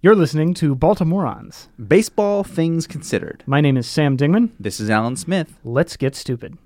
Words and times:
You're 0.00 0.14
listening 0.14 0.54
to 0.54 0.76
Baltimoreans. 0.76 1.66
Baseball 1.88 2.44
things 2.44 2.86
considered. 2.86 3.42
My 3.46 3.60
name 3.60 3.76
is 3.76 3.88
Sam 3.88 4.16
Dingman. 4.16 4.50
This 4.60 4.78
is 4.78 4.88
Alan 4.88 5.16
Smith. 5.16 5.58
Let's 5.64 5.96
get 5.96 6.14
stupid. 6.14 6.56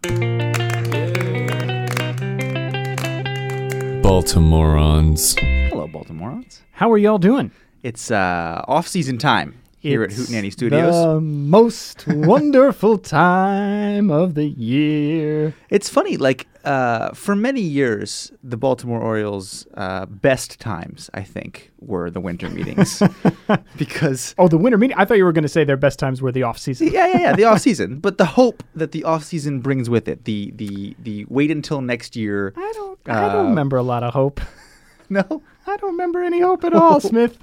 Baltimoreans. 4.03 5.41
Hello, 5.71 5.89
Baltimoreans. 5.89 6.61
How 6.73 6.93
are 6.93 6.99
y'all 6.99 7.17
doing? 7.17 7.53
It's 7.83 8.11
uh, 8.11 8.63
off-season 8.69 9.17
time 9.17 9.62
here 9.83 10.05
It's 10.05 10.15
at 10.15 10.21
Hootenanny 10.29 10.53
Studios. 10.53 10.95
The 10.95 11.21
most 11.21 12.07
wonderful 12.33 12.99
time 12.99 14.11
of 14.11 14.35
the 14.35 14.47
year. 14.47 15.55
It's 15.71 15.89
funny, 15.89 16.17
like 16.17 16.47
uh, 16.65 17.11
for 17.15 17.35
many 17.35 17.61
years, 17.61 18.31
the 18.45 18.57
Baltimore 18.57 19.01
Orioles' 19.01 19.67
uh, 19.75 20.07
best 20.07 20.61
times, 20.61 21.11
I 21.15 21.25
think, 21.25 21.73
were 21.81 22.11
the 22.11 22.21
winter 22.21 22.49
meetings 22.49 23.03
because. 23.77 24.37
Oh, 24.39 24.47
the 24.47 24.57
winter 24.59 24.79
meeting. 24.79 24.97
I 24.97 25.05
thought 25.05 25.17
you 25.17 25.25
were 25.25 25.33
going 25.33 25.43
to 25.43 25.49
say 25.49 25.65
their 25.65 25.77
best 25.77 25.99
times 25.99 26.23
were 26.23 26.31
the 26.31 26.45
off 26.45 26.59
season. 26.59 26.89
Yeah, 26.93 27.09
yeah, 27.09 27.19
yeah, 27.21 27.33
the 27.35 27.45
off 27.45 27.61
season, 27.69 27.99
but 27.99 28.19
the 28.19 28.25
hope 28.27 28.63
that 28.77 28.93
the 28.93 29.03
off 29.03 29.25
season 29.25 29.61
brings 29.61 29.91
with 29.91 30.07
it, 30.07 30.25
the 30.25 30.53
the 30.55 30.95
the 31.03 31.27
wait 31.29 31.51
until 31.51 31.81
next 31.81 32.15
year. 32.15 32.53
I 32.57 32.73
don't. 32.77 32.99
I 33.07 33.25
Uh, 33.25 33.33
don't 33.33 33.49
remember 33.49 33.77
a 33.77 33.83
lot 33.83 34.05
of 34.05 34.15
hope. 34.15 34.41
No, 35.09 35.43
I 35.67 35.77
don't 35.77 35.91
remember 35.91 36.23
any 36.23 36.41
hope 36.41 36.63
at 36.65 36.73
all, 36.73 37.01
Smith. 37.01 37.37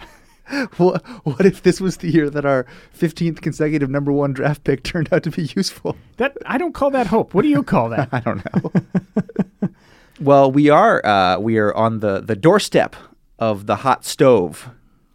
what 0.77 1.05
what 1.26 1.45
if 1.45 1.63
this 1.63 1.80
was 1.81 1.98
the 1.98 2.09
year 2.09 2.30
that 2.30 2.45
our 2.45 2.66
fifteenth 2.91 3.41
consecutive 3.41 3.89
number 3.89 4.12
one 4.12 4.34
draft 4.34 4.63
pick 4.63 4.84
turned 4.84 5.12
out 5.13 5.23
to 5.23 5.31
be 5.31 5.44
useful? 5.55 5.95
That 6.17 6.38
I 6.45 6.58
don't 6.58 6.73
call 6.73 6.89
that 6.91 7.08
hope. 7.08 7.34
What 7.34 7.44
do 7.44 7.49
you 7.49 7.63
call 7.63 7.89
that? 7.89 8.09
I 8.13 8.20
don't 8.20 8.44
know. 8.53 9.70
well, 10.22 10.52
we 10.52 10.70
are 10.70 11.05
uh, 11.05 11.39
we 11.39 11.58
are 11.58 11.73
on 11.75 11.99
the 11.99 12.20
the 12.22 12.35
doorstep 12.35 12.95
of 13.38 13.66
the 13.67 13.77
hot 13.77 14.05
stove 14.05 14.70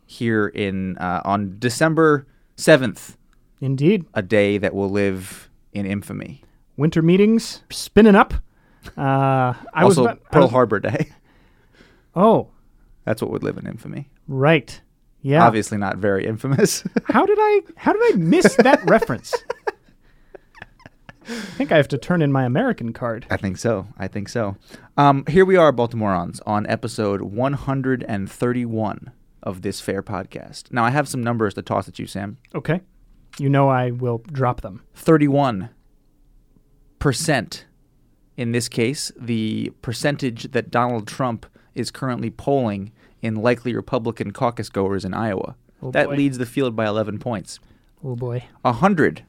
here 0.06 0.46
in 0.48 0.96
uh, 0.98 1.20
on 1.24 1.56
December 1.58 2.26
seventh, 2.56 3.16
Indeed, 3.60 4.04
a 4.14 4.22
day 4.22 4.58
that 4.58 4.74
will 4.74 4.88
live 4.90 5.50
in 5.72 5.86
infamy. 5.86 6.42
winter 6.76 7.02
meetings 7.02 7.62
spinning 7.70 8.14
up. 8.14 8.34
Uh, 8.96 9.54
I 9.72 9.84
was 9.84 9.96
also, 9.98 10.04
about- 10.04 10.20
I 10.30 10.32
Pearl 10.32 10.42
was- 10.42 10.50
Harbor 10.52 10.78
Day. 10.80 11.10
Oh, 12.14 12.48
That's 13.04 13.20
what 13.22 13.30
would 13.32 13.42
live 13.42 13.56
in 13.58 13.66
infamy. 13.66 14.08
right. 14.28 14.80
Yeah. 15.24 15.46
Obviously, 15.46 15.78
not 15.78 15.96
very 15.96 16.26
infamous. 16.26 16.84
How 17.06 17.24
did 17.24 17.38
I 17.40 17.60
how 17.76 17.94
did 17.94 18.02
I 18.12 18.16
miss 18.18 18.56
that 18.56 18.84
reference? 18.84 19.34
I 21.26 21.32
think 21.56 21.72
I 21.72 21.78
have 21.78 21.88
to 21.88 21.96
turn 21.96 22.20
in 22.20 22.30
my 22.30 22.44
American 22.44 22.92
card. 22.92 23.26
I 23.30 23.38
think 23.38 23.56
so. 23.56 23.86
I 23.96 24.06
think 24.06 24.28
so. 24.28 24.58
Um, 24.98 25.24
here 25.26 25.46
we 25.46 25.56
are, 25.56 25.72
Baltimoreans, 25.72 26.42
on 26.44 26.66
episode 26.66 27.22
131 27.22 29.12
of 29.42 29.62
this 29.62 29.80
fair 29.80 30.02
podcast. 30.02 30.70
Now, 30.70 30.84
I 30.84 30.90
have 30.90 31.08
some 31.08 31.22
numbers 31.22 31.54
to 31.54 31.62
toss 31.62 31.88
at 31.88 31.98
you, 31.98 32.06
Sam. 32.06 32.36
Okay. 32.54 32.82
You 33.38 33.48
know 33.48 33.70
I 33.70 33.92
will 33.92 34.18
drop 34.18 34.60
them. 34.60 34.82
31% 34.94 35.70
in 38.36 38.52
this 38.52 38.68
case, 38.68 39.10
the 39.18 39.72
percentage 39.80 40.52
that 40.52 40.70
Donald 40.70 41.06
Trump 41.06 41.46
is 41.74 41.90
currently 41.90 42.30
polling 42.30 42.92
in 43.22 43.36
likely 43.36 43.74
Republican 43.74 44.32
caucus 44.32 44.68
goers 44.68 45.04
in 45.04 45.14
Iowa. 45.14 45.56
Oh, 45.82 45.90
that 45.90 46.08
boy. 46.08 46.16
leads 46.16 46.38
the 46.38 46.46
field 46.46 46.74
by 46.76 46.86
11 46.86 47.18
points. 47.18 47.58
Oh 48.04 48.16
boy. 48.16 48.44
A 48.64 48.72
hundred 48.72 49.24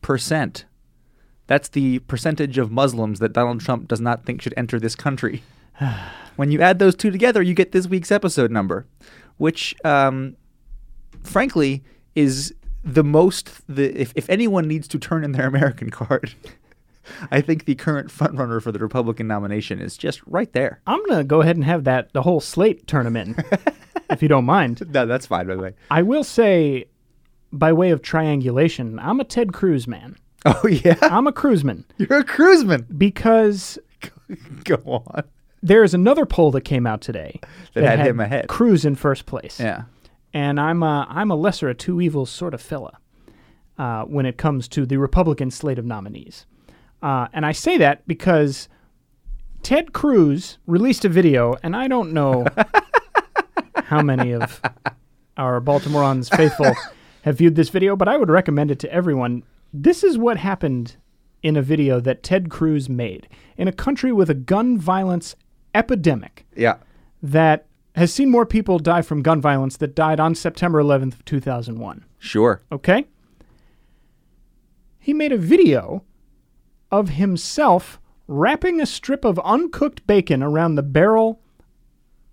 percent. 0.00 0.64
That's 1.48 1.68
the 1.68 1.98
percentage 2.00 2.56
of 2.56 2.70
Muslims 2.70 3.18
that 3.18 3.32
Donald 3.32 3.60
Trump 3.60 3.88
does 3.88 4.00
not 4.00 4.24
think 4.24 4.40
should 4.40 4.54
enter 4.56 4.78
this 4.78 4.94
country. 4.94 5.42
when 6.36 6.50
you 6.50 6.60
add 6.60 6.78
those 6.78 6.94
two 6.94 7.10
together, 7.10 7.42
you 7.42 7.54
get 7.54 7.72
this 7.72 7.86
week's 7.86 8.12
episode 8.12 8.50
number, 8.50 8.86
which, 9.36 9.74
um, 9.84 10.36
frankly, 11.22 11.82
is 12.14 12.54
the 12.84 13.04
most. 13.04 13.50
The 13.68 14.00
if, 14.00 14.12
if 14.14 14.30
anyone 14.30 14.68
needs 14.68 14.86
to 14.88 14.98
turn 14.98 15.24
in 15.24 15.32
their 15.32 15.46
American 15.46 15.90
card, 16.00 16.34
I 17.30 17.40
think 17.40 17.64
the 17.64 17.74
current 17.74 18.08
frontrunner 18.10 18.62
for 18.62 18.72
the 18.72 18.78
Republican 18.78 19.26
nomination 19.26 19.80
is 19.80 19.96
just 19.96 20.20
right 20.26 20.52
there. 20.52 20.80
I'm 20.86 21.04
gonna 21.06 21.24
go 21.24 21.40
ahead 21.42 21.56
and 21.56 21.64
have 21.64 21.84
that 21.84 22.12
the 22.12 22.22
whole 22.22 22.40
slate 22.40 22.86
tournament, 22.86 23.38
if 24.10 24.22
you 24.22 24.28
don't 24.28 24.44
mind. 24.44 24.82
No, 24.92 25.06
that's 25.06 25.26
fine 25.26 25.46
by 25.46 25.54
the 25.56 25.62
way. 25.62 25.74
I 25.90 26.02
will 26.02 26.24
say, 26.24 26.86
by 27.52 27.72
way 27.72 27.90
of 27.90 28.02
triangulation, 28.02 28.98
I'm 28.98 29.20
a 29.20 29.24
Ted 29.24 29.52
Cruz 29.52 29.86
man. 29.88 30.16
Oh 30.44 30.66
yeah, 30.66 30.96
I'm 31.02 31.28
a 31.28 31.32
Cruzman 31.32 31.84
you're 31.98 32.18
a 32.18 32.24
cruiseman. 32.24 32.84
because 32.98 33.78
Go 34.64 35.04
on. 35.06 35.22
there 35.62 35.84
is 35.84 35.94
another 35.94 36.26
poll 36.26 36.50
that 36.52 36.62
came 36.62 36.84
out 36.84 37.00
today 37.00 37.38
That 37.74 37.98
had 37.98 38.06
him 38.08 38.18
ahead. 38.18 38.48
Cruz 38.48 38.84
in 38.84 38.96
first 38.96 39.24
place. 39.26 39.60
Yeah. 39.60 39.82
and 40.34 40.58
I'm 40.58 40.82
a, 40.82 41.06
I'm 41.08 41.30
a 41.30 41.36
lesser 41.36 41.68
of 41.70 41.78
two 41.78 42.00
evils 42.00 42.28
sort 42.30 42.54
of 42.54 42.60
fella 42.60 42.98
uh, 43.78 44.02
when 44.04 44.26
it 44.26 44.36
comes 44.36 44.66
to 44.68 44.84
the 44.84 44.96
Republican 44.96 45.50
slate 45.52 45.78
of 45.78 45.84
nominees. 45.84 46.44
Uh, 47.02 47.26
and 47.32 47.44
I 47.44 47.52
say 47.52 47.78
that 47.78 48.06
because 48.06 48.68
Ted 49.62 49.92
Cruz 49.92 50.58
released 50.66 51.04
a 51.04 51.08
video, 51.08 51.56
and 51.62 51.74
I 51.74 51.88
don't 51.88 52.12
know 52.12 52.46
how 53.84 54.02
many 54.02 54.32
of 54.32 54.60
our 55.36 55.60
Baltimoreans 55.60 56.34
faithful 56.34 56.72
have 57.22 57.38
viewed 57.38 57.56
this 57.56 57.68
video, 57.70 57.96
but 57.96 58.08
I 58.08 58.16
would 58.16 58.30
recommend 58.30 58.70
it 58.70 58.78
to 58.80 58.92
everyone. 58.92 59.42
This 59.72 60.04
is 60.04 60.18
what 60.18 60.36
happened 60.36 60.96
in 61.42 61.56
a 61.56 61.62
video 61.62 61.98
that 62.00 62.22
Ted 62.22 62.50
Cruz 62.50 62.88
made 62.88 63.28
in 63.56 63.66
a 63.66 63.72
country 63.72 64.12
with 64.12 64.30
a 64.30 64.34
gun 64.34 64.78
violence 64.78 65.34
epidemic 65.74 66.46
Yeah. 66.54 66.76
that 67.22 67.66
has 67.96 68.12
seen 68.12 68.30
more 68.30 68.46
people 68.46 68.78
die 68.78 69.02
from 69.02 69.22
gun 69.22 69.40
violence 69.40 69.76
that 69.78 69.94
died 69.94 70.20
on 70.20 70.34
September 70.34 70.80
11th, 70.82 71.24
2001. 71.24 72.04
Sure. 72.18 72.62
Okay? 72.70 73.06
He 74.98 75.12
made 75.12 75.32
a 75.32 75.36
video 75.36 76.04
of 76.92 77.08
himself 77.10 77.98
wrapping 78.28 78.80
a 78.80 78.86
strip 78.86 79.24
of 79.24 79.38
uncooked 79.40 80.06
bacon 80.06 80.42
around 80.42 80.74
the 80.76 80.82
barrel 80.82 81.40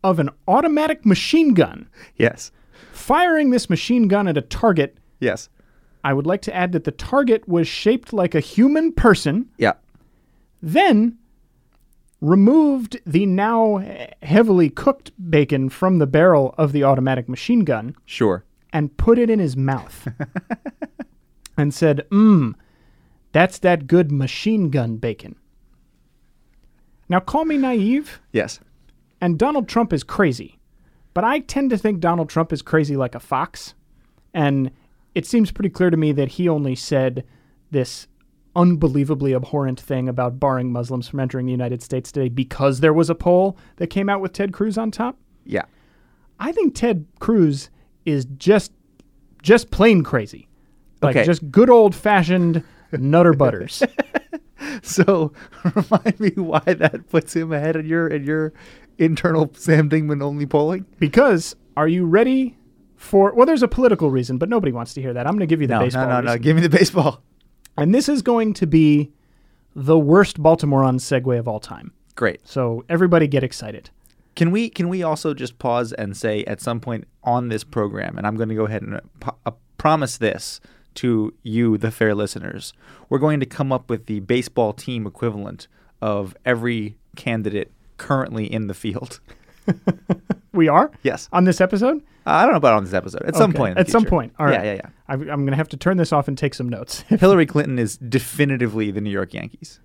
of 0.04 0.20
an 0.20 0.30
automatic 0.48 1.06
machine 1.06 1.54
gun, 1.54 1.90
Yes. 2.16 2.52
firing 2.92 3.50
this 3.50 3.70
machine 3.70 4.08
gun 4.08 4.28
at 4.28 4.38
a 4.38 4.42
target. 4.42 4.98
Yes. 5.20 5.50
I 6.04 6.14
would 6.14 6.26
like 6.28 6.42
to 6.44 6.56
add 6.56 6.72
that 6.74 6.84
the 6.84 6.92
target 6.92 7.48
was 7.50 7.68
shaped 7.68 8.14
like 8.14 8.36
a 8.36 8.40
human 8.40 8.92
person, 8.94 9.50
Yeah. 9.58 9.74
then 10.62 11.18
removed 12.22 13.00
the 13.06 13.26
now 13.26 13.84
heavily 14.22 14.70
cooked 14.70 15.12
bacon 15.30 15.70
from 15.70 15.98
the 16.00 16.08
barrel 16.08 16.54
of 16.58 16.72
the 16.74 16.84
automatic 16.84 17.28
machine 17.30 17.64
gun 17.64 17.96
Sure. 18.06 18.44
and 18.74 18.96
put 18.98 19.18
it 19.18 19.30
in 19.30 19.40
his 19.40 19.56
mouth 19.58 20.08
and 21.58 21.74
said, 21.74 22.06
Mmm, 22.12 22.56
that's 23.32 23.60
that 23.60 23.88
good 23.88 24.12
machine 24.12 24.70
gun 24.70 24.98
bacon. 24.98 25.36
Now, 27.08 27.20
call 27.20 27.46
me 27.46 27.58
naive, 27.58 28.20
Yes. 28.32 28.60
and 29.20 29.38
Donald 29.40 29.68
Trump 29.68 29.92
is 29.94 30.04
crazy, 30.04 30.60
but 31.14 31.24
I 31.24 31.40
tend 31.40 31.72
to 31.72 31.78
think 31.78 32.00
Donald 32.00 32.30
Trump 32.30 32.54
is 32.54 32.62
crazy 32.62 32.96
like 32.96 33.16
a 33.16 33.20
fox. 33.20 33.74
And 34.34 34.70
it 35.16 35.26
seems 35.26 35.52
pretty 35.52 35.70
clear 35.72 35.90
to 35.90 35.98
me 35.98 36.12
that 36.12 36.30
he 36.30 36.48
only 36.48 36.76
said 36.76 37.24
this 37.72 38.08
unbelievably 38.56 39.34
abhorrent 39.34 39.80
thing 39.80 40.08
about 40.08 40.40
barring 40.40 40.72
Muslims 40.72 41.08
from 41.08 41.20
entering 41.20 41.46
the 41.48 41.52
United 41.52 41.82
States 41.82 42.12
today 42.12 42.30
because 42.30 42.80
there 42.80 42.94
was 42.94 43.10
a 43.10 43.16
poll 43.16 43.58
that 43.78 43.88
came 43.88 44.10
out 44.10 44.22
with 44.22 44.34
Ted 44.34 44.54
Cruz 44.54 44.78
on 44.78 44.92
top. 44.92 45.18
Yeah. 45.46 45.64
I 46.40 46.52
think 46.52 46.76
Ted 46.76 47.06
Cruz 47.20 47.70
is 48.06 48.26
just 48.38 48.72
just 49.42 49.72
plain 49.72 50.04
crazy. 50.04 50.48
Like 51.02 51.16
Okay. 51.16 51.26
just 51.26 51.50
good 51.50 51.70
old 51.70 51.96
fashioned 51.96 52.64
nutter 52.94 53.34
butters. 53.34 53.84
So 54.84 55.32
remind 55.76 56.20
me 56.20 56.32
why 56.36 56.60
that 56.60 57.10
puts 57.10 57.36
him 57.36 57.52
ahead 57.52 57.76
in 57.76 57.86
your 57.86 58.08
in 58.08 58.24
your 58.24 58.54
internal 58.98 59.50
Sam 59.54 59.90
Dingman 59.90 60.22
only 60.22 60.46
polling. 60.46 60.86
because 61.00 61.56
are 61.78 61.88
you 61.88 62.06
ready 62.06 62.58
for 62.96 63.34
well 63.34 63.46
there's 63.46 63.64
a 63.64 63.68
political 63.68 64.12
reason, 64.12 64.38
but 64.38 64.50
nobody 64.50 64.72
wants 64.72 64.94
to 64.96 65.02
hear 65.02 65.14
that. 65.14 65.26
I'm 65.26 65.34
going 65.34 65.40
to 65.40 65.48
give 65.48 65.62
you 65.62 65.68
the 65.68 65.76
No, 65.76 65.80
baseball 65.82 66.08
no, 66.08 66.22
no, 66.22 66.34
no. 66.34 66.38
Give 66.38 66.56
me 66.56 66.62
the 66.62 66.70
baseball. 66.70 67.22
And 67.78 67.96
this 67.96 68.10
is 68.10 68.22
going 68.22 68.54
to 68.56 68.68
be 68.68 69.12
the 69.76 69.98
worst 69.98 70.42
Baltimorean 70.42 70.96
segue 71.00 71.40
of 71.40 71.48
all 71.48 71.60
time. 71.60 71.94
Great. 72.16 72.46
So 72.48 72.84
everybody 72.90 73.28
get 73.28 73.44
excited. 73.44 73.90
Can 74.36 74.52
we 74.52 74.70
can 74.70 74.90
we 74.90 75.04
also 75.04 75.34
just 75.34 75.58
pause 75.60 75.94
and 75.94 76.16
say 76.16 76.44
at 76.46 76.62
some 76.62 76.80
point 76.80 77.08
on 77.24 77.48
this 77.50 77.64
program, 77.64 78.18
and 78.18 78.28
I'm 78.28 78.36
going 78.36 78.50
to 78.50 78.56
go 78.56 78.66
ahead 78.66 78.82
and 78.82 78.96
uh, 79.26 79.32
uh, 79.46 79.52
promise 79.78 80.18
this 80.18 80.60
to 80.96 81.34
you, 81.44 81.78
the 81.78 81.92
fair 81.92 82.16
listeners, 82.16 82.74
we're 83.10 83.20
going 83.20 83.40
to 83.40 83.46
come 83.46 83.72
up 83.72 83.90
with 83.90 84.06
the 84.08 84.20
baseball 84.22 84.74
team 84.74 85.06
equivalent 85.06 85.68
of 86.02 86.36
every 86.46 86.98
candidate 87.16 87.72
currently 87.98 88.52
in 88.52 88.68
the 88.68 88.74
field. 88.74 89.20
We 90.52 90.68
are? 90.68 90.92
Yes. 91.04 91.30
On 91.32 91.44
this 91.44 91.62
episode? 91.62 91.98
Uh, 92.26 92.32
I 92.32 92.44
don't 92.44 92.52
know 92.52 92.58
about 92.58 92.74
on 92.74 92.84
this 92.84 92.94
episode. 92.94 93.24
At 93.24 93.36
some 93.36 93.54
point. 93.54 93.78
At 93.78 93.90
some 93.90 94.06
point. 94.06 94.34
All 94.40 94.46
right. 94.46 94.56
Yeah, 94.56 94.64
yeah, 94.64 94.74
yeah. 94.74 94.90
I, 95.08 95.14
I'm 95.14 95.26
going 95.46 95.52
to 95.52 95.56
have 95.56 95.70
to 95.70 95.78
turn 95.78 95.98
this 95.98 96.12
off 96.12 96.28
and 96.28 96.38
take 96.38 96.54
some 96.54 96.68
notes. 96.68 97.02
Hillary 97.08 97.46
Clinton 97.46 97.78
is 97.78 97.98
definitively 97.98 98.92
the 98.92 99.02
New 99.02 99.12
York 99.12 99.34
Yankees. 99.34 99.80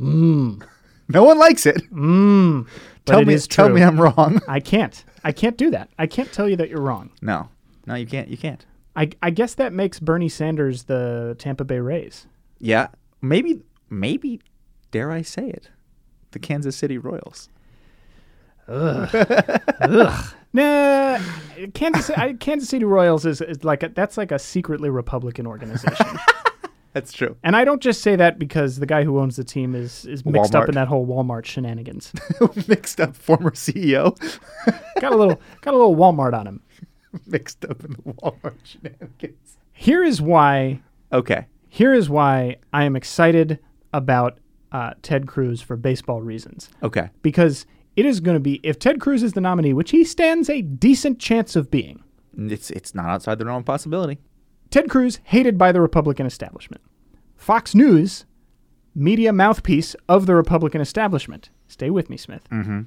Mmm. 0.00 0.62
No 1.08 1.24
one 1.24 1.36
likes 1.36 1.66
it. 1.66 1.76
Mmm. 1.92 2.66
Tell 3.04 3.18
it 3.18 3.26
me, 3.26 3.36
tell 3.36 3.68
me 3.68 3.82
I'm 3.82 4.00
wrong. 4.00 4.40
I 4.48 4.60
can't. 4.60 5.04
I 5.24 5.32
can't 5.32 5.58
do 5.58 5.68
that. 5.70 5.90
I 5.98 6.06
can't 6.06 6.32
tell 6.32 6.48
you 6.48 6.56
that 6.56 6.70
you're 6.70 6.80
wrong. 6.80 7.10
No, 7.20 7.50
no, 7.86 7.96
you 7.96 8.06
can't. 8.06 8.28
You 8.28 8.38
can't. 8.38 8.64
I, 8.94 9.10
I 9.22 9.30
guess 9.30 9.54
that 9.54 9.72
makes 9.72 9.98
Bernie 10.00 10.28
Sanders 10.28 10.84
the 10.84 11.34
Tampa 11.38 11.64
Bay 11.64 11.80
Rays. 11.80 12.26
Yeah, 12.58 12.88
maybe, 13.20 13.62
maybe, 13.90 14.40
dare 14.90 15.10
I 15.10 15.22
say 15.22 15.48
it, 15.48 15.70
the 16.32 16.38
Kansas 16.38 16.76
City 16.76 16.98
Royals. 16.98 17.48
Ugh, 18.68 20.34
Nah, 20.54 21.18
Kansas 21.72 22.10
I, 22.10 22.34
Kansas 22.34 22.68
City 22.68 22.84
Royals 22.84 23.24
is, 23.24 23.40
is 23.40 23.64
like 23.64 23.82
a, 23.82 23.88
that's 23.88 24.18
like 24.18 24.30
a 24.30 24.38
secretly 24.38 24.90
Republican 24.90 25.46
organization. 25.46 26.06
That's 26.94 27.10
true. 27.10 27.36
and 27.42 27.56
I 27.56 27.64
don't 27.64 27.80
just 27.80 28.02
say 28.02 28.16
that 28.16 28.38
because 28.38 28.78
the 28.78 28.84
guy 28.84 29.02
who 29.02 29.18
owns 29.18 29.36
the 29.36 29.44
team 29.44 29.74
is 29.74 30.04
is 30.04 30.26
mixed 30.26 30.54
up 30.54 30.68
in 30.68 30.74
that 30.74 30.88
whole 30.88 31.06
Walmart 31.06 31.46
shenanigans. 31.46 32.12
Mixed 32.68 33.00
up 33.00 33.16
former 33.16 33.52
CEO. 33.52 34.14
got 35.00 35.14
a 35.14 35.16
little 35.16 35.40
got 35.62 35.72
a 35.72 35.76
little 35.78 35.96
Walmart 35.96 36.38
on 36.38 36.46
him. 36.46 36.60
Mixed 37.26 37.64
up 37.64 37.84
in 37.84 37.92
the 37.92 37.98
Walmart 38.14 38.54
shenanigans. 38.64 39.58
Here 39.72 40.02
is 40.04 40.20
why 40.22 40.80
Okay. 41.12 41.46
here 41.68 41.92
is 41.92 42.08
why 42.08 42.56
I 42.72 42.84
am 42.84 42.96
excited 42.96 43.58
about 43.92 44.38
uh, 44.72 44.94
Ted 45.02 45.26
Cruz 45.26 45.60
for 45.60 45.76
baseball 45.76 46.22
reasons. 46.22 46.70
Okay. 46.82 47.10
Because 47.22 47.66
it 47.96 48.06
is 48.06 48.20
going 48.20 48.36
to 48.36 48.40
be 48.40 48.60
if 48.62 48.78
Ted 48.78 49.00
Cruz 49.00 49.22
is 49.22 49.34
the 49.34 49.40
nominee, 49.40 49.74
which 49.74 49.90
he 49.90 50.04
stands 50.04 50.48
a 50.48 50.62
decent 50.62 51.18
chance 51.18 51.54
of 51.56 51.70
being. 51.70 52.02
It's 52.38 52.70
it's 52.70 52.94
not 52.94 53.06
outside 53.06 53.38
the 53.38 53.44
realm 53.44 53.58
of 53.58 53.64
possibility. 53.66 54.18
Ted 54.70 54.88
Cruz 54.88 55.20
hated 55.24 55.58
by 55.58 55.72
the 55.72 55.82
Republican 55.82 56.24
establishment. 56.24 56.80
Fox 57.36 57.74
News, 57.74 58.24
media 58.94 59.30
mouthpiece 59.34 59.94
of 60.08 60.24
the 60.24 60.34
Republican 60.34 60.80
establishment. 60.80 61.50
Stay 61.68 61.90
with 61.90 62.08
me, 62.08 62.16
Smith. 62.16 62.48
Mm-hmm. 62.50 62.82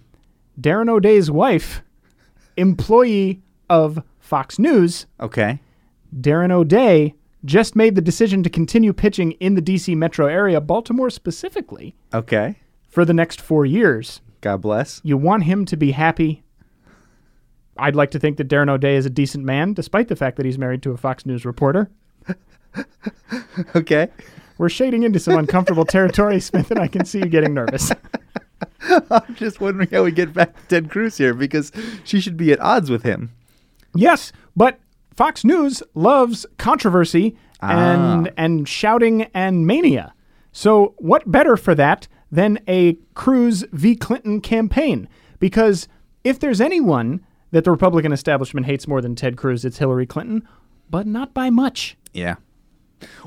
Darren 0.59 0.89
O'Day's 0.89 1.29
wife, 1.29 1.83
employee 2.57 3.41
of 3.69 4.01
Fox 4.25 4.57
News. 4.57 5.05
Okay. 5.19 5.59
Darren 6.19 6.51
O'Day 6.51 7.13
just 7.45 7.75
made 7.75 7.93
the 7.95 8.01
decision 8.01 8.41
to 8.43 8.49
continue 8.49 8.91
pitching 8.91 9.33
in 9.33 9.53
the 9.53 9.61
D.C. 9.61 9.93
metro 9.93 10.25
area, 10.25 10.59
Baltimore 10.59 11.11
specifically, 11.11 11.95
Okay. 12.13 12.55
for 12.89 13.05
the 13.05 13.13
next 13.13 13.39
four 13.39 13.65
years. 13.67 14.21
God 14.41 14.61
bless. 14.61 14.99
You 15.03 15.15
want 15.17 15.43
him 15.43 15.63
to 15.65 15.77
be 15.77 15.91
happy. 15.91 16.43
I'd 17.77 17.95
like 17.95 18.11
to 18.11 18.19
think 18.19 18.37
that 18.37 18.47
Darren 18.47 18.69
O'Day 18.69 18.95
is 18.95 19.05
a 19.05 19.09
decent 19.11 19.43
man, 19.45 19.73
despite 19.73 20.07
the 20.07 20.15
fact 20.15 20.37
that 20.37 20.45
he's 20.45 20.57
married 20.57 20.81
to 20.83 20.91
a 20.91 20.97
Fox 20.97 21.25
News 21.25 21.45
reporter. 21.45 21.89
Okay. 23.75 24.09
We're 24.57 24.69
shading 24.69 25.03
into 25.03 25.19
some 25.19 25.37
uncomfortable 25.37 25.85
territory, 25.85 26.39
Smith, 26.41 26.71
and 26.71 26.79
I 26.79 26.87
can 26.87 27.05
see 27.05 27.19
you 27.19 27.25
getting 27.27 27.53
nervous. 27.53 27.91
I'm 29.09 29.35
just 29.35 29.59
wondering 29.61 29.89
how 29.91 30.03
we 30.03 30.11
get 30.11 30.33
back 30.33 30.53
to 30.55 30.61
Ted 30.67 30.89
Cruz 30.89 31.17
here 31.17 31.33
because 31.33 31.71
she 32.03 32.19
should 32.19 32.35
be 32.37 32.51
at 32.51 32.59
odds 32.59 32.89
with 32.89 33.03
him. 33.03 33.31
Yes, 33.95 34.31
but 34.55 34.79
Fox 35.15 35.43
News 35.43 35.81
loves 35.93 36.45
controversy 36.57 37.37
and 37.61 38.31
and 38.37 38.67
shouting 38.67 39.23
and 39.33 39.65
mania. 39.65 40.13
So 40.51 40.93
what 40.97 41.29
better 41.29 41.57
for 41.57 41.75
that 41.75 42.07
than 42.31 42.59
a 42.67 42.93
Cruz 43.13 43.65
v. 43.71 43.95
Clinton 43.95 44.41
campaign? 44.41 45.07
Because 45.39 45.87
if 46.23 46.39
there's 46.39 46.61
anyone 46.61 47.25
that 47.51 47.63
the 47.63 47.71
Republican 47.71 48.11
establishment 48.11 48.65
hates 48.65 48.87
more 48.87 49.01
than 49.01 49.15
Ted 49.15 49.37
Cruz, 49.37 49.65
it's 49.65 49.77
Hillary 49.77 50.05
Clinton, 50.05 50.47
but 50.89 51.07
not 51.07 51.33
by 51.33 51.49
much. 51.49 51.97
Yeah. 52.13 52.35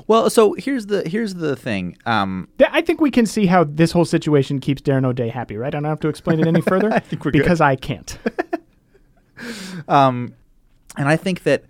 Well, 0.07 0.29
so 0.29 0.53
here's 0.53 0.87
the 0.87 1.07
here's 1.07 1.35
the 1.35 1.55
thing. 1.55 1.97
Um, 2.05 2.47
I 2.71 2.81
think 2.81 3.01
we 3.01 3.11
can 3.11 3.25
see 3.25 3.45
how 3.45 3.63
this 3.63 3.91
whole 3.91 4.05
situation 4.05 4.59
keeps 4.59 4.81
Darren 4.81 5.05
O'Day 5.05 5.29
happy, 5.29 5.57
right? 5.57 5.67
I 5.67 5.79
don't 5.79 5.83
have 5.85 5.99
to 6.01 6.07
explain 6.07 6.39
it 6.39 6.47
any 6.47 6.61
further 6.73 6.91
I 6.91 7.01
we're 7.11 7.17
good. 7.17 7.33
because 7.33 7.61
I 7.61 7.75
can't. 7.75 8.17
um, 9.87 10.33
and 10.99 11.07
I 11.07 11.15
think 11.15 11.43
that 11.43 11.63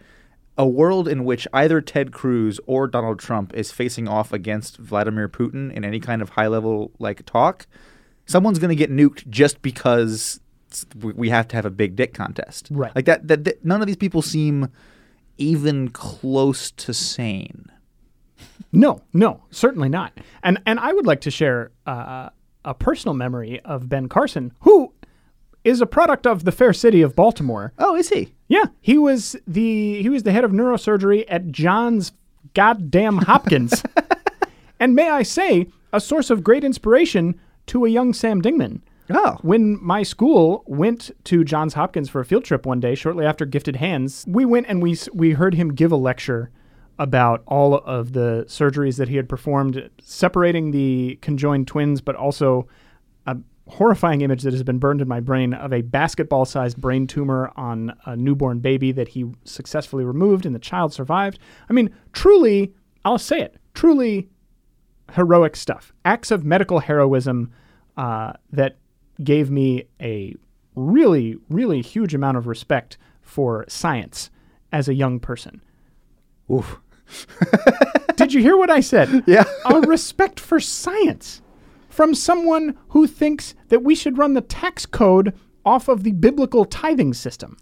a 0.58 0.68
world 0.68 1.08
in 1.08 1.24
which 1.24 1.48
either 1.54 1.80
Ted 1.80 2.12
Cruz 2.12 2.60
or 2.66 2.86
Donald 2.86 3.20
Trump 3.20 3.54
is 3.54 3.72
facing 3.72 4.10
off 4.10 4.34
against 4.34 4.76
Vladimir 4.76 5.30
Putin 5.30 5.72
in 5.72 5.86
any 5.86 6.02
kind 6.02 6.22
of 6.22 6.32
high 6.32 6.48
level 6.48 6.92
like 7.00 7.26
talk, 7.26 7.66
someone's 8.26 8.60
going 8.60 8.70
to 8.70 8.76
get 8.76 8.92
nuked 8.92 9.30
just 9.30 9.62
because 9.62 10.42
we- 11.02 11.30
have 11.30 11.48
to 11.48 11.56
have 11.56 11.66
a 11.66 11.70
big 11.70 11.96
dick 11.96 12.14
contest. 12.14 12.68
Right. 12.70 12.94
Like 12.94 13.06
that, 13.06 13.28
that, 13.30 13.46
that 13.46 13.64
none 13.64 13.80
of 13.80 13.88
these 13.88 13.96
people 13.96 14.22
seem 14.22 14.68
even 15.38 15.90
close 15.90 16.72
to 16.72 16.94
sane. 16.94 17.72
No, 18.74 19.02
no, 19.14 19.44
certainly 19.52 19.90
not. 19.90 20.12
And 20.44 20.62
and 20.66 20.80
I 20.80 20.94
would 20.94 21.08
like 21.08 21.22
to 21.22 21.32
share 21.32 21.72
uh, 21.88 22.30
a 22.66 22.74
personal 22.74 23.16
memory 23.16 23.60
of 23.62 23.90
Ben 23.90 24.08
Carson, 24.08 24.52
who 24.62 24.94
is 25.64 25.82
a 25.82 25.86
product 25.86 26.26
of 26.26 26.46
the 26.46 26.52
fair 26.52 26.74
city 26.74 27.02
of 27.02 27.16
Baltimore. 27.16 27.74
Oh, 27.78 27.96
is 27.96 28.10
he? 28.10 28.34
Yeah, 28.48 28.66
he 28.82 28.98
was 28.98 29.36
the 29.48 30.02
he 30.02 30.10
was 30.10 30.24
the 30.24 30.32
head 30.32 30.44
of 30.44 30.52
neurosurgery 30.52 31.26
at 31.28 31.52
Johns 31.52 32.12
goddamn 32.54 33.18
Hopkins. 33.20 33.84
and 34.80 34.96
may 34.96 35.10
I 35.10 35.24
say, 35.24 35.68
a 35.94 36.00
source 36.00 36.30
of 36.30 36.44
great 36.44 36.64
inspiration 36.64 37.40
to 37.68 37.86
a 37.86 37.90
young 37.90 38.14
Sam 38.14 38.42
Dingman. 38.42 38.82
Oh. 39.12 39.38
When 39.42 39.84
my 39.84 40.04
school 40.04 40.64
went 40.68 41.12
to 41.26 41.44
Johns 41.44 41.74
Hopkins 41.74 42.10
for 42.10 42.22
a 42.22 42.26
field 42.26 42.46
trip 42.46 42.66
one 42.66 42.80
day, 42.80 42.94
shortly 42.96 43.26
after 43.26 43.46
Gifted 43.46 43.78
Hands, 43.78 44.26
we 44.28 44.46
went 44.46 44.68
and 44.68 44.82
we 44.82 44.98
we 45.14 45.32
heard 45.32 45.56
him 45.56 45.74
give 45.74 45.92
a 45.92 45.96
lecture 45.96 46.52
about 47.00 47.44
all 47.48 47.76
of 47.76 48.14
the 48.14 48.46
surgeries 48.48 48.98
that 48.98 49.08
he 49.08 49.16
had 49.16 49.30
performed, 49.30 49.90
separating 50.02 50.72
the 50.72 51.18
conjoined 51.22 51.68
twins, 51.68 52.02
but 52.02 52.16
also 52.16 52.68
horrifying 53.70 54.22
image 54.22 54.42
that 54.42 54.54
has 54.54 54.64
been 54.64 54.80
burned 54.80 55.00
in 55.00 55.08
my 55.08 55.20
brain 55.20 55.54
of 55.54 55.72
a 55.72 55.82
basketball-sized 55.82 56.78
brain 56.78 57.06
tumor 57.06 57.52
on 57.56 57.94
a 58.06 58.16
newborn 58.16 58.60
baby 58.60 58.92
that 58.92 59.10
he 59.10 59.26
successfully 59.44 60.04
removed, 60.04 60.46
and 60.46 60.56
the 60.56 60.60
child 60.60 60.92
survived. 60.92 61.40
I 61.70 61.74
mean, 61.74 61.94
truly, 62.12 62.74
I'll 63.06 63.20
say 63.20 63.42
it, 63.42 63.58
truly 63.74 64.30
heroic 65.14 65.56
stuff. 65.56 65.94
Acts 66.04 66.32
of 66.32 66.44
medical 66.44 66.80
heroism 66.80 67.52
uh, 67.96 68.34
that 68.52 68.78
gave 69.24 69.52
me 69.52 69.86
a 70.02 70.36
really, 70.76 71.38
really 71.50 71.82
huge 71.82 72.16
amount 72.16 72.38
of 72.38 72.48
respect 72.48 72.98
for 73.22 73.66
science 73.68 74.30
as 74.72 74.88
a 74.88 74.94
young 74.94 75.20
person. 75.20 75.62
Oof. 76.52 76.80
Did 78.16 78.34
you 78.34 78.42
hear 78.42 78.58
what 78.58 78.70
I 78.70 78.80
said? 78.80 79.24
Yeah. 79.28 79.44
a 79.66 79.82
respect 79.82 80.40
for 80.40 80.60
science 80.60 81.42
from 82.00 82.16
someone 82.16 82.78
who 82.92 83.06
thinks 83.06 83.56
that 83.68 83.84
we 83.84 83.94
should 83.94 84.18
run 84.18 84.34
the 84.34 84.40
tax 84.40 84.86
code 84.86 85.38
off 85.66 85.90
of 85.90 86.04
the 86.04 86.14
biblical 86.14 86.64
tithing 86.64 87.14
system. 87.14 87.58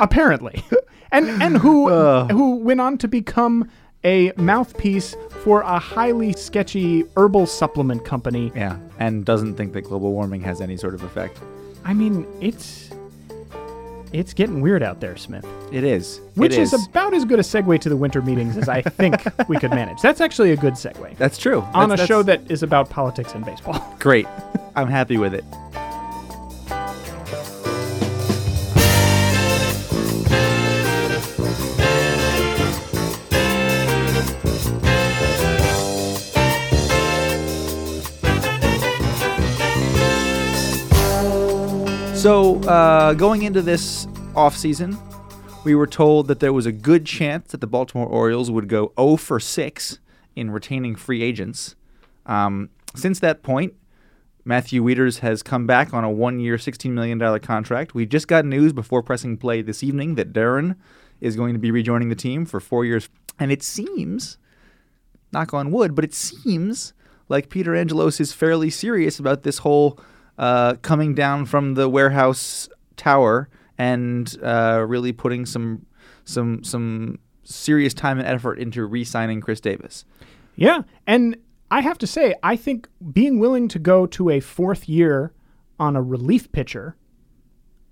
Apparently. 0.00 0.64
And 1.12 1.28
and 1.40 1.58
who 1.58 1.88
who 2.32 2.56
went 2.56 2.80
on 2.80 2.98
to 2.98 3.06
become 3.06 3.70
a 4.02 4.32
mouthpiece 4.36 5.14
for 5.44 5.60
a 5.60 5.78
highly 5.78 6.32
sketchy 6.32 7.04
herbal 7.16 7.46
supplement 7.46 8.04
company. 8.04 8.50
Yeah, 8.56 8.76
and 8.98 9.24
doesn't 9.24 9.54
think 9.54 9.74
that 9.74 9.82
global 9.82 10.10
warming 10.10 10.40
has 10.40 10.60
any 10.60 10.76
sort 10.76 10.94
of 10.94 11.04
effect. 11.04 11.40
I 11.84 11.94
mean, 11.94 12.26
it's 12.40 12.90
it's 14.14 14.32
getting 14.32 14.60
weird 14.60 14.82
out 14.82 15.00
there, 15.00 15.16
Smith. 15.16 15.44
It 15.72 15.82
is. 15.82 16.20
Which 16.36 16.52
It 16.52 16.60
is. 16.60 16.72
about 16.86 17.12
as 17.14 17.24
good 17.24 17.40
a 17.40 17.42
segue 17.42 17.80
to 17.80 17.88
the 17.88 17.96
winter 17.96 18.22
meetings 18.22 18.56
as 18.56 18.68
I 18.68 18.80
think 18.80 19.16
we 19.48 19.58
could 19.58 19.70
manage. 19.70 20.00
That's 20.00 20.20
actually 20.20 20.52
a 20.52 20.56
good 20.56 20.74
segue. 20.74 21.16
That's 21.18 21.36
true. 21.36 21.60
on 21.74 21.88
That's- 21.88 22.04
a 22.04 22.06
show 22.06 22.22
that 22.22 22.48
is 22.50 22.62
about 22.62 22.88
politics 22.90 23.34
and 23.34 23.44
baseball. 23.44 23.84
great. 23.98 24.26
I'm 24.76 24.88
happy 24.88 25.18
with 25.18 25.34
it. 25.34 25.44
So, 42.24 42.58
uh, 42.60 43.12
going 43.12 43.42
into 43.42 43.60
this 43.60 44.06
offseason, 44.32 44.96
we 45.62 45.74
were 45.74 45.86
told 45.86 46.26
that 46.28 46.40
there 46.40 46.54
was 46.54 46.64
a 46.64 46.72
good 46.72 47.04
chance 47.04 47.52
that 47.52 47.60
the 47.60 47.66
Baltimore 47.66 48.06
Orioles 48.06 48.50
would 48.50 48.66
go 48.66 48.94
0 48.98 49.16
for 49.18 49.38
6 49.38 49.98
in 50.34 50.50
retaining 50.50 50.96
free 50.96 51.22
agents. 51.22 51.76
Um, 52.24 52.70
since 52.96 53.20
that 53.20 53.42
point, 53.42 53.74
Matthew 54.42 54.82
Wieters 54.82 55.18
has 55.18 55.42
come 55.42 55.66
back 55.66 55.92
on 55.92 56.02
a 56.02 56.08
one 56.08 56.40
year, 56.40 56.56
$16 56.56 56.92
million 56.92 57.40
contract. 57.40 57.94
We 57.94 58.06
just 58.06 58.26
got 58.26 58.46
news 58.46 58.72
before 58.72 59.02
pressing 59.02 59.36
play 59.36 59.60
this 59.60 59.82
evening 59.82 60.14
that 60.14 60.32
Darren 60.32 60.76
is 61.20 61.36
going 61.36 61.52
to 61.52 61.60
be 61.60 61.70
rejoining 61.70 62.08
the 62.08 62.14
team 62.14 62.46
for 62.46 62.58
four 62.58 62.86
years. 62.86 63.10
And 63.38 63.52
it 63.52 63.62
seems, 63.62 64.38
knock 65.30 65.52
on 65.52 65.70
wood, 65.70 65.94
but 65.94 66.06
it 66.06 66.14
seems 66.14 66.94
like 67.28 67.50
Peter 67.50 67.76
Angelos 67.76 68.18
is 68.18 68.32
fairly 68.32 68.70
serious 68.70 69.18
about 69.18 69.42
this 69.42 69.58
whole 69.58 70.00
uh, 70.38 70.74
coming 70.82 71.14
down 71.14 71.46
from 71.46 71.74
the 71.74 71.88
warehouse 71.88 72.68
tower 72.96 73.48
and 73.78 74.36
uh, 74.42 74.84
really 74.86 75.12
putting 75.12 75.46
some 75.46 75.86
some 76.24 76.62
some 76.64 77.18
serious 77.42 77.92
time 77.92 78.18
and 78.18 78.26
effort 78.26 78.58
into 78.58 78.84
re-signing 78.86 79.40
Chris 79.40 79.60
Davis. 79.60 80.04
yeah. 80.56 80.82
And 81.06 81.36
I 81.70 81.80
have 81.80 81.98
to 81.98 82.06
say, 82.06 82.34
I 82.42 82.56
think 82.56 82.88
being 83.12 83.38
willing 83.38 83.68
to 83.68 83.78
go 83.78 84.06
to 84.06 84.30
a 84.30 84.40
fourth 84.40 84.88
year 84.88 85.32
on 85.78 85.96
a 85.96 86.02
relief 86.02 86.50
pitcher, 86.52 86.96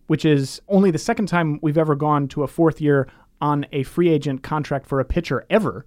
which 0.06 0.25
is 0.25 0.61
only 0.68 0.90
the 0.90 0.99
second 0.99 1.26
time 1.26 1.58
we've 1.62 1.78
ever 1.78 1.94
gone 1.94 2.28
to 2.28 2.42
a 2.42 2.46
fourth 2.46 2.80
year 2.80 3.08
on 3.40 3.66
a 3.72 3.82
free 3.82 4.08
agent 4.08 4.42
contract 4.42 4.87
for 4.87 5.00
a 5.00 5.04
pitcher 5.04 5.44
ever. 5.50 5.84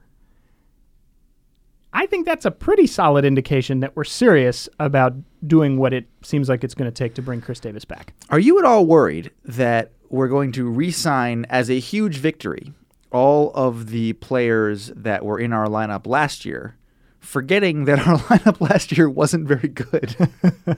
I 1.95 2.05
think 2.05 2.25
that's 2.25 2.45
a 2.45 2.51
pretty 2.51 2.87
solid 2.87 3.25
indication 3.25 3.79
that 3.79 3.95
we're 3.95 4.03
serious 4.03 4.67
about 4.79 5.13
doing 5.47 5.77
what 5.77 5.93
it 5.93 6.07
seems 6.21 6.49
like 6.49 6.63
it's 6.63 6.75
going 6.75 6.91
to 6.91 6.93
take 6.93 7.15
to 7.15 7.21
bring 7.21 7.41
Chris 7.41 7.59
Davis 7.59 7.85
back. 7.85 8.13
Are 8.29 8.39
you 8.39 8.59
at 8.59 8.65
all 8.65 8.85
worried 8.85 9.31
that 9.45 9.91
we're 10.09 10.27
going 10.27 10.51
to 10.53 10.69
re 10.69 10.91
sign 10.91 11.45
as 11.49 11.69
a 11.69 11.79
huge 11.79 12.17
victory 12.17 12.73
all 13.11 13.51
of 13.55 13.89
the 13.89 14.13
players 14.13 14.91
that 14.95 15.23
were 15.23 15.39
in 15.39 15.53
our 15.53 15.67
lineup 15.67 16.05
last 16.05 16.43
year, 16.43 16.75
forgetting 17.19 17.85
that 17.85 17.99
our 17.99 18.17
lineup 18.29 18.59
last 18.59 18.91
year 18.91 19.09
wasn't 19.09 19.47
very 19.47 19.69
good? 19.69 20.15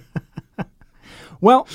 Well, 1.42 1.68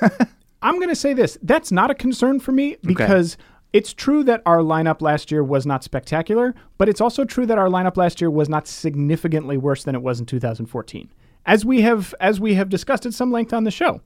I'm 0.62 0.76
going 0.76 0.88
to 0.88 0.96
say 0.96 1.14
this. 1.14 1.38
That's 1.42 1.72
not 1.72 1.90
a 1.90 1.94
concern 1.94 2.40
for 2.40 2.52
me 2.52 2.76
because 2.82 3.36
it's 3.72 3.92
true 3.92 4.24
that 4.24 4.42
our 4.46 4.58
lineup 4.58 5.00
last 5.00 5.30
year 5.30 5.44
was 5.44 5.66
not 5.66 5.84
spectacular, 5.84 6.54
but 6.78 6.88
it's 6.88 7.00
also 7.00 7.24
true 7.24 7.46
that 7.46 7.58
our 7.58 7.68
lineup 7.68 7.96
last 7.96 8.20
year 8.20 8.30
was 8.30 8.48
not 8.48 8.66
significantly 8.66 9.56
worse 9.56 9.84
than 9.84 9.94
it 9.94 10.02
was 10.02 10.20
in 10.20 10.26
2014. 10.26 11.10
As 11.44 11.64
we 11.64 11.82
have 11.82 12.14
as 12.20 12.40
we 12.40 12.54
have 12.54 12.68
discussed 12.68 13.06
at 13.06 13.14
some 13.14 13.30
length 13.30 13.52
on 13.52 13.64
the 13.64 13.70
show. 13.70 14.00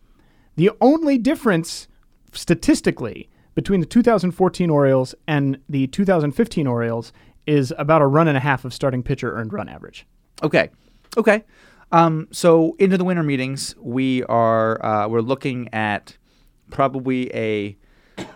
The 0.56 0.70
only 0.80 1.16
difference 1.16 1.88
statistically 2.32 3.30
between 3.54 3.80
the 3.80 3.86
2014 3.86 4.70
Orioles 4.70 5.14
and 5.26 5.58
the 5.68 5.86
2015 5.88 6.66
Orioles 6.66 7.12
is 7.46 7.72
about 7.78 8.02
a 8.02 8.06
run 8.06 8.28
and 8.28 8.36
a 8.36 8.40
half 8.40 8.64
of 8.64 8.74
starting 8.74 9.02
pitcher 9.02 9.32
earned 9.34 9.52
run 9.52 9.68
average. 9.68 10.06
Okay. 10.42 10.70
Okay. 11.16 11.44
Um, 11.92 12.28
so 12.30 12.76
into 12.78 12.96
the 12.96 13.04
winter 13.04 13.22
meetings, 13.22 13.74
we 13.80 14.22
are 14.24 14.84
uh, 14.84 15.08
we're 15.08 15.20
looking 15.20 15.68
at 15.74 16.16
probably 16.70 17.34
a 17.34 17.76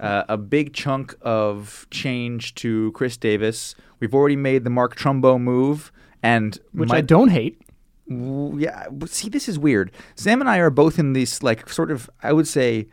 uh, 0.00 0.24
a 0.28 0.36
big 0.36 0.72
chunk 0.74 1.14
of 1.22 1.86
change 1.90 2.54
to 2.56 2.92
Chris 2.92 3.16
Davis. 3.16 3.74
We've 4.00 4.14
already 4.14 4.36
made 4.36 4.64
the 4.64 4.70
Mark 4.70 4.96
Trumbo 4.96 5.40
move, 5.40 5.90
and 6.22 6.58
Which 6.72 6.88
my- 6.90 6.96
I 6.98 7.00
don't 7.00 7.28
hate. 7.28 7.60
w- 8.08 8.58
yeah. 8.58 8.86
See, 9.06 9.28
this 9.28 9.48
is 9.48 9.58
weird. 9.58 9.90
Sam 10.14 10.40
and 10.40 10.48
I 10.50 10.58
are 10.58 10.70
both 10.70 10.98
in 10.98 11.12
this 11.12 11.42
like 11.42 11.68
sort 11.68 11.90
of 11.90 12.08
I 12.22 12.32
would 12.32 12.48
say 12.48 12.86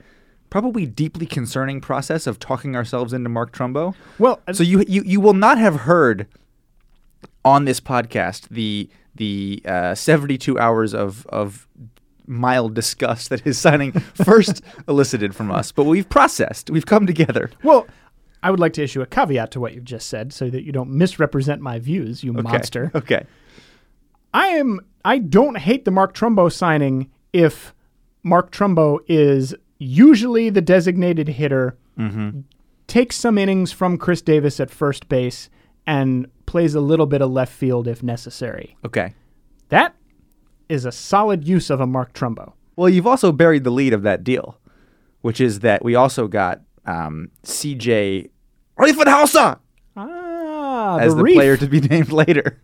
probably 0.50 0.86
deeply 0.86 1.26
concerning 1.26 1.80
process 1.82 2.28
of 2.28 2.38
talking 2.40 2.76
ourselves 2.76 3.14
into 3.14 3.30
Mark 3.30 3.52
Trumbo. 3.54 3.96
Well, 4.20 4.40
So 4.54 4.64
you 4.64 4.84
you 4.88 5.02
you 5.06 5.20
will 5.22 5.34
not 5.34 5.58
have 5.58 5.82
heard 5.82 6.28
on 7.44 7.66
this 7.66 7.80
podcast 7.80 8.48
the 8.50 8.90
the 9.16 9.62
uh, 9.66 9.94
72 9.96 10.58
hours 10.60 10.94
of 10.94 11.26
of 11.28 11.68
mild 12.32 12.74
disgust 12.74 13.30
that 13.30 13.42
his 13.42 13.60
signing 13.60 13.92
first 13.92 14.62
elicited 14.88 15.36
from 15.36 15.52
us, 15.52 15.72
but 15.72 15.84
we've 15.84 16.10
processed. 16.10 16.70
We've 16.70 16.86
come 16.86 17.06
together. 17.06 17.52
Well, 17.64 17.86
I 18.42 18.50
would 18.50 18.60
like 18.60 18.74
to 18.74 18.84
issue 18.84 19.02
a 19.02 19.06
caveat 19.06 19.52
to 19.52 19.60
what 19.60 19.74
you've 19.74 19.86
just 19.86 20.08
said 20.08 20.34
so 20.34 20.50
that 20.50 20.64
you 20.64 20.72
don't 20.72 20.90
misrepresent 20.90 21.62
my 21.62 21.78
views, 21.78 22.24
you 22.24 22.32
Okay. 22.32 22.42
monster. 22.42 22.92
Okay. 22.96 23.26
I 24.34 24.48
am 24.48 24.80
I 25.04 25.18
don't 25.18 25.58
hate 25.58 25.86
the 25.86 25.92
Mark 25.92 26.14
Trumbo 26.14 26.52
signing 26.52 27.10
if 27.34 27.74
Mark 28.24 28.52
Trumbo 28.52 29.00
is 29.08 29.54
usually 29.78 30.50
the 30.50 30.62
designated 30.62 31.28
hitter, 31.28 31.76
mm-hmm. 31.98 32.42
takes 32.88 33.16
some 33.16 33.38
innings 33.38 33.72
from 33.72 33.98
Chris 33.98 34.22
Davis 34.22 34.60
at 34.60 34.70
first 34.70 35.10
base, 35.10 35.50
and 35.88 36.28
plays 36.46 36.76
a 36.76 36.82
little 36.82 37.08
bit 37.08 37.22
of 37.22 37.32
left 37.32 37.52
field 37.52 37.88
if 37.88 38.04
necessary. 38.04 38.78
Okay. 38.86 39.14
That 39.70 39.96
is 40.72 40.86
a 40.86 40.92
solid 40.92 41.48
use 41.48 41.70
of 41.70 41.80
a 41.80 41.88
Mark 41.88 42.13
Trumbo. 42.13 42.54
Well, 42.75 42.90
you've 42.90 43.08
also 43.08 43.32
buried 43.32 43.63
the 43.63 43.72
lead 43.72 43.94
of 43.94 44.04
that 44.04 44.24
deal, 44.24 44.58
which 45.22 45.42
is 45.42 45.60
that 45.60 45.84
we 45.84 45.96
also 45.96 46.28
got 46.28 46.62
um, 46.86 47.30
CJ 47.44 48.30
Riefenhauser 48.80 49.60
Ah, 49.96 50.98
as 50.98 51.13
the, 51.13 51.24
player 51.24 51.58
to 51.58 51.68
be 51.68 51.82
named 51.94 52.12
later. 52.12 52.62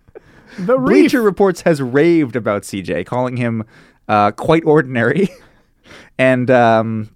the 0.58 0.78
reef. 0.78 1.02
Bleacher 1.02 1.22
Reports 1.22 1.60
has 1.62 1.80
raved 1.82 2.34
about 2.34 2.62
CJ, 2.62 3.06
calling 3.06 3.36
him 3.36 3.64
uh, 4.08 4.30
quite 4.32 4.64
ordinary. 4.64 5.28
and 6.18 6.50
um, 6.50 7.14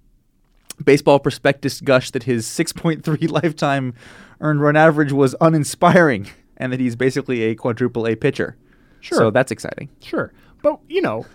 Baseball 0.83 1.19
Prospectus 1.19 1.81
gushed 1.81 2.13
that 2.13 2.23
his 2.23 2.45
6.3 2.45 3.29
lifetime 3.29 3.93
earned 4.39 4.61
run 4.61 4.75
average 4.75 5.11
was 5.11 5.35
uninspiring 5.41 6.29
and 6.55 6.71
that 6.71 6.79
he's 6.79 6.95
basically 6.95 7.43
a 7.43 7.55
quadruple 7.55 8.07
A 8.07 8.15
pitcher. 8.15 8.55
Sure. 8.99 9.17
So 9.17 9.31
that's 9.31 9.51
exciting. 9.51 9.89
Sure, 10.01 10.31
but 10.63 10.79
you 10.89 11.01
know, 11.01 11.25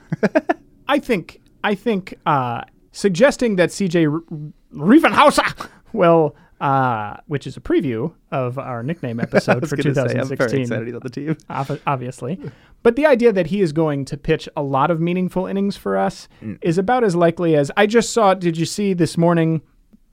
I 0.88 0.99
think 0.99 1.40
I 1.64 1.75
think 1.75 2.14
uh, 2.26 2.62
suggesting 2.92 3.57
that 3.57 3.71
CJ 3.71 4.52
Riefenhauser, 4.75 5.69
well, 5.92 6.35
uh, 6.61 7.16
which 7.26 7.47
is 7.47 7.57
a 7.57 7.61
preview 7.61 8.12
of 8.31 8.59
our 8.59 8.83
nickname 8.83 9.21
episode 9.28 9.69
for 9.69 9.76
gonna 9.76 9.95
say, 9.95 10.00
I'm 10.00 10.28
2016, 10.28 10.61
excited 10.62 11.00
the 11.02 11.11
team. 11.11 11.37
obviously, 11.87 12.38
but 12.83 12.97
the 12.97 13.07
idea 13.07 13.33
that 13.33 13.47
he 13.49 13.61
is 13.61 13.73
going 13.73 14.04
to 14.07 14.16
pitch 14.16 14.49
a 14.57 14.62
lot 14.62 14.90
of 14.90 15.00
meaningful 15.00 15.47
innings 15.47 15.76
for 15.76 15.97
us 15.97 16.28
Mm. 16.42 16.59
is 16.62 16.78
about 16.78 17.04
as 17.04 17.14
likely 17.14 17.57
as 17.57 17.71
I 17.76 17.87
just 17.87 18.11
saw. 18.12 18.35
Did 18.35 18.57
you 18.57 18.66
see 18.66 18.92
this 18.95 19.16
morning? 19.16 19.62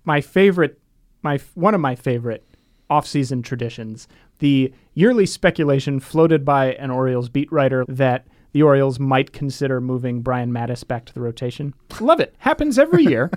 My 0.06 0.22
favorite, 0.22 0.80
my 1.22 1.40
one 1.56 1.74
of 1.76 1.82
my 1.82 1.96
favorite 1.96 2.44
off-season 2.90 3.42
traditions, 3.42 4.08
the 4.40 4.74
yearly 4.94 5.26
speculation 5.26 6.00
floated 6.00 6.44
by 6.44 6.74
an 6.74 6.92
Orioles 6.92 7.30
beat 7.30 7.52
writer 7.52 7.86
that 7.88 8.26
the 8.52 8.64
Orioles 8.64 9.00
might 9.00 9.32
consider 9.32 9.80
moving 9.80 10.22
Brian 10.22 10.52
Matusz 10.52 10.88
back 10.88 11.06
to 11.06 11.14
the 11.14 11.22
rotation. 11.22 11.74
Love 12.00 12.20
it. 12.20 12.34
Happens 12.40 12.80
every 12.80 13.04
year. 13.04 13.30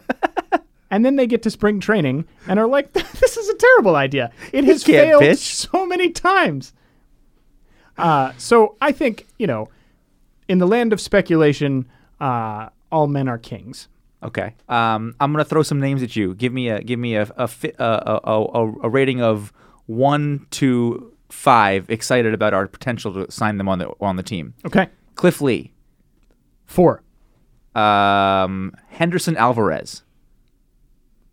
and 0.90 1.04
then 1.04 1.16
they 1.16 1.26
get 1.26 1.42
to 1.42 1.50
spring 1.50 1.80
training 1.80 2.26
and 2.48 2.58
are 2.58 2.66
like, 2.66 2.92
this 2.92 3.36
is 3.36 3.48
a 3.48 3.54
terrible 3.56 3.96
idea. 3.96 4.30
It 4.52 4.64
has 4.64 4.84
failed 4.84 5.22
pitch." 5.22 5.38
so 5.38 5.86
many 5.86 6.10
times. 6.10 6.72
Uh, 7.98 8.32
so 8.38 8.76
I 8.80 8.92
think, 8.92 9.26
you 9.38 9.46
know, 9.46 9.68
in 10.48 10.58
the 10.58 10.66
land 10.66 10.92
of 10.92 11.00
speculation, 11.00 11.88
uh, 12.20 12.70
all 12.90 13.06
men 13.06 13.28
are 13.28 13.38
kings. 13.38 13.88
Okay. 14.22 14.54
Um, 14.68 15.14
I'm 15.20 15.32
gonna 15.32 15.44
throw 15.44 15.62
some 15.62 15.80
names 15.80 16.02
at 16.02 16.14
you. 16.14 16.34
Give 16.34 16.52
me 16.52 16.68
a 16.68 16.82
give 16.82 16.98
me 16.98 17.16
a 17.16 17.22
a, 17.36 17.48
a, 17.78 18.20
a, 18.24 18.72
a, 18.82 18.88
rating 18.88 19.20
of 19.20 19.52
one 19.86 20.46
to 20.50 21.12
five. 21.28 21.90
Excited 21.90 22.32
about 22.32 22.54
our 22.54 22.68
potential 22.68 23.12
to 23.14 23.30
sign 23.30 23.58
them 23.58 23.68
on 23.68 23.78
the 23.78 23.90
on 24.00 24.16
the 24.16 24.22
team. 24.22 24.54
Okay. 24.64 24.88
Cliff 25.14 25.40
Lee, 25.40 25.72
Four. 26.64 27.02
um, 27.74 28.74
Henderson 28.88 29.36
Alvarez. 29.36 30.02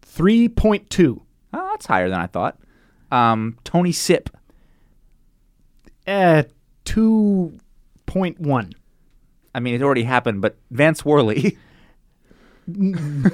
3.2. 0.05 1.21
Oh, 1.53 1.67
that's 1.71 1.85
higher 1.85 2.09
than 2.09 2.19
I 2.19 2.27
thought. 2.27 2.59
Um, 3.09 3.57
Tony 3.63 3.93
Sipp. 3.93 4.29
Uh, 6.05 6.43
2.1. 6.85 8.73
I 9.55 9.59
mean, 9.61 9.75
it 9.75 9.81
already 9.81 10.03
happened, 10.03 10.41
but 10.41 10.57
Vance 10.71 11.05
Worley. 11.05 11.57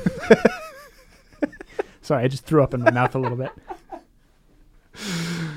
Sorry, 2.02 2.24
I 2.24 2.28
just 2.28 2.46
threw 2.46 2.62
up 2.64 2.74
in 2.74 2.82
my 2.82 2.92
mouth 2.92 3.16
a 3.16 3.20
little 3.20 3.38
bit. 3.38 3.52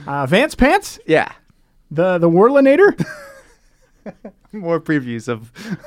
Uh, 0.06 0.26
Vance 0.26 0.54
Pants, 0.54 0.98
yeah. 1.06 1.32
the 1.90 2.18
the 2.18 2.28
Whirlinator. 2.28 3.04
More 4.52 4.80
previews 4.80 5.28
of 5.28 5.52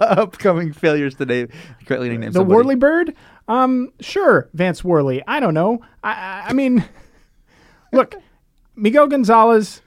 upcoming 0.00 0.72
failures 0.74 1.14
today. 1.14 1.46
Correctly 1.86 2.10
named 2.10 2.34
the 2.34 2.40
somebody. 2.40 2.54
Worley 2.54 2.74
Bird? 2.74 3.14
Um, 3.48 3.92
sure, 4.00 4.50
Vance 4.52 4.84
Worley. 4.84 5.22
I 5.26 5.40
don't 5.40 5.54
know. 5.54 5.80
I, 6.02 6.12
I, 6.12 6.44
I 6.48 6.52
mean, 6.52 6.84
look, 7.92 8.14
Miguel 8.76 9.06
Gonzalez 9.06 9.80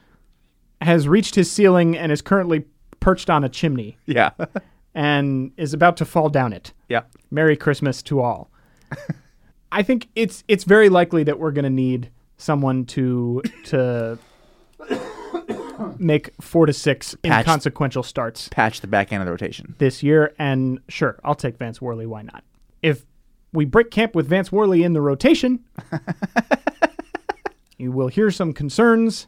has 0.81 1.07
reached 1.07 1.35
his 1.35 1.51
ceiling 1.51 1.95
and 1.95 2.11
is 2.11 2.23
currently 2.23 2.65
perched 2.99 3.29
on 3.29 3.43
a 3.43 3.49
chimney 3.49 3.97
Yeah. 4.07 4.31
And 4.97 5.51
is 5.57 5.73
about 5.73 5.95
to 5.97 6.05
fall 6.05 6.27
down 6.27 6.51
it. 6.51 6.73
yeah. 6.89 7.03
Merry 7.29 7.55
Christmas 7.55 8.01
to 8.03 8.19
all. 8.19 8.49
I 9.71 9.83
think 9.83 10.07
it's 10.15 10.43
it's 10.47 10.63
very 10.63 10.89
likely 10.89 11.23
that 11.23 11.39
we're 11.39 11.51
going 11.51 11.63
to 11.63 11.69
need 11.69 12.09
someone 12.37 12.83
to 12.85 13.41
to 13.65 14.17
make 15.99 16.31
four 16.41 16.65
to 16.65 16.73
six 16.73 17.15
Patch. 17.21 17.41
inconsequential 17.45 18.01
starts 18.03 18.47
Patch 18.49 18.81
the 18.81 18.87
back 18.87 19.11
end 19.13 19.21
of 19.21 19.25
the 19.27 19.31
rotation. 19.31 19.75
this 19.77 20.01
year. 20.01 20.33
And 20.39 20.79
sure, 20.89 21.19
I'll 21.23 21.35
take 21.35 21.57
Vance 21.57 21.79
Worley. 21.81 22.05
Why 22.05 22.23
not? 22.23 22.43
If 22.81 23.05
we 23.53 23.65
break 23.65 23.91
camp 23.91 24.15
with 24.15 24.27
Vance 24.27 24.51
Worley 24.51 24.83
in 24.83 24.93
the 24.93 25.01
rotation, 25.01 25.63
you 27.77 27.91
will 27.91 28.07
hear 28.07 28.31
some 28.31 28.53
concerns 28.53 29.27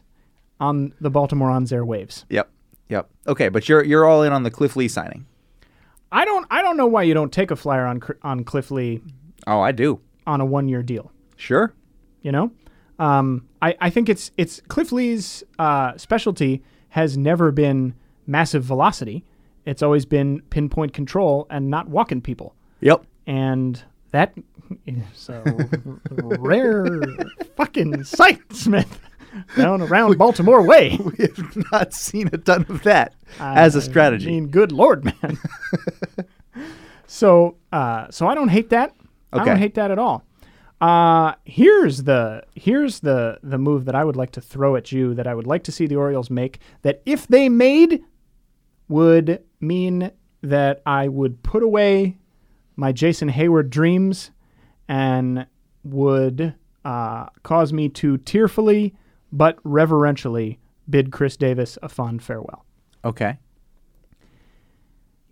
on 0.58 0.92
the 1.00 1.10
Baltimore 1.10 1.50
On's 1.50 1.70
airwaves. 1.70 2.24
Yep. 2.28 2.50
Yep. 2.88 3.08
Okay, 3.28 3.48
but 3.50 3.68
you're 3.68 3.84
you're 3.84 4.04
all 4.06 4.22
in 4.22 4.32
on 4.32 4.42
the 4.42 4.50
Cliff 4.50 4.74
Lee 4.74 4.88
signing. 4.88 5.26
I 6.12 6.24
don't 6.24 6.46
I 6.50 6.62
don't 6.62 6.76
know 6.76 6.86
why 6.86 7.02
you 7.04 7.14
don't 7.14 7.32
take 7.32 7.50
a 7.50 7.56
flyer 7.56 7.86
on 7.86 8.00
on 8.22 8.44
Cliff 8.44 8.70
Lee 8.70 9.00
Oh, 9.46 9.60
I 9.60 9.72
do. 9.72 10.00
on 10.26 10.40
a 10.40 10.44
one 10.44 10.68
year 10.68 10.82
deal. 10.82 11.10
Sure. 11.36 11.72
You 12.22 12.32
know, 12.32 12.50
um, 12.98 13.46
I 13.62 13.74
I 13.80 13.90
think 13.90 14.08
it's 14.08 14.30
it's 14.36 14.60
Cliff 14.68 14.92
Lee's 14.92 15.42
uh, 15.58 15.96
specialty 15.96 16.62
has 16.90 17.16
never 17.16 17.50
been 17.52 17.94
massive 18.26 18.62
velocity. 18.64 19.24
it's 19.66 19.82
always 19.82 20.04
been 20.04 20.40
pinpoint 20.50 20.92
control 20.92 21.46
and 21.50 21.70
not 21.70 21.88
walking 21.88 22.20
people. 22.20 22.54
Yep. 22.80 23.04
And 23.26 23.82
that 24.10 24.34
is 24.86 25.28
a 25.28 25.42
rare 26.38 26.86
fucking 27.56 28.04
sight, 28.04 28.40
Smith, 28.52 29.00
down 29.56 29.82
around 29.82 30.18
Baltimore 30.18 30.62
way. 30.62 30.98
We 31.10 31.24
have 31.24 31.72
not 31.72 31.92
seen 31.92 32.28
a 32.32 32.38
ton 32.38 32.66
of 32.68 32.82
that 32.84 33.14
as 33.38 33.74
a 33.74 33.82
strategy. 33.82 34.28
I 34.28 34.30
mean, 34.30 34.48
good 34.48 34.72
lord, 34.72 35.04
man. 35.04 35.38
so, 37.06 37.56
uh, 37.72 38.10
so 38.10 38.26
I 38.26 38.34
don't 38.34 38.48
hate 38.48 38.70
that. 38.70 38.94
I 39.32 39.44
don't 39.44 39.58
hate 39.58 39.74
that 39.74 39.90
at 39.90 39.98
all. 39.98 40.24
Uh, 40.80 41.34
here's 41.44 42.04
the 42.04 42.42
here's 42.54 43.00
the 43.00 43.38
the 43.42 43.58
move 43.58 43.84
that 43.84 43.94
I 43.94 44.02
would 44.02 44.16
like 44.16 44.32
to 44.32 44.40
throw 44.40 44.76
at 44.76 44.90
you 44.90 45.14
that 45.14 45.26
I 45.26 45.34
would 45.34 45.46
like 45.46 45.62
to 45.64 45.72
see 45.72 45.86
the 45.86 45.96
Orioles 45.96 46.30
make. 46.30 46.58
That 46.82 47.02
if 47.04 47.26
they 47.28 47.48
made, 47.48 48.02
would 48.88 49.42
mean 49.60 50.10
that 50.42 50.82
I 50.86 51.08
would 51.08 51.42
put 51.42 51.62
away 51.62 52.16
my 52.76 52.92
Jason 52.92 53.30
Heyward 53.30 53.68
dreams 53.68 54.30
and 54.88 55.46
would 55.84 56.54
uh, 56.84 57.26
cause 57.42 57.72
me 57.72 57.88
to 57.90 58.16
tearfully 58.18 58.94
but 59.32 59.58
reverentially 59.64 60.58
bid 60.88 61.10
Chris 61.12 61.36
Davis 61.36 61.78
a 61.82 61.88
fond 61.88 62.22
farewell. 62.22 62.64
okay. 63.04 63.38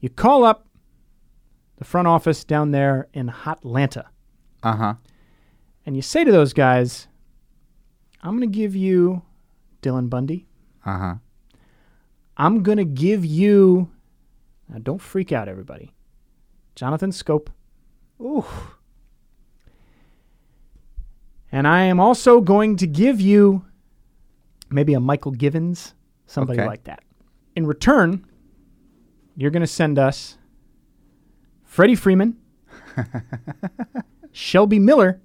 You 0.00 0.08
call 0.08 0.44
up 0.44 0.68
the 1.78 1.84
front 1.84 2.06
office 2.06 2.44
down 2.44 2.70
there 2.70 3.08
in 3.12 3.28
Hotlanta 3.28 4.04
Uh 4.62 4.76
huh. 4.76 4.94
and 5.84 5.96
you 5.96 6.02
say 6.02 6.22
to 6.24 6.30
those 6.30 6.52
guys, 6.52 7.08
I'm 8.22 8.36
going 8.38 8.48
to 8.50 8.56
give 8.58 8.76
you 8.76 9.22
Dylan 9.82 10.08
Bundy. 10.08 10.46
Uh 10.84 10.98
huh. 10.98 11.14
I'm 12.36 12.62
going 12.62 12.78
to 12.78 12.84
give 12.84 13.24
you, 13.24 13.90
now 14.68 14.78
don't 14.80 15.00
freak 15.02 15.32
out, 15.32 15.48
everybody, 15.48 15.92
Jonathan 16.76 17.10
Schoop. 17.10 17.48
Ooh. 18.20 18.44
And 21.50 21.66
I 21.66 21.82
am 21.84 21.98
also 21.98 22.40
going 22.40 22.76
to 22.76 22.86
give 22.86 23.20
you 23.20 23.64
maybe 24.70 24.94
a 24.94 24.98
Mychal 24.98 25.36
Givens, 25.36 25.94
somebody 26.26 26.60
Okay. 26.60 26.66
like 26.68 26.84
that. 26.84 27.00
In 27.56 27.66
return, 27.66 28.24
you're 29.36 29.50
going 29.50 29.60
to 29.62 29.66
send 29.66 29.98
us 29.98 30.38
Freddie 31.64 31.94
Freeman, 31.94 32.36
Shelby 34.32 34.78
Miller, 34.78 35.20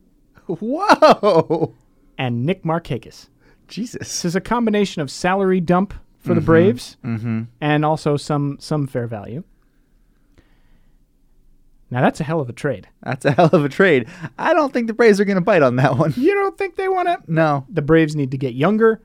Whoa. 0.47 1.73
and 2.17 2.45
Nick 2.45 2.63
Markakis. 2.63 3.29
Jesus. 3.67 3.99
This 3.99 4.25
is 4.25 4.35
a 4.35 4.41
combination 4.41 5.01
of 5.01 5.09
salary 5.09 5.59
dump 5.61 5.93
for 6.19 6.33
the 6.33 6.41
Braves 6.41 6.97
Mm-hmm. 7.03 7.43
and 7.61 7.83
also 7.85 8.17
some 8.17 8.57
some 8.59 8.87
fair 8.87 9.07
value. 9.07 9.43
Now 11.91 12.01
that's 12.01 12.19
a 12.19 12.23
hell 12.23 12.39
of 12.39 12.49
a 12.49 12.53
trade. 12.53 12.87
That's 13.03 13.25
a 13.25 13.31
hell 13.31 13.49
of 13.53 13.63
a 13.65 13.69
trade. 13.69 14.07
I 14.37 14.53
don't 14.53 14.73
think 14.73 14.87
the 14.87 14.93
Braves 14.93 15.19
are 15.19 15.25
going 15.25 15.35
to 15.37 15.41
bite 15.41 15.61
on 15.61 15.75
that 15.77 15.97
one. 15.97 16.13
You 16.17 16.33
don't 16.33 16.57
think 16.57 16.75
they 16.75 16.87
want 16.87 17.07
to? 17.07 17.19
No. 17.31 17.65
The 17.69 17.81
Braves 17.81 18.15
need 18.15 18.31
to 18.31 18.37
get 18.37 18.53
younger. 18.53 19.01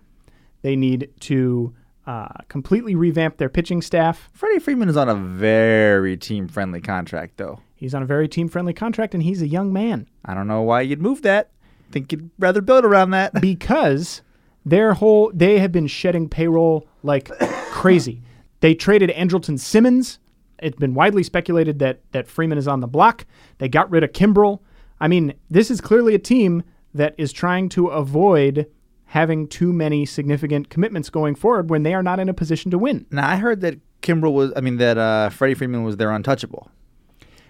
They 0.62 0.76
need 0.76 1.10
to 1.20 1.74
uh, 2.06 2.28
completely 2.48 2.94
revamp 2.94 3.36
their 3.36 3.48
pitching 3.48 3.82
staff. 3.82 4.30
Freddie 4.32 4.58
Freeman 4.58 4.88
is 4.88 4.96
on 4.96 5.08
a 5.08 5.14
very 5.14 6.16
team 6.16 6.48
friendly 6.48 6.80
contract, 6.80 7.36
though. 7.36 7.60
He's 7.74 7.94
on 7.94 8.02
a 8.02 8.06
very 8.06 8.28
team 8.28 8.48
friendly 8.48 8.72
contract, 8.72 9.14
and 9.14 9.22
he's 9.22 9.42
a 9.42 9.46
young 9.46 9.72
man 9.72 10.08
I 10.24 10.34
don't 10.34 10.46
know 10.46 10.62
why 10.62 10.82
you'd 10.82 11.00
move 11.00 11.22
that. 11.22 11.50
Think 11.90 12.12
you'd 12.12 12.30
rather 12.38 12.60
build 12.60 12.84
around 12.84 13.10
that. 13.10 13.32
because 13.40 14.22
their 14.64 14.94
whole 14.94 15.30
they 15.34 15.58
have 15.58 15.72
been 15.72 15.86
shedding 15.86 16.28
payroll 16.28 16.86
like 17.02 17.30
crazy. 17.70 18.22
They 18.60 18.74
traded 18.74 19.10
Andrelton 19.10 19.58
Simmons. 19.58 20.18
It's 20.58 20.76
been 20.76 20.94
widely 20.94 21.22
speculated 21.22 21.78
that 21.78 22.00
that 22.12 22.28
Freeman 22.28 22.58
is 22.58 22.68
on 22.68 22.80
the 22.80 22.86
block. 22.86 23.26
They 23.58 23.68
got 23.68 23.90
rid 23.90 24.04
of 24.04 24.12
Kimbrel. 24.12 24.60
I 25.00 25.08
mean, 25.08 25.34
this 25.48 25.70
is 25.70 25.80
clearly 25.80 26.14
a 26.14 26.18
team 26.18 26.64
that 26.92 27.14
is 27.16 27.32
trying 27.32 27.68
to 27.70 27.88
avoid 27.88 28.66
having 29.12 29.48
too 29.48 29.72
many 29.72 30.04
significant 30.06 30.68
commitments 30.70 31.08
going 31.10 31.34
forward 31.34 31.70
when 31.70 31.82
they 31.82 31.94
are 31.94 32.02
not 32.02 32.20
in 32.20 32.28
a 32.28 32.34
position 32.34 32.70
to 32.70 32.78
win. 32.78 33.06
Now, 33.10 33.28
I 33.28 33.36
heard 33.36 33.60
that 33.62 33.78
Kimbrel 34.02 34.32
was, 34.32 34.52
I 34.56 34.60
mean, 34.60 34.76
that 34.76 34.98
uh, 34.98 35.30
Freddie 35.30 35.54
Freeman 35.54 35.82
was 35.84 35.96
their 35.96 36.10
untouchable. 36.10 36.70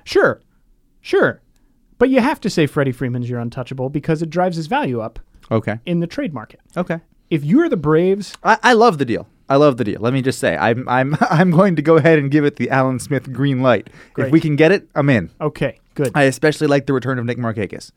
Sure, 0.05 0.40
sure, 1.01 1.40
but 1.99 2.09
you 2.11 2.21
have 2.21 2.40
to 2.40 2.51
say 2.51 2.66
Freddie 2.66 2.92
Freeman's 2.92 3.29
your 3.29 3.40
untouchable 3.40 3.90
because 3.90 4.23
it 4.23 4.31
drives 4.31 4.57
his 4.57 4.66
value 4.66 5.01
up 5.01 5.18
Okay. 5.51 5.79
in 5.85 6.01
the 6.01 6.07
trade 6.07 6.33
market. 6.33 6.61
Okay. 6.77 7.01
If 7.31 7.44
you're 7.44 7.68
the 7.68 7.77
Braves, 7.77 8.35
I, 8.42 8.59
I 8.62 8.73
love 8.73 8.99
the 8.99 9.05
deal. 9.05 9.27
I 9.51 9.57
love 9.57 9.77
the 9.79 9.85
deal. 9.85 10.01
Let 10.01 10.12
me 10.12 10.23
just 10.23 10.38
say, 10.38 10.57
I'm 10.57 10.88
I'm 10.88 11.16
I'm 11.21 11.51
going 11.51 11.75
to 11.77 11.83
go 11.83 11.97
ahead 11.97 12.18
and 12.18 12.31
give 12.31 12.44
it 12.44 12.57
the 12.57 12.71
Alan 12.71 12.99
Smith 12.99 13.33
green 13.33 13.61
light. 13.62 13.88
Great. 14.14 14.27
If 14.27 14.33
we 14.33 14.40
can 14.40 14.57
get 14.57 14.73
it, 14.73 14.88
I'm 14.94 15.09
in. 15.11 15.31
okay, 15.40 15.79
good. 15.94 16.12
I 16.14 16.23
especially 16.25 16.66
like 16.68 16.87
the 16.87 16.92
return 16.92 17.18
of 17.18 17.25
Nick 17.25 17.38
Markakis. 17.38 17.90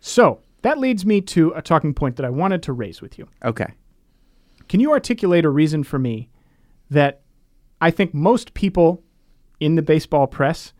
So 0.00 0.40
that 0.62 0.78
leads 0.78 1.04
me 1.04 1.20
to 1.20 1.52
a 1.54 1.62
talking 1.62 1.94
point 1.94 2.16
that 2.16 2.26
I 2.26 2.30
wanted 2.30 2.62
to 2.64 2.72
raise 2.72 3.02
with 3.02 3.18
you. 3.18 3.28
Okay. 3.44 3.74
Can 4.68 4.80
you 4.80 4.92
articulate 4.92 5.44
a 5.44 5.50
reason 5.50 5.84
for 5.84 5.98
me 5.98 6.30
that 6.90 7.22
I 7.80 7.90
think 7.90 8.14
most 8.14 8.54
people 8.54 9.02
in 9.60 9.74
the 9.74 9.82
baseball 9.82 10.26
press 10.26 10.72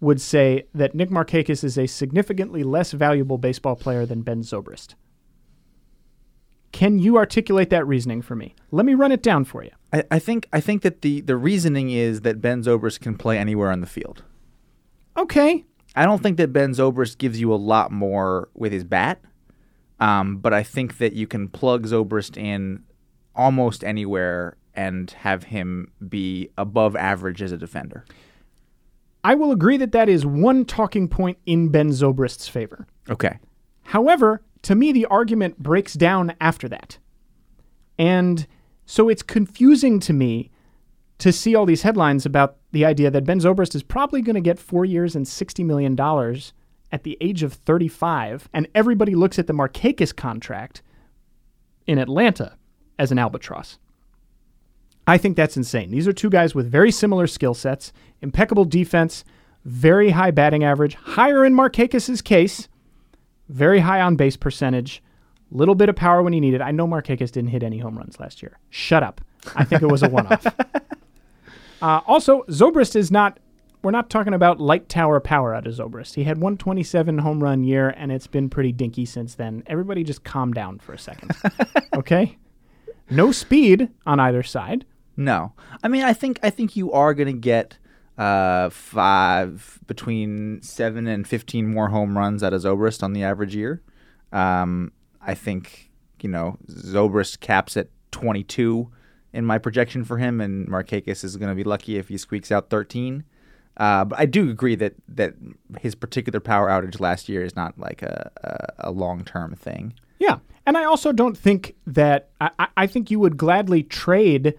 would 0.00 0.20
say 0.20 0.66
that 0.74 0.94
Nick 0.94 1.10
Markakis 1.10 1.62
is 1.62 1.76
a 1.76 1.86
significantly 1.86 2.62
less 2.62 2.92
valuable 2.92 3.38
baseball 3.38 3.76
player 3.76 4.06
than 4.06 4.22
Ben 4.22 4.42
Zobrist? 4.42 4.94
Can 6.72 6.98
you 6.98 7.16
articulate 7.16 7.70
that 7.70 7.86
reasoning 7.86 8.22
for 8.22 8.36
me? 8.36 8.54
Let 8.70 8.86
me 8.86 8.94
run 8.94 9.12
it 9.12 9.22
down 9.22 9.44
for 9.44 9.62
you. 9.64 9.70
I, 9.92 10.04
I 10.10 10.18
think 10.18 10.48
I 10.52 10.60
think 10.60 10.82
that 10.82 11.02
the 11.02 11.20
the 11.20 11.36
reasoning 11.36 11.90
is 11.90 12.20
that 12.20 12.40
Ben 12.40 12.62
Zobrist 12.62 13.00
can 13.00 13.16
play 13.16 13.36
anywhere 13.38 13.70
on 13.70 13.80
the 13.80 13.86
field. 13.86 14.22
Okay. 15.16 15.64
I 15.94 16.04
don't 16.04 16.22
think 16.22 16.36
that 16.36 16.52
Ben 16.52 16.70
Zobrist 16.70 17.18
gives 17.18 17.40
you 17.40 17.52
a 17.52 17.56
lot 17.56 17.90
more 17.90 18.48
with 18.54 18.72
his 18.72 18.84
bat, 18.84 19.20
um, 19.98 20.38
but 20.38 20.54
I 20.54 20.62
think 20.62 20.98
that 20.98 21.14
you 21.14 21.26
can 21.26 21.48
plug 21.48 21.86
Zobrist 21.86 22.36
in 22.36 22.84
almost 23.34 23.84
anywhere 23.84 24.56
and 24.74 25.10
have 25.10 25.44
him 25.44 25.90
be 26.08 26.50
above 26.56 26.94
average 26.96 27.42
as 27.42 27.52
a 27.52 27.56
defender. 27.56 28.04
I 29.22 29.34
will 29.34 29.50
agree 29.52 29.76
that 29.76 29.92
that 29.92 30.08
is 30.08 30.24
one 30.24 30.64
talking 30.64 31.08
point 31.08 31.38
in 31.44 31.68
Ben 31.68 31.90
Zobrist's 31.90 32.48
favor. 32.48 32.86
Okay. 33.08 33.38
However, 33.82 34.42
to 34.62 34.74
me, 34.74 34.92
the 34.92 35.06
argument 35.06 35.58
breaks 35.58 35.94
down 35.94 36.34
after 36.40 36.68
that. 36.68 36.98
And 37.98 38.46
so 38.86 39.08
it's 39.08 39.22
confusing 39.22 40.00
to 40.00 40.12
me 40.12 40.50
to 41.18 41.32
see 41.32 41.54
all 41.54 41.66
these 41.66 41.82
headlines 41.82 42.24
about 42.24 42.56
the 42.72 42.84
idea 42.84 43.10
that 43.10 43.24
Ben 43.24 43.40
Zobrist 43.40 43.74
is 43.74 43.82
probably 43.82 44.22
going 44.22 44.34
to 44.34 44.40
get 44.40 44.58
four 44.58 44.84
years 44.84 45.16
and 45.16 45.26
$60 45.26 45.64
million 45.64 45.98
at 46.92 47.02
the 47.02 47.16
age 47.20 47.42
of 47.42 47.52
35. 47.52 48.48
And 48.52 48.68
everybody 48.74 49.14
looks 49.14 49.38
at 49.38 49.46
the 49.46 49.52
Markakis 49.52 50.14
contract 50.14 50.82
in 51.86 51.98
Atlanta 51.98 52.56
as 52.98 53.10
an 53.10 53.18
albatross. 53.18 53.78
I 55.06 55.18
think 55.18 55.36
that's 55.36 55.56
insane. 55.56 55.90
These 55.90 56.06
are 56.06 56.12
two 56.12 56.30
guys 56.30 56.54
with 56.54 56.70
very 56.70 56.92
similar 56.92 57.26
skill 57.26 57.54
sets, 57.54 57.92
impeccable 58.20 58.64
defense, 58.64 59.24
very 59.64 60.10
high 60.10 60.30
batting 60.30 60.62
average, 60.62 60.94
higher 60.94 61.44
in 61.44 61.54
Markakis' 61.54 62.22
case 62.22 62.68
very 63.50 63.80
high 63.80 64.00
on 64.00 64.16
base 64.16 64.36
percentage, 64.36 65.02
little 65.50 65.74
bit 65.74 65.88
of 65.88 65.96
power 65.96 66.22
when 66.22 66.32
he 66.32 66.40
needed. 66.40 66.60
I 66.60 66.70
know 66.70 66.86
Markakis 66.86 67.32
didn't 67.32 67.48
hit 67.48 67.62
any 67.62 67.78
home 67.78 67.98
runs 67.98 68.18
last 68.20 68.42
year. 68.42 68.58
Shut 68.70 69.02
up. 69.02 69.20
I 69.56 69.64
think 69.64 69.82
it 69.82 69.88
was 69.88 70.02
a 70.02 70.08
one-off. 70.08 70.46
uh, 71.82 72.00
also, 72.06 72.42
Zobrist 72.48 72.96
is 72.96 73.10
not. 73.10 73.38
We're 73.82 73.92
not 73.92 74.10
talking 74.10 74.34
about 74.34 74.60
light 74.60 74.90
tower 74.90 75.20
power 75.20 75.54
out 75.54 75.66
of 75.66 75.72
Zobrist. 75.72 76.14
He 76.14 76.24
had 76.24 76.36
127 76.36 77.18
home 77.18 77.42
run 77.42 77.64
year, 77.64 77.88
and 77.96 78.12
it's 78.12 78.26
been 78.26 78.50
pretty 78.50 78.72
dinky 78.72 79.06
since 79.06 79.36
then. 79.36 79.62
Everybody 79.66 80.04
just 80.04 80.22
calm 80.22 80.52
down 80.52 80.80
for 80.80 80.92
a 80.92 80.98
second, 80.98 81.30
okay? 81.94 82.36
No 83.08 83.32
speed 83.32 83.88
on 84.04 84.20
either 84.20 84.42
side. 84.42 84.84
No, 85.16 85.52
I 85.82 85.88
mean 85.88 86.02
I 86.02 86.12
think 86.12 86.38
I 86.42 86.50
think 86.50 86.76
you 86.76 86.92
are 86.92 87.12
going 87.12 87.26
to 87.26 87.38
get 87.38 87.78
uh, 88.16 88.70
five 88.70 89.78
between 89.86 90.62
seven 90.62 91.06
and 91.06 91.26
fifteen 91.26 91.66
more 91.66 91.88
home 91.88 92.16
runs 92.16 92.42
out 92.42 92.52
of 92.52 92.62
Zobrist 92.62 93.02
on 93.02 93.12
the 93.12 93.22
average 93.22 93.54
year. 93.54 93.82
Um, 94.32 94.92
I 95.20 95.34
think 95.34 95.90
you 96.22 96.28
know 96.28 96.56
Zobrist 96.70 97.40
caps 97.40 97.76
at 97.76 97.88
twenty 98.10 98.44
two 98.44 98.90
in 99.32 99.44
my 99.46 99.58
projection 99.58 100.04
for 100.04 100.18
him, 100.18 100.40
and 100.40 100.66
Markakis 100.68 101.22
is 101.24 101.36
going 101.36 101.48
to 101.50 101.54
be 101.54 101.64
lucky 101.64 101.96
if 101.96 102.08
he 102.08 102.18
squeaks 102.18 102.50
out 102.52 102.70
thirteen. 102.70 103.24
Uh, 103.76 104.04
but 104.04 104.18
I 104.18 104.26
do 104.26 104.50
agree 104.50 104.74
that 104.76 104.94
that 105.08 105.34
his 105.78 105.94
particular 105.94 106.40
power 106.40 106.68
outage 106.68 107.00
last 107.00 107.28
year 107.28 107.44
is 107.44 107.54
not 107.56 107.78
like 107.78 108.02
a 108.02 108.30
a, 108.78 108.88
a 108.88 108.90
long 108.90 109.24
term 109.24 109.54
thing. 109.54 109.94
Yeah. 110.18 110.38
And 110.66 110.76
I 110.76 110.84
also 110.84 111.12
don't 111.12 111.36
think 111.36 111.74
that 111.86 112.28
I, 112.40 112.50
I- 112.58 112.68
I 112.76 112.86
think 112.86 113.10
you 113.10 113.18
would 113.20 113.36
gladly 113.36 113.82
trade 113.82 114.54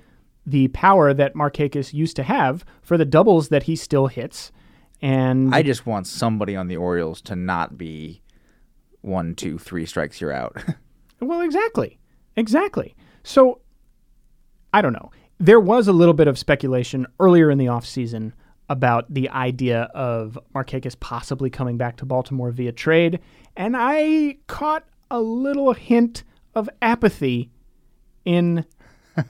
the 0.45 0.67
power 0.69 1.13
that 1.13 1.35
Markakis 1.35 1.93
used 1.93 2.15
to 2.15 2.23
have 2.23 2.65
for 2.81 2.97
the 2.97 3.05
doubles 3.05 3.49
that 3.49 3.63
he 3.63 3.75
still 3.75 4.07
hits. 4.07 4.51
And 5.03 5.53
I 5.53 5.61
just 5.61 5.85
want 5.85 6.07
somebody 6.07 6.55
on 6.55 6.67
the 6.67 6.77
Orioles 6.77 7.21
to 7.23 7.35
not 7.35 7.77
be 7.77 8.21
one, 9.01 9.35
two, 9.35 9.57
three 9.59 9.85
strikes 9.85 10.19
you're 10.19 10.31
out. 10.33 10.57
well, 11.19 11.41
exactly. 11.41 11.99
Exactly. 12.35 12.95
So 13.23 13.61
I 14.73 14.81
don't 14.81 14.93
know. 14.93 15.11
there 15.39 15.59
was 15.59 15.87
a 15.87 15.93
little 15.93 16.13
bit 16.13 16.27
of 16.27 16.37
speculation 16.37 17.07
earlier 17.19 17.49
in 17.51 17.57
the 17.57 17.65
offseason 17.65 18.31
about 18.69 19.11
the 19.13 19.27
idea 19.29 19.89
of 19.93 20.37
Markakis 20.55 20.97
possibly 20.99 21.49
coming 21.49 21.77
back 21.77 21.97
to 21.97 22.05
Baltimore 22.05 22.51
via 22.51 22.71
trade, 22.71 23.19
and 23.57 23.75
I 23.77 24.37
caught 24.47 24.85
a 25.09 25.19
little 25.19 25.73
hint 25.73 26.23
of 26.55 26.69
apathy 26.81 27.49
in 28.23 28.63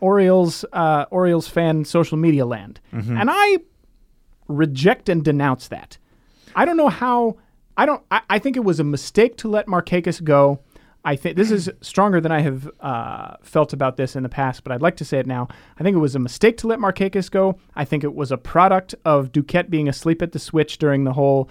Orioles 0.00 0.64
uh, 0.72 1.04
Orioles 1.10 1.48
fan 1.48 1.84
social 1.84 2.16
media 2.18 2.44
land, 2.46 2.80
and 2.92 3.28
I 3.30 3.58
reject 4.48 5.08
and 5.08 5.24
denounce 5.24 5.68
that. 5.68 5.98
I 6.54 6.64
don't 6.64 6.76
know 6.76 6.88
how. 6.88 7.36
I 7.76 7.86
don't. 7.86 8.02
I, 8.10 8.20
I 8.30 8.38
think 8.38 8.56
it 8.56 8.64
was 8.64 8.80
a 8.80 8.84
mistake 8.84 9.36
to 9.38 9.48
let 9.48 9.66
Markakis 9.66 10.22
go. 10.22 10.60
I 11.06 11.14
think 11.14 11.36
this 11.36 11.52
is 11.52 11.70
stronger 11.82 12.20
than 12.20 12.32
I 12.32 12.40
have 12.40 12.68
uh, 12.80 13.36
felt 13.40 13.72
about 13.72 13.96
this 13.96 14.16
in 14.16 14.24
the 14.24 14.28
past, 14.28 14.64
but 14.64 14.72
I'd 14.72 14.82
like 14.82 14.96
to 14.96 15.04
say 15.04 15.20
it 15.20 15.26
now. 15.26 15.46
I 15.78 15.84
think 15.84 15.94
it 15.94 16.00
was 16.00 16.16
a 16.16 16.18
mistake 16.18 16.56
to 16.58 16.66
let 16.66 16.80
Markakis 16.80 17.30
go. 17.30 17.60
I 17.76 17.84
think 17.84 18.02
it 18.02 18.12
was 18.12 18.32
a 18.32 18.36
product 18.36 18.96
of 19.04 19.30
Duquette 19.30 19.70
being 19.70 19.88
asleep 19.88 20.20
at 20.20 20.32
the 20.32 20.40
switch 20.40 20.78
during 20.78 21.04
the 21.04 21.12
whole 21.12 21.48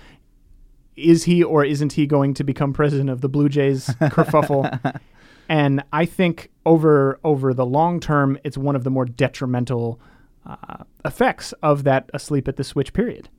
is 0.97 1.23
he 1.23 1.41
or 1.41 1.63
isn't 1.63 1.93
he 1.93 2.05
going 2.05 2.33
to 2.33 2.43
become 2.43 2.73
president 2.73 3.09
of 3.09 3.21
the 3.21 3.29
Blue 3.29 3.47
Jays 3.47 3.87
kerfuffle. 4.01 4.99
and 5.47 5.81
I 5.93 6.05
think 6.05 6.51
over 6.65 7.21
over 7.23 7.53
the 7.53 7.65
long 7.65 8.01
term, 8.01 8.37
it's 8.43 8.57
one 8.57 8.75
of 8.75 8.83
the 8.83 8.91
more 8.91 9.05
detrimental 9.05 10.01
uh, 10.45 10.83
effects 11.05 11.53
of 11.63 11.85
that 11.85 12.09
asleep 12.13 12.49
at 12.49 12.57
the 12.57 12.63
switch 12.65 12.91
period. 12.91 13.29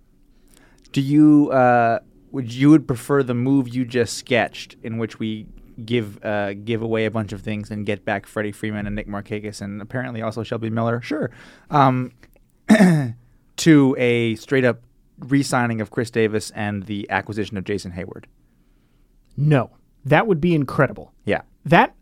Do 0.92 1.02
you 1.02 1.50
uh, 1.50 1.98
would 2.30 2.54
you 2.54 2.70
would 2.70 2.86
prefer 2.86 3.22
the 3.22 3.34
move 3.34 3.68
you 3.68 3.84
just 3.84 4.14
sketched, 4.14 4.76
in 4.82 4.96
which 4.96 5.18
we 5.18 5.46
give 5.84 6.24
uh, 6.24 6.54
give 6.54 6.82
away 6.82 7.04
a 7.04 7.10
bunch 7.10 7.32
of 7.32 7.42
things 7.42 7.70
and 7.70 7.84
get 7.84 8.04
back 8.04 8.26
Freddie 8.26 8.52
Freeman 8.52 8.86
and 8.86 8.96
Nick 8.96 9.08
Markakis 9.08 9.60
and 9.60 9.82
apparently 9.82 10.22
also 10.22 10.42
Shelby 10.42 10.70
Miller? 10.70 11.00
Sure. 11.00 11.30
Um, 11.70 12.12
to 13.56 13.96
a 13.98 14.34
straight 14.36 14.64
up 14.64 14.80
re-signing 15.18 15.80
of 15.80 15.90
Chris 15.90 16.10
Davis 16.10 16.50
and 16.52 16.84
the 16.84 17.08
acquisition 17.10 17.56
of 17.56 17.64
Jason 17.64 17.92
Heyward. 17.92 18.24
No, 19.36 19.70
that 20.04 20.26
would 20.26 20.40
be 20.40 20.54
incredible. 20.54 21.12
Yeah. 21.24 21.42
That 21.64 21.94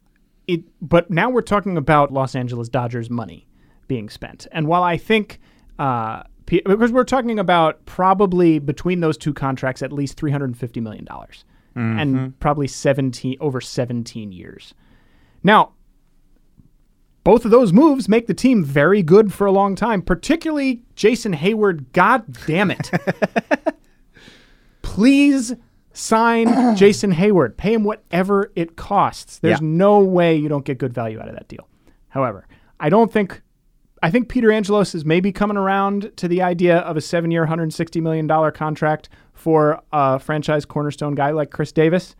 it 0.46 0.62
but 0.80 1.10
now 1.10 1.30
we're 1.30 1.42
talking 1.42 1.76
about 1.76 2.12
Los 2.12 2.34
Angeles 2.34 2.68
Dodgers 2.68 3.10
money 3.10 3.46
being 3.88 4.08
spent. 4.08 4.46
And 4.52 4.66
while 4.66 4.82
I 4.82 4.96
think 4.96 5.40
uh 5.78 6.24
because 6.46 6.92
we're 6.92 7.04
talking 7.04 7.38
about 7.38 7.84
probably 7.86 8.58
between 8.58 9.00
those 9.00 9.16
two 9.16 9.32
contracts 9.32 9.82
at 9.82 9.92
least 9.92 10.18
350 10.18 10.80
million 10.80 11.06
dollars 11.74 12.00
and 12.00 12.14
mm-hmm. 12.14 12.30
probably 12.40 12.66
17 12.66 13.36
over 13.40 13.60
17 13.60 14.32
years. 14.32 14.74
Now, 15.42 15.72
both 17.24 17.44
of 17.44 17.50
those 17.50 17.72
moves 17.72 18.08
make 18.08 18.26
the 18.26 18.34
team 18.34 18.62
very 18.62 19.02
good 19.02 19.32
for 19.32 19.46
a 19.46 19.52
long 19.52 19.74
time, 19.74 20.02
particularly 20.02 20.82
Jason 20.94 21.32
Heyward. 21.34 21.86
God 21.92 22.24
damn 22.46 22.70
it. 22.70 22.90
Please 24.82 25.54
sign 25.94 26.76
Jason 26.76 27.14
Heyward. 27.14 27.56
Pay 27.56 27.72
him 27.72 27.84
whatever 27.84 28.52
it 28.54 28.76
costs. 28.76 29.38
There's 29.38 29.60
Yeah. 29.60 29.66
no 29.66 30.00
way 30.00 30.36
you 30.36 30.48
don't 30.50 30.64
get 30.64 30.78
good 30.78 30.92
value 30.92 31.18
out 31.18 31.28
of 31.28 31.34
that 31.34 31.48
deal. 31.48 31.66
However, 32.08 32.46
I 32.78 32.90
don't 32.90 33.10
think 33.10 33.40
I 34.02 34.10
think 34.10 34.28
Peter 34.28 34.52
Angelos 34.52 34.94
is 34.94 35.02
maybe 35.06 35.32
coming 35.32 35.56
around 35.56 36.12
to 36.16 36.28
the 36.28 36.42
idea 36.42 36.80
of 36.80 36.94
a 36.98 37.00
seven-year, 37.00 37.46
$160 37.46 38.02
million 38.02 38.28
contract 38.52 39.08
for 39.44 39.82
a 39.92 40.18
franchise 40.18 40.64
cornerstone 40.64 41.14
guy 41.14 41.30
like 41.32 41.50
Chris 41.50 41.70
Davis. 41.70 42.16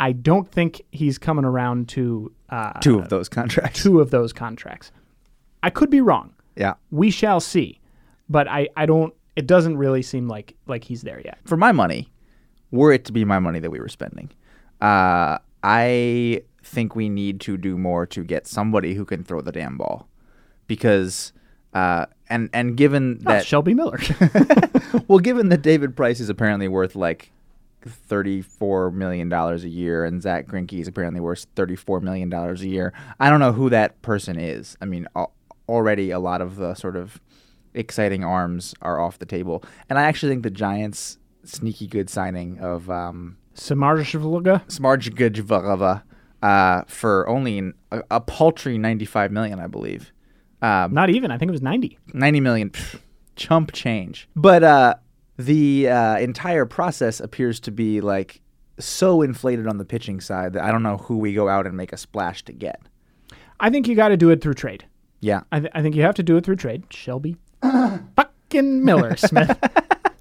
I 0.00 0.12
don't 0.12 0.50
think 0.50 0.80
he's 0.90 1.18
coming 1.18 1.44
around 1.44 1.90
to 1.90 2.32
uh, 2.48 2.72
Two 2.80 2.98
of 2.98 3.10
those 3.10 3.28
contracts. 3.28 3.82
two 3.82 4.00
of 4.00 4.10
those 4.10 4.32
contracts. 4.32 4.90
I 5.62 5.68
could 5.68 5.90
be 5.90 6.00
wrong. 6.00 6.32
Yeah. 6.56 6.74
We 6.90 7.10
shall 7.10 7.40
see. 7.40 7.78
But 8.30 8.48
I, 8.48 8.70
I 8.74 8.86
don't. 8.86 9.12
It 9.36 9.46
doesn't 9.46 9.76
really 9.76 10.00
seem 10.00 10.28
like 10.28 10.56
like 10.66 10.82
he's 10.84 11.02
there 11.02 11.20
yet. 11.22 11.38
for 11.44 11.58
my 11.58 11.72
money, 11.72 12.08
were 12.70 12.90
it 12.90 13.04
to 13.04 13.12
be 13.12 13.22
my 13.26 13.38
money 13.38 13.58
that 13.58 13.70
we 13.70 13.78
were 13.78 13.88
spending, 13.90 14.30
uh, 14.80 15.36
I 15.62 16.40
think 16.62 16.96
we 16.96 17.10
need 17.10 17.38
to 17.42 17.58
do 17.58 17.76
more 17.76 18.06
to 18.06 18.24
get 18.24 18.46
somebody 18.46 18.94
who 18.94 19.04
can 19.04 19.22
throw 19.22 19.42
the 19.42 19.52
damn 19.52 19.76
ball, 19.76 20.08
because 20.66 21.32
uh, 21.76 22.06
and 22.30 22.48
and 22.54 22.74
given 22.74 23.18
Not 23.20 23.24
that 23.24 23.46
Shelby 23.46 23.74
Miller. 23.74 23.98
well, 25.08 25.18
given 25.18 25.50
that 25.50 25.60
David 25.60 25.94
Price 25.94 26.20
is 26.20 26.30
apparently 26.30 26.68
worth 26.68 26.96
like 26.96 27.30
thirty-four 27.82 28.90
million 28.92 29.28
dollars 29.28 29.62
a 29.62 29.68
year, 29.68 30.02
and 30.06 30.22
Zack 30.22 30.46
Greinke 30.46 30.80
is 30.80 30.88
apparently 30.88 31.20
worth 31.20 31.46
thirty-four 31.54 32.00
million 32.00 32.30
dollars 32.30 32.62
a 32.62 32.68
year, 32.68 32.94
I 33.20 33.28
don't 33.28 33.40
know 33.40 33.52
who 33.52 33.68
that 33.68 34.00
person 34.00 34.38
is. 34.38 34.78
I 34.80 34.86
mean, 34.86 35.06
al- 35.14 35.34
already 35.68 36.10
a 36.10 36.18
lot 36.18 36.40
of 36.40 36.56
the 36.56 36.72
sort 36.74 36.96
of 36.96 37.20
exciting 37.74 38.24
arms 38.24 38.74
are 38.80 38.98
off 38.98 39.18
the 39.18 39.26
table, 39.26 39.62
and 39.90 39.98
I 39.98 40.04
actually 40.04 40.32
think 40.32 40.44
the 40.44 40.50
Giants' 40.50 41.18
sneaky 41.44 41.86
good 41.86 42.08
signing 42.08 42.58
of 42.58 42.88
um, 42.88 43.36
uh 46.42 46.82
for 46.86 47.28
only 47.28 47.58
an, 47.58 47.74
a, 47.92 48.02
a 48.12 48.20
paltry 48.22 48.78
ninety-five 48.78 49.30
million, 49.30 49.60
I 49.60 49.66
believe. 49.66 50.10
Um, 50.62 50.94
Not 50.94 51.10
even. 51.10 51.30
I 51.30 51.38
think 51.38 51.48
it 51.50 51.52
was 51.52 51.62
90. 51.62 51.98
90 52.14 52.40
million 52.40 52.70
pff, 52.70 53.00
chump 53.36 53.72
change 53.72 54.28
but 54.34 54.62
uh 54.62 54.94
the 55.38 55.86
uh, 55.90 56.16
entire 56.18 56.64
process 56.64 57.20
appears 57.20 57.60
to 57.60 57.70
be 57.70 58.00
like 58.00 58.40
so 58.78 59.20
inflated 59.20 59.66
on 59.66 59.76
the 59.76 59.84
pitching 59.84 60.18
side 60.20 60.54
that 60.54 60.62
i 60.64 60.72
don't 60.72 60.82
know 60.82 60.96
who 60.96 61.18
we 61.18 61.34
go 61.34 61.46
out 61.46 61.66
and 61.66 61.76
make 61.76 61.92
a 61.92 61.96
splash 61.98 62.42
to 62.44 62.52
get 62.52 62.80
I 63.58 63.70
think 63.70 63.88
you 63.88 63.94
got 63.94 64.08
to 64.08 64.16
do 64.18 64.28
it 64.30 64.40
through 64.42 64.54
trade. 64.54 64.84
yeah 65.20 65.42
I, 65.52 65.60
th- 65.60 65.72
I 65.74 65.80
think 65.82 65.94
you 65.94 66.02
have 66.02 66.14
to 66.16 66.22
do 66.22 66.36
it 66.36 66.44
through 66.44 66.56
trade. 66.56 66.84
Shelby 66.90 67.36
fucking 67.62 68.84
Miller 68.84 69.16
Smith. 69.16 69.58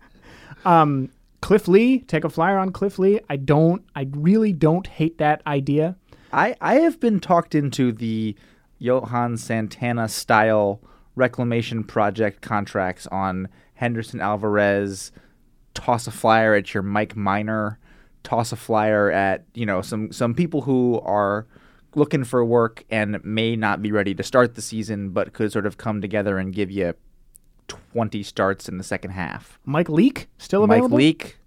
um, 0.65 1.09
Cliff 1.41 1.67
Lee, 1.67 1.99
take 1.99 2.23
a 2.23 2.29
flyer 2.29 2.57
on 2.57 2.71
Cliff 2.71 2.97
Lee. 2.97 3.19
I 3.29 3.35
don't. 3.35 3.83
I 3.95 4.07
really 4.11 4.51
don't 4.53 4.87
hate 4.87 5.17
that 5.19 5.41
idea. 5.45 5.95
i 6.31 6.55
i 6.61 6.75
have 6.75 6.99
been 6.99 7.19
talked 7.19 7.55
into 7.55 7.91
the 7.91 8.35
johan 8.85 9.35
santana 9.37 10.07
style 10.07 10.79
reclamation 11.15 11.83
project 11.83 12.41
contracts 12.41 13.07
on 13.07 13.47
henderson 13.75 14.21
alvarez. 14.21 15.11
Toss 15.73 16.07
a 16.07 16.11
flyer 16.11 16.53
at 16.55 16.73
your 16.73 16.83
Mike 16.83 17.17
Minor. 17.17 17.77
Toss 18.23 18.53
a 18.53 18.55
flyer 18.55 19.11
at 19.11 19.43
you 19.53 19.65
know 19.65 19.81
some 19.81 20.11
some 20.11 20.33
people 20.33 20.61
who 20.61 21.01
are 21.01 21.45
looking 21.95 22.23
for 22.23 22.43
work 22.45 22.83
and 22.89 23.23
may 23.25 23.55
not 23.55 23.81
be 23.81 23.91
ready 23.91 24.13
to 24.15 24.23
start 24.23 24.55
the 24.55 24.61
season 24.61 25.09
but 25.09 25.33
could 25.33 25.51
sort 25.51 25.65
of 25.65 25.77
come 25.77 25.99
together 26.01 26.37
and 26.37 26.53
give 26.53 26.69
you 26.71 26.93
20 27.67 28.21
starts 28.23 28.69
in 28.69 28.77
the 28.77 28.83
second 28.83 29.11
half. 29.11 29.59
Mike 29.65 29.89
Leake 29.89 30.27
still 30.37 30.63
a 30.63 30.67
mike 30.67 30.77
available. 30.77 30.97
leake. 30.97 31.37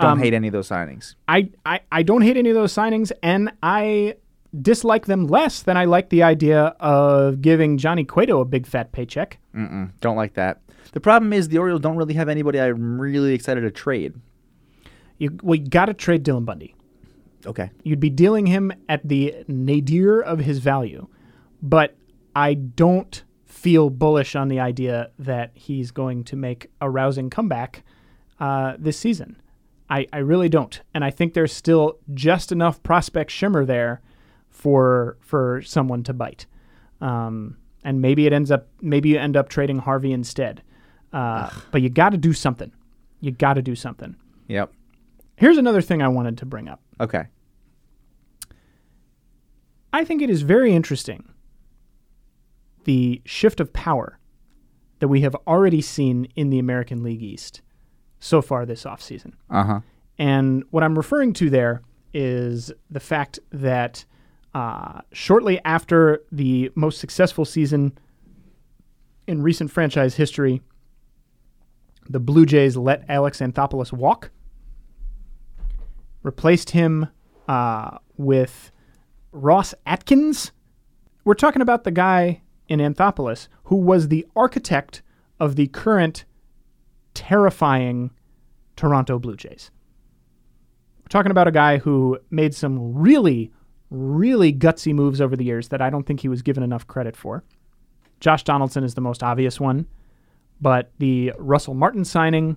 Don't 0.00 0.10
Um, 0.12 0.18
hate 0.20 0.34
any 0.34 0.46
of 0.48 0.52
those 0.52 0.68
signings. 0.68 1.14
I, 1.26 1.50
I, 1.66 1.80
I 1.90 2.02
don't 2.04 2.22
hate 2.22 2.36
any 2.36 2.50
of 2.50 2.54
those 2.54 2.72
signings, 2.72 3.10
and 3.22 3.50
I 3.62 4.14
dislike 4.62 5.06
them 5.06 5.26
less 5.26 5.62
than 5.62 5.76
I 5.76 5.84
like 5.84 6.08
the 6.08 6.22
idea 6.22 6.74
of 6.80 7.42
giving 7.42 7.76
Johnny 7.78 8.04
Cueto 8.04 8.40
a 8.40 8.44
big 8.44 8.66
fat 8.66 8.92
paycheck. 8.92 9.38
Mm-mm, 9.54 9.90
don't 10.00 10.16
like 10.16 10.34
that 10.34 10.60
the 10.92 11.00
problem 11.00 11.32
is 11.32 11.48
the 11.48 11.58
orioles 11.58 11.80
don't 11.82 11.96
really 11.96 12.14
have 12.14 12.28
anybody 12.30 12.58
i'm 12.60 12.98
really 13.00 13.34
excited 13.34 13.60
to 13.60 13.70
trade 13.70 14.14
You, 15.18 15.36
we 15.42 15.58
got 15.58 15.86
to 15.86 15.94
trade 15.94 16.24
Dylan 16.24 16.44
Bundy. 16.44 16.74
okay 17.44 17.70
You'd 17.82 18.00
be 18.00 18.10
dealing 18.10 18.46
him 18.46 18.72
at 18.88 19.06
the 19.06 19.34
nadir 19.48 20.20
of 20.20 20.38
his 20.38 20.58
value, 20.60 21.08
but 21.60 21.96
I 22.34 22.54
don't 22.54 23.22
feel 23.44 23.90
bullish 23.90 24.36
on 24.36 24.48
the 24.48 24.60
idea 24.60 25.10
that 25.18 25.50
he's 25.54 25.90
going 25.90 26.24
to 26.24 26.36
make 26.36 26.70
a 26.80 26.88
rousing 26.88 27.30
comeback 27.30 27.82
uh, 28.38 28.74
this 28.78 28.96
season. 28.96 29.42
I, 29.90 30.06
I 30.12 30.18
really 30.18 30.48
don't, 30.48 30.80
and 30.94 31.04
I 31.04 31.10
think 31.10 31.34
there's 31.34 31.52
still 31.52 31.98
just 32.14 32.52
enough 32.52 32.82
prospect 32.82 33.30
shimmer 33.30 33.64
there 33.64 34.00
for 34.58 35.16
for 35.20 35.62
someone 35.62 36.02
to 36.02 36.12
bite. 36.12 36.46
Um, 37.00 37.56
and 37.84 38.02
maybe 38.02 38.26
it 38.26 38.32
ends 38.32 38.50
up 38.50 38.66
maybe 38.82 39.10
you 39.10 39.18
end 39.18 39.36
up 39.36 39.48
trading 39.48 39.78
Harvey 39.78 40.12
instead. 40.12 40.62
Uh, 41.12 41.48
but 41.70 41.80
you 41.80 41.88
got 41.88 42.10
to 42.10 42.18
do 42.18 42.32
something. 42.32 42.72
You 43.20 43.30
got 43.30 43.54
to 43.54 43.62
do 43.62 43.74
something. 43.74 44.16
yep 44.48 44.72
Here's 45.36 45.56
another 45.56 45.80
thing 45.80 46.02
I 46.02 46.08
wanted 46.08 46.36
to 46.38 46.46
bring 46.46 46.68
up. 46.68 46.80
okay 47.00 47.26
I 49.92 50.04
think 50.04 50.20
it 50.20 50.28
is 50.28 50.42
very 50.42 50.72
interesting 50.74 51.32
the 52.84 53.22
shift 53.24 53.60
of 53.60 53.72
power 53.72 54.18
that 54.98 55.08
we 55.08 55.20
have 55.20 55.36
already 55.46 55.80
seen 55.80 56.26
in 56.34 56.50
the 56.50 56.58
American 56.58 57.02
League 57.04 57.22
East 57.22 57.62
so 58.18 58.42
far 58.42 58.66
this 58.66 58.82
offseason. 58.84 59.34
uh-huh 59.50 59.80
And 60.18 60.64
what 60.70 60.82
I'm 60.82 60.96
referring 60.96 61.32
to 61.34 61.48
there 61.48 61.82
is 62.12 62.72
the 62.90 63.00
fact 63.00 63.38
that 63.52 64.04
uh, 64.58 65.02
shortly 65.12 65.60
after 65.64 66.24
the 66.32 66.68
most 66.74 66.98
successful 66.98 67.44
season 67.44 67.96
in 69.28 69.40
recent 69.40 69.70
franchise 69.70 70.16
history, 70.16 70.60
the 72.08 72.18
Blue 72.18 72.44
Jays 72.44 72.76
let 72.76 73.04
Alex 73.08 73.38
Anthopoulos 73.38 73.92
walk, 73.92 74.32
replaced 76.24 76.70
him 76.70 77.06
uh, 77.46 77.98
with 78.16 78.72
Ross 79.30 79.76
Atkins. 79.86 80.50
We're 81.24 81.34
talking 81.34 81.62
about 81.62 81.84
the 81.84 81.92
guy 81.92 82.42
in 82.66 82.80
Anthopoulos 82.80 83.46
who 83.64 83.76
was 83.76 84.08
the 84.08 84.26
architect 84.34 85.02
of 85.38 85.54
the 85.54 85.68
current 85.68 86.24
terrifying 87.14 88.10
Toronto 88.74 89.20
Blue 89.20 89.36
Jays. 89.36 89.70
We're 90.98 91.10
talking 91.10 91.30
about 91.30 91.46
a 91.46 91.52
guy 91.52 91.78
who 91.78 92.18
made 92.32 92.56
some 92.56 92.92
really, 92.92 93.52
really 93.90 94.52
gutsy 94.52 94.94
moves 94.94 95.20
over 95.20 95.36
the 95.36 95.44
years 95.44 95.68
that 95.68 95.80
I 95.80 95.90
don't 95.90 96.04
think 96.04 96.20
he 96.20 96.28
was 96.28 96.42
given 96.42 96.62
enough 96.62 96.86
credit 96.86 97.16
for. 97.16 97.44
Josh 98.20 98.42
Donaldson 98.44 98.84
is 98.84 98.94
the 98.94 99.00
most 99.00 99.22
obvious 99.22 99.60
one, 99.60 99.86
but 100.60 100.90
the 100.98 101.32
Russell 101.38 101.74
Martin 101.74 102.04
signing 102.04 102.56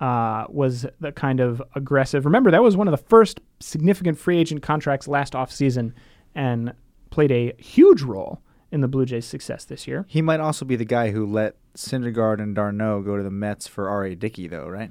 uh, 0.00 0.46
was 0.48 0.86
the 1.00 1.12
kind 1.12 1.40
of 1.40 1.62
aggressive. 1.74 2.24
Remember, 2.24 2.50
that 2.50 2.62
was 2.62 2.76
one 2.76 2.88
of 2.88 2.92
the 2.92 3.04
first 3.08 3.40
significant 3.60 4.18
free 4.18 4.38
agent 4.38 4.62
contracts 4.62 5.06
last 5.06 5.34
offseason 5.34 5.92
and 6.34 6.72
played 7.10 7.30
a 7.30 7.54
huge 7.58 8.02
role 8.02 8.40
in 8.72 8.80
the 8.80 8.88
Blue 8.88 9.04
Jays' 9.04 9.26
success 9.26 9.64
this 9.64 9.86
year. 9.86 10.04
He 10.08 10.22
might 10.22 10.40
also 10.40 10.64
be 10.64 10.76
the 10.76 10.84
guy 10.84 11.10
who 11.10 11.26
let 11.26 11.56
Syndergaard 11.76 12.40
and 12.40 12.54
d'Arnaud 12.54 13.02
go 13.02 13.16
to 13.16 13.22
the 13.22 13.30
Mets 13.30 13.66
for 13.66 13.88
R.A. 13.88 14.14
Dickey, 14.14 14.46
though, 14.46 14.68
right? 14.68 14.90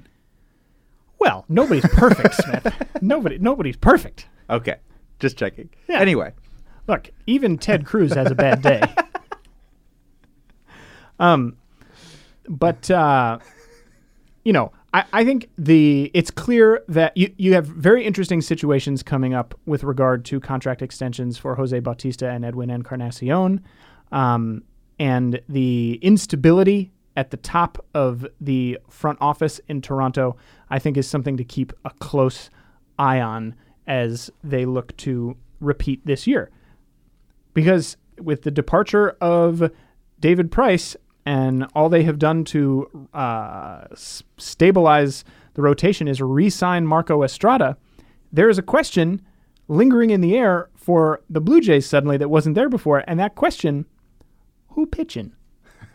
Well, 1.18 1.44
nobody's 1.48 1.86
perfect, 1.86 2.34
Smith. 2.34 2.72
Nobody, 3.02 3.38
nobody's 3.38 3.76
perfect. 3.76 4.26
Okay, 4.48 4.76
just 5.20 5.36
checking. 5.36 5.70
Yeah. 5.88 6.00
Anyway, 6.00 6.32
Look, 6.90 7.10
even 7.28 7.56
Ted 7.56 7.86
Cruz 7.86 8.12
has 8.14 8.32
a 8.32 8.34
bad 8.34 8.62
day. 8.62 8.82
Um, 11.20 11.58
but 12.48 12.90
uh, 12.90 13.38
you 14.42 14.54
know, 14.54 14.72
I, 14.94 15.04
I 15.12 15.22
think 15.22 15.50
the 15.58 16.10
it's 16.14 16.30
clear 16.30 16.82
that 16.88 17.14
you 17.14 17.30
you 17.36 17.52
have 17.52 17.66
very 17.66 18.06
interesting 18.06 18.40
situations 18.40 19.02
coming 19.02 19.34
up 19.34 19.54
with 19.66 19.84
regard 19.84 20.24
to 20.24 20.40
contract 20.40 20.80
extensions 20.80 21.36
for 21.36 21.56
Jose 21.56 21.78
Bautista 21.80 22.30
and 22.30 22.42
Edwin 22.42 22.70
Encarnacion, 22.70 23.62
um, 24.12 24.62
and 24.98 25.42
the 25.46 25.98
instability 26.00 26.90
at 27.18 27.30
the 27.30 27.36
top 27.36 27.84
of 27.92 28.26
the 28.40 28.78
front 28.88 29.18
office 29.20 29.60
in 29.68 29.82
Toronto. 29.82 30.38
I 30.70 30.78
think 30.78 30.96
is 30.96 31.06
something 31.06 31.36
to 31.36 31.44
keep 31.44 31.74
a 31.84 31.90
close 31.90 32.48
eye 32.98 33.20
on 33.20 33.54
as 33.86 34.30
they 34.42 34.64
look 34.64 34.96
to 34.98 35.36
repeat 35.60 36.04
this 36.06 36.26
year 36.26 36.50
because 37.54 37.96
with 38.18 38.42
the 38.42 38.50
departure 38.50 39.10
of 39.20 39.70
David 40.18 40.50
Price 40.50 40.96
and 41.26 41.66
all 41.74 41.88
they 41.88 42.02
have 42.04 42.18
done 42.18 42.44
to 42.44 43.08
uh, 43.12 43.84
s- 43.92 44.22
stabilize 44.38 45.24
the 45.54 45.62
rotation 45.62 46.08
is 46.08 46.20
re-sign 46.20 46.86
Marco 46.86 47.22
Estrada, 47.22 47.76
there 48.32 48.48
is 48.48 48.58
a 48.58 48.62
question 48.62 49.20
lingering 49.68 50.10
in 50.10 50.20
the 50.20 50.36
air 50.36 50.68
for 50.74 51.22
the 51.28 51.40
Blue 51.40 51.60
Jays 51.60 51.86
suddenly 51.86 52.16
that 52.16 52.28
wasn't 52.30 52.54
there 52.54 52.68
before, 52.68 53.04
and 53.06 53.18
that 53.20 53.34
question: 53.34 53.86
who 54.68 54.86
pitching? 54.86 55.32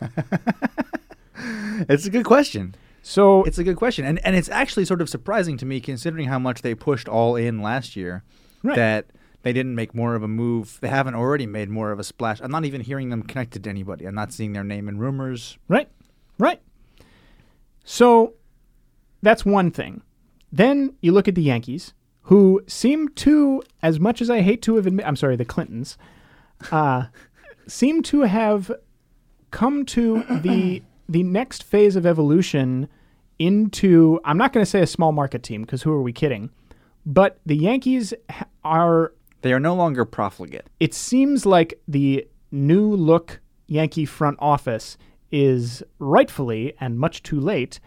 it's 1.88 2.06
a 2.06 2.10
good 2.10 2.24
question. 2.24 2.74
So 3.08 3.44
It's 3.44 3.56
a 3.56 3.62
good 3.62 3.76
question, 3.76 4.04
and 4.04 4.18
and 4.26 4.34
it's 4.34 4.48
actually 4.48 4.84
sort 4.84 5.00
of 5.00 5.08
surprising 5.08 5.56
to 5.58 5.64
me 5.64 5.78
considering 5.78 6.26
how 6.26 6.40
much 6.40 6.62
they 6.62 6.74
pushed 6.74 7.08
all 7.08 7.36
in 7.36 7.62
last 7.62 7.94
year. 7.94 8.24
Right. 8.64 8.74
That 8.74 9.06
they 9.42 9.52
didn't 9.52 9.76
make 9.76 9.94
more 9.94 10.16
of 10.16 10.24
a 10.24 10.28
move. 10.28 10.78
They 10.80 10.88
haven't 10.88 11.14
already 11.14 11.46
made 11.46 11.68
more 11.68 11.92
of 11.92 12.00
a 12.00 12.04
splash. 12.04 12.40
I'm 12.42 12.50
not 12.50 12.64
even 12.64 12.80
hearing 12.80 13.10
them 13.10 13.22
connected 13.22 13.62
to 13.62 13.70
anybody. 13.70 14.06
I'm 14.06 14.16
not 14.16 14.32
seeing 14.32 14.54
their 14.54 14.64
name 14.64 14.88
in 14.88 14.98
rumors. 14.98 15.56
Right, 15.68 15.88
right. 16.40 16.60
So 17.84 18.34
that's 19.22 19.46
one 19.46 19.70
thing. 19.70 20.02
Then 20.50 20.96
you 21.00 21.12
look 21.12 21.28
at 21.28 21.36
the 21.36 21.44
Yankees, 21.44 21.94
who 22.22 22.60
seem 22.66 23.10
to, 23.10 23.62
as 23.84 24.00
much 24.00 24.20
as 24.20 24.28
I 24.28 24.40
hate 24.40 24.62
to 24.62 24.74
have 24.74 24.86
admit, 24.88 25.06
I'm 25.06 25.14
sorry, 25.14 25.36
the 25.36 25.44
Clintons, 25.44 25.96
uh, 26.72 27.04
seem 27.68 28.02
to 28.02 28.22
have 28.22 28.72
come 29.52 29.86
to 29.86 30.24
the 30.42 30.82
the 31.08 31.22
next 31.22 31.62
phase 31.62 31.94
of 31.94 32.04
evolution 32.04 32.88
into. 33.38 34.20
I'm 34.24 34.38
not 34.38 34.52
going 34.52 34.64
to 34.64 34.70
say 34.70 34.80
a 34.80 34.86
small 34.86 35.12
market 35.12 35.42
team 35.42 35.62
because 35.62 35.82
who 35.82 35.92
are 35.92 36.02
we 36.02 36.12
kidding? 36.12 36.50
But 37.04 37.38
the 37.46 37.56
Yankees 37.56 38.12
are 38.64 39.12
They 39.42 39.52
are 39.52 39.60
no 39.60 39.74
longer 39.74 40.04
profligate. 40.04 40.66
it 40.80 40.94
seems 40.94 41.46
like 41.46 41.80
the 41.86 42.26
new 42.50 42.88
look 42.94 43.40
Yankee 43.68 44.04
front 44.06 44.36
office 44.40 44.96
is 45.32 45.82
rightfully 45.98 46.74
and 46.80 46.98
much 46.98 47.22
too 47.22 47.40
late 47.40 47.80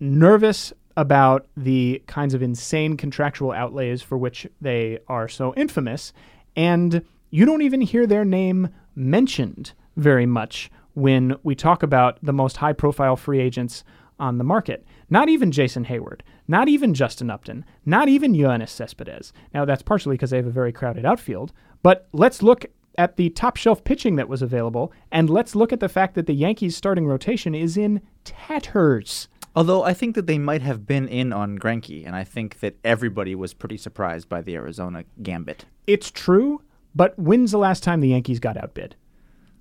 nervous 0.00 0.72
about 0.96 1.46
the 1.56 2.02
kinds 2.06 2.34
of 2.34 2.42
insane 2.42 2.96
contractual 2.96 3.50
outlays 3.52 4.02
for 4.02 4.16
which 4.18 4.46
they 4.60 4.98
are 5.08 5.26
so 5.28 5.54
infamous 5.56 6.12
and 6.56 7.02
you 7.30 7.44
don't 7.44 7.62
even 7.62 7.80
hear 7.80 8.06
their 8.06 8.24
name 8.24 8.68
mentioned 8.94 9.72
very 9.96 10.26
much 10.26 10.70
when 10.94 11.34
we 11.42 11.54
talk 11.54 11.82
about 11.82 12.18
the 12.22 12.32
most 12.32 12.58
high 12.58 12.72
profile 12.72 13.16
free 13.16 13.40
agents 13.40 13.82
on 14.18 14.38
the 14.38 14.44
market. 14.44 14.84
Not 15.10 15.28
even 15.28 15.50
Jason 15.52 15.84
Heyward, 15.86 16.20
not 16.48 16.68
even 16.68 16.94
Justin 16.94 17.30
Upton, 17.30 17.64
not 17.84 18.08
even 18.08 18.32
Yoenis 18.34 18.68
Cespedes. 18.70 19.32
Now, 19.52 19.64
that's 19.64 19.82
partially 19.82 20.14
because 20.14 20.30
they 20.30 20.36
have 20.38 20.46
a 20.46 20.50
very 20.50 20.72
crowded 20.72 21.04
outfield, 21.04 21.52
but 21.82 22.08
let's 22.12 22.42
look 22.42 22.66
at 22.96 23.16
the 23.16 23.28
top 23.30 23.56
shelf 23.56 23.82
pitching 23.82 24.16
that 24.16 24.28
was 24.28 24.40
available, 24.42 24.92
and 25.10 25.28
let's 25.28 25.56
look 25.56 25.72
at 25.72 25.80
the 25.80 25.88
fact 25.88 26.14
that 26.14 26.26
the 26.26 26.32
Yankees' 26.34 26.76
starting 26.76 27.06
rotation 27.06 27.54
is 27.54 27.76
in 27.76 28.00
tatters. 28.48 29.28
Although 29.56 29.84
I 29.84 29.94
think 29.94 30.14
that 30.16 30.26
they 30.26 30.38
might 30.38 30.62
have 30.62 30.86
been 30.86 31.06
in 31.08 31.32
on 31.32 31.58
Greinke, 31.58 32.04
and 32.06 32.14
I 32.16 32.24
think 32.24 32.60
that 32.60 32.76
everybody 32.84 33.34
was 33.34 33.54
pretty 33.54 33.76
surprised 33.76 34.28
by 34.28 34.42
the 34.42 34.54
Arizona 34.56 35.04
gambit. 35.22 35.64
It's 35.86 36.10
true, 36.10 36.60
but 36.94 37.16
when's 37.18 37.52
the 37.52 37.58
last 37.58 37.82
time 37.82 38.00
the 38.00 38.08
Yankees 38.08 38.40
got 38.40 38.56
outbid? 38.56 38.96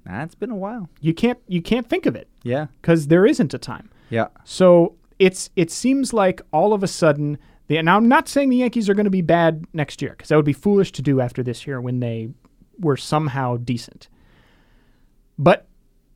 That's 0.06 0.36
been 0.36 0.52
a 0.52 0.56
while. 0.56 0.90
You 1.00 1.14
can't 1.14 1.40
you 1.48 1.62
can't 1.62 1.88
think 1.88 2.06
of 2.06 2.16
it 2.16 2.28
Yeah. 2.44 2.68
because 2.82 3.08
there 3.08 3.26
isn't 3.26 3.54
a 3.54 3.58
time. 3.58 3.90
Yeah. 4.14 4.28
So 4.44 4.96
it's 5.18 5.50
it 5.56 5.72
seems 5.72 6.14
like 6.14 6.42
all 6.52 6.74
of 6.74 6.84
a 6.84 6.88
sudden 6.88 7.38
the 7.68 7.82
now 7.82 7.98
I'm 7.98 8.08
not 8.08 8.28
saying 8.28 8.50
the 8.50 8.58
Yankees 8.58 8.90
are 8.90 8.94
going 8.94 9.06
to 9.06 9.10
be 9.10 9.22
bad 9.22 9.66
next 9.74 10.02
year 10.02 10.12
because 10.12 10.30
that 10.30 10.36
would 10.36 10.46
be 10.46 10.54
foolish 10.54 10.92
to 10.94 11.02
do 11.02 11.20
after 11.20 11.42
this 11.42 11.66
year 11.66 11.82
when 11.82 12.00
they 12.00 12.30
were 12.80 12.98
somehow 12.98 13.58
decent. 13.58 14.08
But 15.40 15.68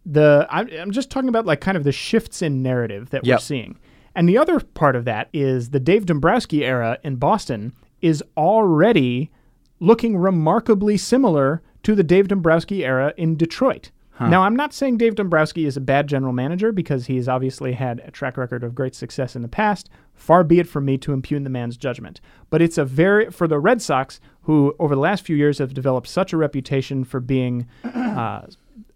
the 0.05 0.47
I'm, 0.49 0.69
I'm 0.79 0.91
just 0.91 1.09
talking 1.09 1.29
about 1.29 1.45
like 1.45 1.59
kind 1.59 1.75
of 1.75 1.83
the 1.83 1.91
shifts 1.91 2.41
in 2.41 2.61
narrative 2.61 3.09
that 3.09 3.23
we're 3.23 3.39
seeing. 3.39 3.79
And 4.15 4.27
the 4.29 4.37
other 4.37 4.59
part 4.59 4.95
of 4.95 5.05
that 5.05 5.29
is 5.33 5.69
the 5.71 5.79
Dave 5.79 6.05
Dombrowski 6.05 6.65
era 6.65 6.97
in 7.03 7.15
Boston 7.17 7.73
is 8.01 8.23
already 8.35 9.31
looking 9.79 10.17
remarkably 10.17 10.97
similar 10.97 11.61
to 11.83 11.95
the 11.95 12.03
Dave 12.03 12.27
Dombrowski 12.27 12.83
era 12.83 13.13
in 13.17 13.35
Detroit. 13.35 13.91
Now, 14.19 14.43
I'm 14.43 14.55
not 14.55 14.73
saying 14.73 14.97
Dave 14.97 15.15
Dombrowski 15.15 15.65
is 15.65 15.77
a 15.77 15.81
bad 15.81 16.07
general 16.07 16.33
manager 16.33 16.71
because 16.71 17.05
he's 17.05 17.27
obviously 17.27 17.73
had 17.73 18.01
a 18.05 18.11
track 18.11 18.37
record 18.37 18.63
of 18.63 18.73
great 18.73 18.95
success 18.95 19.35
in 19.35 19.41
the 19.41 19.47
past. 19.47 19.89
Far 20.13 20.43
be 20.43 20.59
it 20.59 20.67
from 20.67 20.85
me 20.85 20.97
to 20.99 21.13
impugn 21.13 21.43
the 21.43 21.49
man's 21.49 21.77
judgment. 21.77 22.19
But 22.49 22.61
it's 22.61 22.77
a 22.77 22.85
very, 22.85 23.29
for 23.29 23.47
the 23.47 23.59
Red 23.59 23.81
Sox, 23.81 24.19
who 24.41 24.75
over 24.79 24.95
the 24.95 25.01
last 25.01 25.25
few 25.25 25.35
years 25.35 25.59
have 25.59 25.73
developed 25.73 26.07
such 26.07 26.33
a 26.33 26.37
reputation 26.37 27.03
for 27.03 27.19
being, 27.19 27.67
uh, 27.83 28.47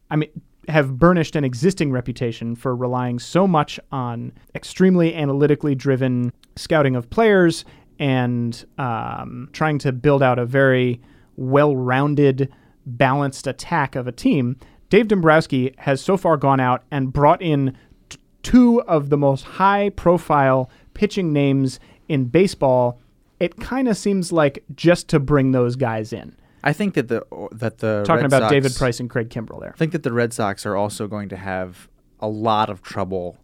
I 0.10 0.16
mean, 0.16 0.30
have 0.68 0.98
burnished 0.98 1.36
an 1.36 1.44
existing 1.44 1.92
reputation 1.92 2.56
for 2.56 2.76
relying 2.76 3.20
so 3.20 3.48
much 3.48 3.80
on 3.92 4.32
extremely 4.56 5.16
analytically 5.16 5.76
driven 5.76 6.32
scouting 6.56 6.96
of 6.96 7.10
players 7.10 7.66
and 8.00 8.66
um, 8.78 9.50
trying 9.54 9.78
to 9.80 9.92
build 9.92 10.24
out 10.24 10.40
a 10.40 10.46
very 10.46 11.02
well 11.36 11.76
rounded, 11.76 12.52
balanced 12.86 13.48
attack 13.48 13.96
of 13.96 14.08
a 14.08 14.12
team. 14.12 14.58
Dave 14.92 15.08
Dombrowski 15.08 15.74
has 15.78 16.02
so 16.02 16.18
far 16.18 16.36
gone 16.36 16.60
out 16.60 16.84
and 16.92 17.14
brought 17.14 17.42
in 17.42 17.78
t- 18.10 18.20
two 18.44 18.82
of 18.82 19.10
the 19.10 19.18
most 19.18 19.44
high 19.44 19.90
profile 19.90 20.70
pitching 20.94 21.32
names 21.32 21.80
in 22.10 22.26
baseball. 22.26 23.00
It 23.40 23.58
kind 23.58 23.88
of 23.88 23.96
seems 23.96 24.34
like 24.34 24.66
just 24.76 25.08
to 25.08 25.20
bring 25.20 25.54
those 25.54 25.78
guys 25.78 26.12
in. 26.12 26.36
I 26.62 26.74
think 26.74 26.96
that 26.96 27.08
the 27.08 27.26
that 27.54 27.78
the 27.78 28.04
Talking 28.06 28.24
Red 28.24 28.26
about 28.26 28.42
Sox- 28.42 28.52
David 28.52 28.76
Price 28.76 29.00
and 29.00 29.10
Craig 29.10 29.30
Kimbrel 29.30 29.62
there. 29.62 29.72
I 29.74 29.78
think 29.78 29.94
that 29.94 30.04
the 30.04 30.12
Red 30.12 30.34
Sox 30.34 30.66
are 30.66 30.76
also 30.76 31.08
going 31.08 31.30
to 31.30 31.38
have 31.38 31.88
a 32.20 32.28
lot 32.28 32.70
of 32.70 32.82
trouble 32.82 33.38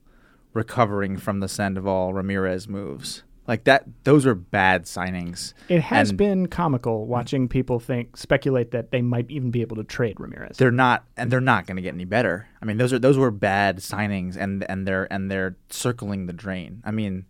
recovering 0.53 1.15
from 1.15 1.39
the 1.39 1.47
Sandoval 1.47 2.13
Ramirez 2.13 2.67
moves. 2.67 3.23
Like 3.47 3.63
that, 3.63 3.85
those 4.03 4.25
were 4.25 4.35
bad 4.35 4.83
signings. 4.83 5.53
It 5.69 5.81
has 5.81 6.09
And 6.09 6.17
been 6.17 6.47
comical 6.47 7.05
watching 7.07 7.47
people 7.47 7.79
think 7.79 8.17
speculate 8.17 8.71
that 8.71 8.91
they 8.91 9.01
might 9.01 9.31
even 9.31 9.51
be 9.51 9.61
able 9.61 9.77
to 9.77 9.85
trade 9.85 10.19
Ramirez. 10.19 10.57
They're 10.57 10.69
not, 10.69 11.05
and 11.15 11.31
they're 11.31 11.39
not 11.39 11.65
going 11.65 11.77
to 11.77 11.81
get 11.81 11.93
any 11.93 12.03
better. 12.03 12.49
I 12.61 12.65
mean, 12.65 12.77
those 12.77 12.91
are 12.91 12.99
those 12.99 13.17
were 13.17 13.31
bad 13.31 13.77
signings, 13.77 14.35
and 14.35 14.69
and 14.69 14.85
they're 14.85 15.11
and 15.11 15.31
they're 15.31 15.55
circling 15.69 16.25
the 16.25 16.33
drain. 16.33 16.81
I 16.83 16.91
mean, 16.91 17.25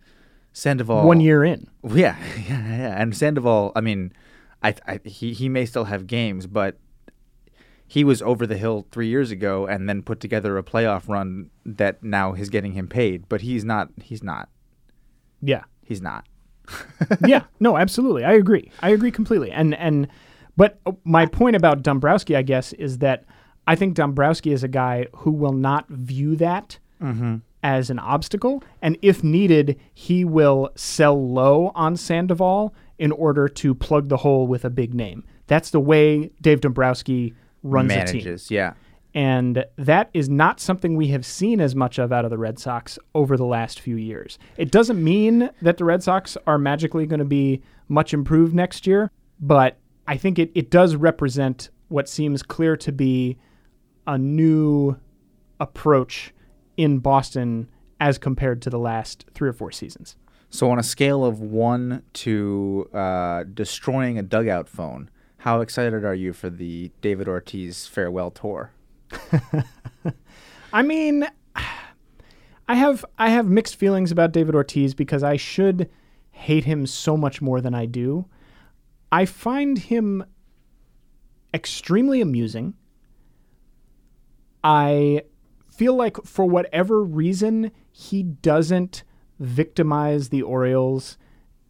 Sandoval 0.52 1.06
One 1.06 1.20
year 1.20 1.44
in. 1.44 1.68
Yeah, 1.84 2.16
yeah, 2.48 2.76
yeah. 2.76 3.00
And 3.00 3.16
Sandoval, 3.16 3.70
I 3.76 3.80
mean, 3.80 4.12
I, 4.60 4.74
I 4.86 5.00
he 5.04 5.32
he 5.32 5.48
may 5.48 5.66
still 5.66 5.84
have 5.84 6.08
games, 6.08 6.48
but 6.48 6.78
he 7.86 8.02
was 8.02 8.20
over 8.22 8.44
the 8.44 8.56
hill 8.56 8.86
three 8.90 9.06
years 9.06 9.30
ago, 9.30 9.66
and 9.68 9.88
then 9.88 10.02
put 10.02 10.18
together 10.18 10.58
a 10.58 10.64
playoff 10.64 11.08
run 11.08 11.50
that 11.64 12.02
now 12.02 12.34
is 12.34 12.50
getting 12.50 12.72
him 12.72 12.88
paid. 12.88 13.28
But 13.28 13.42
he's 13.42 13.64
not. 13.64 13.90
He's 14.02 14.22
not. 14.24 14.48
Yeah. 15.40 15.62
He's 15.88 16.02
not. 16.02 16.26
yeah, 17.26 17.44
no, 17.60 17.78
absolutely. 17.78 18.24
I 18.24 18.34
agree. 18.34 18.70
I 18.82 18.90
agree 18.90 19.10
completely. 19.10 19.50
And 19.50 19.74
and 19.74 20.06
but 20.54 20.80
uh, 20.84 20.92
my 21.04 21.24
point 21.24 21.56
about 21.56 21.82
Dombrowski, 21.82 22.36
I 22.36 22.42
guess, 22.42 22.74
is 22.74 22.98
that 22.98 23.24
I 23.66 23.74
think 23.74 23.94
Dombrowski 23.94 24.52
is 24.52 24.62
a 24.62 24.68
guy 24.68 25.06
who 25.16 25.30
will 25.30 25.54
not 25.54 25.88
view 25.88 26.36
that 26.36 26.78
as 27.62 27.88
an 27.88 27.98
obstacle, 27.98 28.62
and 28.82 28.98
if 29.00 29.24
needed, 29.24 29.80
he 29.94 30.26
will 30.26 30.70
sell 30.74 31.26
low 31.26 31.72
on 31.74 31.96
Sandoval 31.96 32.74
in 32.98 33.12
order 33.12 33.48
to 33.48 33.74
plug 33.74 34.10
the 34.10 34.18
hole 34.18 34.46
with 34.46 34.64
a 34.64 34.70
big 34.70 34.92
name. 34.92 35.24
That's 35.46 35.70
the 35.70 35.80
way 35.80 36.30
Dave 36.42 36.60
Dombrowski 36.60 37.32
runs 37.62 37.90
a 37.92 38.04
team. 38.04 38.24
Manages, 38.24 38.50
yeah. 38.50 38.74
And 39.14 39.64
that 39.76 40.10
is 40.12 40.28
not 40.28 40.60
something 40.60 40.96
we 40.96 41.08
have 41.08 41.24
seen 41.24 41.60
as 41.60 41.74
much 41.74 41.98
of 41.98 42.12
out 42.12 42.24
of 42.24 42.30
the 42.30 42.38
Red 42.38 42.58
Sox 42.58 42.98
over 43.14 43.36
the 43.36 43.44
last 43.44 43.80
few 43.80 43.96
years. 43.96 44.38
It 44.56 44.70
doesn't 44.70 45.02
mean 45.02 45.50
that 45.62 45.78
the 45.78 45.84
Red 45.84 46.02
Sox 46.02 46.36
are 46.46 46.58
magically 46.58 47.06
going 47.06 47.18
to 47.18 47.24
be 47.24 47.62
much 47.88 48.12
improved 48.12 48.54
next 48.54 48.86
year, 48.86 49.10
but 49.40 49.78
I 50.06 50.16
think 50.16 50.38
it, 50.38 50.50
it 50.54 50.70
does 50.70 50.94
represent 50.94 51.70
what 51.88 52.08
seems 52.08 52.42
clear 52.42 52.76
to 52.76 52.92
be 52.92 53.38
a 54.06 54.18
new 54.18 54.96
approach 55.58 56.32
in 56.76 56.98
Boston 56.98 57.68
as 58.00 58.18
compared 58.18 58.62
to 58.62 58.70
the 58.70 58.78
last 58.78 59.24
three 59.34 59.48
or 59.48 59.52
four 59.52 59.72
seasons. 59.72 60.16
So 60.50 60.70
on 60.70 60.78
a 60.78 60.82
scale 60.82 61.24
of 61.24 61.40
one 61.40 62.02
to 62.14 62.88
uh, 62.94 63.44
destroying 63.52 64.18
a 64.18 64.22
dugout 64.22 64.68
phone, 64.68 65.10
how 65.38 65.60
excited 65.60 66.04
are 66.04 66.14
you 66.14 66.32
for 66.32 66.50
the 66.50 66.90
David 67.00 67.28
Ortiz 67.28 67.86
farewell 67.86 68.30
tour? 68.30 68.72
I 70.72 70.82
mean, 70.82 71.26
I 72.68 72.74
have 72.74 73.04
I 73.18 73.30
have 73.30 73.46
mixed 73.46 73.76
feelings 73.76 74.12
about 74.12 74.32
David 74.32 74.54
Ortiz 74.54 74.94
because 74.94 75.22
I 75.22 75.36
should 75.36 75.88
hate 76.30 76.64
him 76.64 76.86
so 76.86 77.16
much 77.16 77.40
more 77.40 77.60
than 77.60 77.74
I 77.74 77.86
do. 77.86 78.26
I 79.10 79.24
find 79.24 79.78
him 79.78 80.24
extremely 81.54 82.20
amusing. 82.20 82.74
I 84.62 85.22
feel 85.70 85.94
like 85.94 86.22
for 86.24 86.44
whatever 86.44 87.02
reason 87.02 87.70
he 87.90 88.22
doesn't 88.22 89.02
victimize 89.38 90.28
the 90.28 90.42
Orioles 90.42 91.16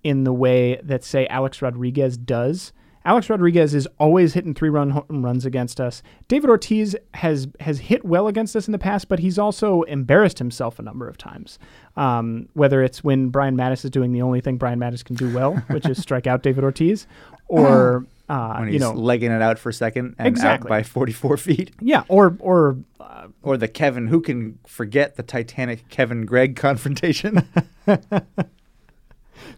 in 0.02 0.24
the 0.24 0.32
way 0.32 0.80
that 0.82 1.04
say 1.04 1.26
Alex 1.28 1.62
Rodriguez 1.62 2.16
does. 2.16 2.72
Alex 3.04 3.30
Rodriguez 3.30 3.74
is 3.74 3.88
always 3.98 4.34
hitting 4.34 4.54
three-run 4.54 4.90
home 4.90 5.24
runs 5.24 5.46
against 5.46 5.80
us. 5.80 6.02
David 6.28 6.50
Ortiz 6.50 6.94
has 7.14 7.48
has 7.60 7.78
hit 7.78 8.04
well 8.04 8.26
against 8.28 8.54
us 8.56 8.66
in 8.68 8.72
the 8.72 8.78
past, 8.78 9.08
but 9.08 9.18
he's 9.20 9.38
also 9.38 9.82
embarrassed 9.82 10.38
himself 10.38 10.78
a 10.78 10.82
number 10.82 11.08
of 11.08 11.16
times. 11.16 11.58
Um, 11.96 12.48
whether 12.54 12.82
it's 12.82 13.02
when 13.02 13.28
Brian 13.30 13.56
Matusz 13.56 13.84
is 13.84 13.90
doing 13.90 14.12
the 14.12 14.22
only 14.22 14.40
thing 14.40 14.56
Brian 14.56 14.78
Matusz 14.78 15.04
can 15.04 15.16
do 15.16 15.32
well, 15.34 15.54
which 15.70 15.86
is 15.86 15.98
strike 16.00 16.26
out 16.26 16.42
David 16.42 16.64
Ortiz, 16.64 17.06
or 17.46 18.06
uh, 18.28 18.56
When 18.58 18.72
you 18.72 18.78
know, 18.78 18.92
legging 18.92 19.32
it 19.32 19.40
out 19.42 19.58
for 19.58 19.72
second 19.72 20.14
and 20.18 20.28
Exactly. 20.28 20.66
out 20.66 20.68
by 20.68 20.82
44 20.82 21.36
feet? 21.38 21.70
yeah, 21.80 22.02
or 22.08 22.36
or 22.40 22.76
uh, 23.00 23.28
Or 23.42 23.56
the 23.56 23.68
Kevin, 23.68 24.08
who 24.08 24.20
can 24.20 24.58
forget 24.66 25.16
the 25.16 25.22
Titanic 25.22 25.88
Kevin 25.88 26.26
Gregg 26.26 26.56
confrontation? 26.56 27.48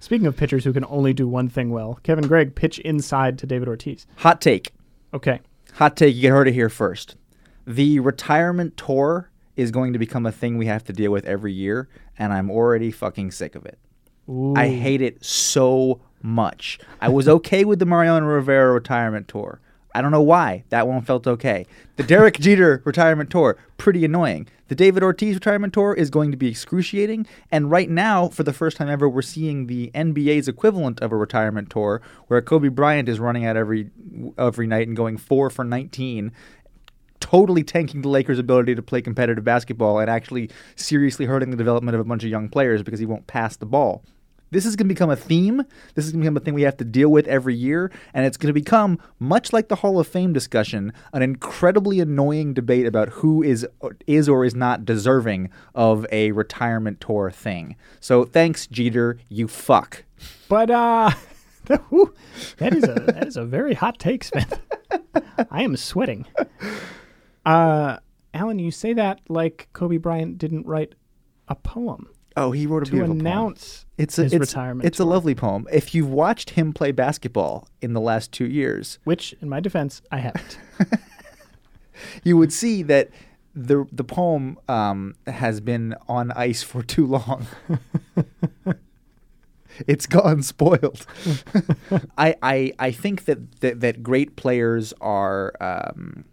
speaking 0.01 0.27
of 0.27 0.37
pitchers 0.37 0.65
who 0.65 0.73
can 0.73 0.85
only 0.87 1.13
do 1.13 1.29
one 1.29 1.49
thing 1.49 1.71
well, 1.71 2.01
Kevin 2.03 2.27
Gregg 2.27 2.57
pitch 2.57 2.81
inside 2.81 3.39
to 3.39 3.47
David 3.47 3.69
Ortiz. 3.69 4.07
Hot 4.17 4.41
take. 4.41 4.73
Okay, 5.15 5.41
Hot 5.75 5.97
take, 5.97 6.15
you 6.15 6.23
get 6.23 6.31
heard 6.31 6.49
it 6.49 6.55
here 6.55 6.69
first. 6.69 7.17
The 7.67 8.01
retirement 8.01 8.77
tour 8.77 9.31
is 9.57 9.71
going 9.71 9.93
to 9.93 9.99
become 9.99 10.27
a 10.27 10.33
thing 10.33 10.57
we 10.57 10.67
have 10.67 10.85
to 10.85 10.93
deal 10.93 11.13
with 11.13 11.25
every 11.27 11.53
year, 11.53 11.89
and 12.19 12.33
I'm 12.33 12.51
already 12.51 12.91
fucking 12.91 13.31
sick 13.31 13.55
of 13.55 13.67
it. 13.67 13.79
I 14.57 14.69
hate 14.69 15.03
it 15.03 15.25
so 15.25 16.01
much. 16.23 16.79
I 17.01 17.09
was 17.09 17.29
okay 17.29 17.65
with 17.65 17.79
the 17.79 17.87
Mariano 17.87 18.27
Rivera 18.27 18.73
retirement 18.73 19.27
tour. 19.29 19.61
I 19.95 20.03
don't 20.03 20.11
know 20.13 20.23
why. 20.23 20.65
That 20.69 20.87
one 20.87 21.03
felt 21.03 21.27
okay. 21.27 21.67
The 21.97 22.03
Derek 22.03 22.35
Jeter 22.41 22.83
retirement 22.85 23.31
tour, 23.31 23.57
pretty 23.77 24.05
annoying. 24.05 24.49
The 24.69 24.75
David 24.77 25.03
Ortiz 25.03 25.35
retirement 25.35 25.75
tour 25.75 25.95
is 25.95 26.11
going 26.11 26.31
to 26.31 26.37
be 26.37 26.49
excruciating. 26.49 27.27
And 27.51 27.71
right 27.71 27.91
now, 27.91 28.29
for 28.29 28.45
the 28.45 28.53
first 28.53 28.77
time 28.77 28.89
ever, 28.89 29.09
we're 29.09 29.23
seeing 29.23 29.67
the 29.67 29.91
NBA's 29.95 30.47
equivalent 30.47 31.01
of 31.01 31.11
a 31.11 31.17
retirement 31.17 31.71
tour, 31.71 32.01
where 32.29 32.41
Kobe 32.41 32.69
Bryant 32.69 33.09
is 33.09 33.19
running 33.19 33.45
out 33.45 33.57
every 33.57 33.91
every 34.39 34.69
night 34.69 34.87
and 34.87 34.97
going 34.97 35.17
four 35.17 35.51
for 35.51 35.65
19, 35.65 36.31
totally 37.19 37.65
tanking 37.65 38.03
the 38.03 38.09
Lakers' 38.09 38.39
ability 38.39 38.75
to 38.75 38.83
play 38.83 39.03
competitive 39.03 39.45
basketball 39.45 39.99
and 39.99 40.09
actually 40.09 40.51
seriously 40.77 41.27
hurting 41.27 41.51
the 41.51 41.57
development 41.57 41.95
of 41.95 42.01
a 42.01 42.05
bunch 42.05 42.23
of 42.23 42.31
young 42.31 42.49
players 42.49 42.83
because 42.83 43.01
he 43.01 43.07
won't 43.07 43.27
pass 43.27 43.57
the 43.57 43.67
ball. 43.67 44.05
This 44.51 44.67
is 44.67 44.75
going 44.75 44.89
to 44.89 44.95
become 44.95 45.11
a 45.11 45.17
theme. 45.17 45.63
This 45.95 46.07
is 46.07 46.13
going 46.13 46.23
to 46.23 46.25
become 46.25 46.37
a 46.37 46.41
thing 46.41 46.55
we 46.55 46.63
have 46.63 46.77
to 46.79 46.85
deal 46.85 47.09
with 47.09 47.27
every 47.29 47.55
year. 47.55 47.91
And 48.13 48.27
it's 48.27 48.37
going 48.37 48.49
to 48.49 48.53
become, 48.53 48.99
much 49.19 49.53
like 49.53 49.69
the 49.69 49.77
Hall 49.77 50.01
of 50.01 50.09
Fame 50.09 50.33
discussion, 50.33 50.93
an 51.13 51.23
incredibly 51.23 52.01
annoying 52.01 52.53
debate 52.55 52.87
about 52.87 53.11
who 53.11 53.43
is, 53.43 53.67
is 54.07 54.29
or 54.29 54.45
is 54.45 54.55
not 54.55 54.85
deserving 54.85 55.51
of 55.75 56.05
a 56.11 56.33
retirement 56.33 57.01
tour 57.01 57.31
thing. 57.31 57.77
So 58.01 58.25
thanks, 58.25 58.67
Jeter, 58.67 59.19
you 59.29 59.47
fuck. 59.47 60.05
but 60.49 60.71
uh, 60.71 61.11
that 61.67 62.75
is 62.75 62.85
a 62.85 62.95
that 62.95 63.27
is 63.29 63.37
a 63.37 63.45
very 63.45 63.75
hot 63.75 63.99
take, 63.99 64.25
Smith. 64.25 64.59
I 65.51 65.63
am 65.63 65.77
sweating. 65.77 66.27
Uh, 67.47 67.99
Alan, 68.35 68.59
you 68.59 68.71
say 68.71 68.93
that 68.95 69.21
like 69.29 69.69
Kobe 69.73 69.97
Bryant 69.97 70.39
didn't 70.39 70.67
write 70.67 70.95
a 71.49 71.55
poem 71.55 72.09
Oh, 72.37 72.53
he 72.53 72.67
wrote 72.67 72.83
a 72.83 72.87
to 72.87 72.91
beautiful 72.93 73.15
poem. 73.15 73.27
announce 73.27 73.87
It's 73.99 74.19
a 74.19 74.25
his 74.25 74.35
it's, 74.35 74.41
retirement. 74.41 74.87
It's 74.87 74.99
a 75.01 75.05
lovely 75.05 75.35
poem. 75.35 75.67
If 75.73 75.95
you've 75.95 76.11
watched 76.11 76.51
him 76.51 76.73
play 76.73 76.93
basketball 76.93 77.69
in 77.81 77.93
the 77.93 78.01
last 78.01 78.33
two 78.33 78.47
years, 78.47 78.99
which, 79.05 79.35
in 79.41 79.49
my 79.49 79.61
defense, 79.61 80.01
I 80.11 80.19
haven't. 80.19 80.59
you 82.25 82.37
would 82.37 82.53
see 82.53 82.83
that 82.85 83.11
the 83.55 83.85
the 83.91 84.05
poem 84.05 84.59
um, 84.69 85.15
has 85.27 85.61
been 85.61 85.95
on 86.09 86.31
ice 86.33 86.63
for 86.63 86.83
too 86.83 87.07
long. 87.07 87.47
it's 89.87 90.07
gone 90.07 90.43
spoiled. 90.43 91.07
I, 92.19 92.37
I 92.43 92.73
I 92.79 92.91
think 92.93 93.25
that, 93.25 93.61
that 93.61 93.81
that 93.81 94.03
great 94.03 94.37
players 94.37 94.93
are 95.01 95.53
um, 95.61 96.25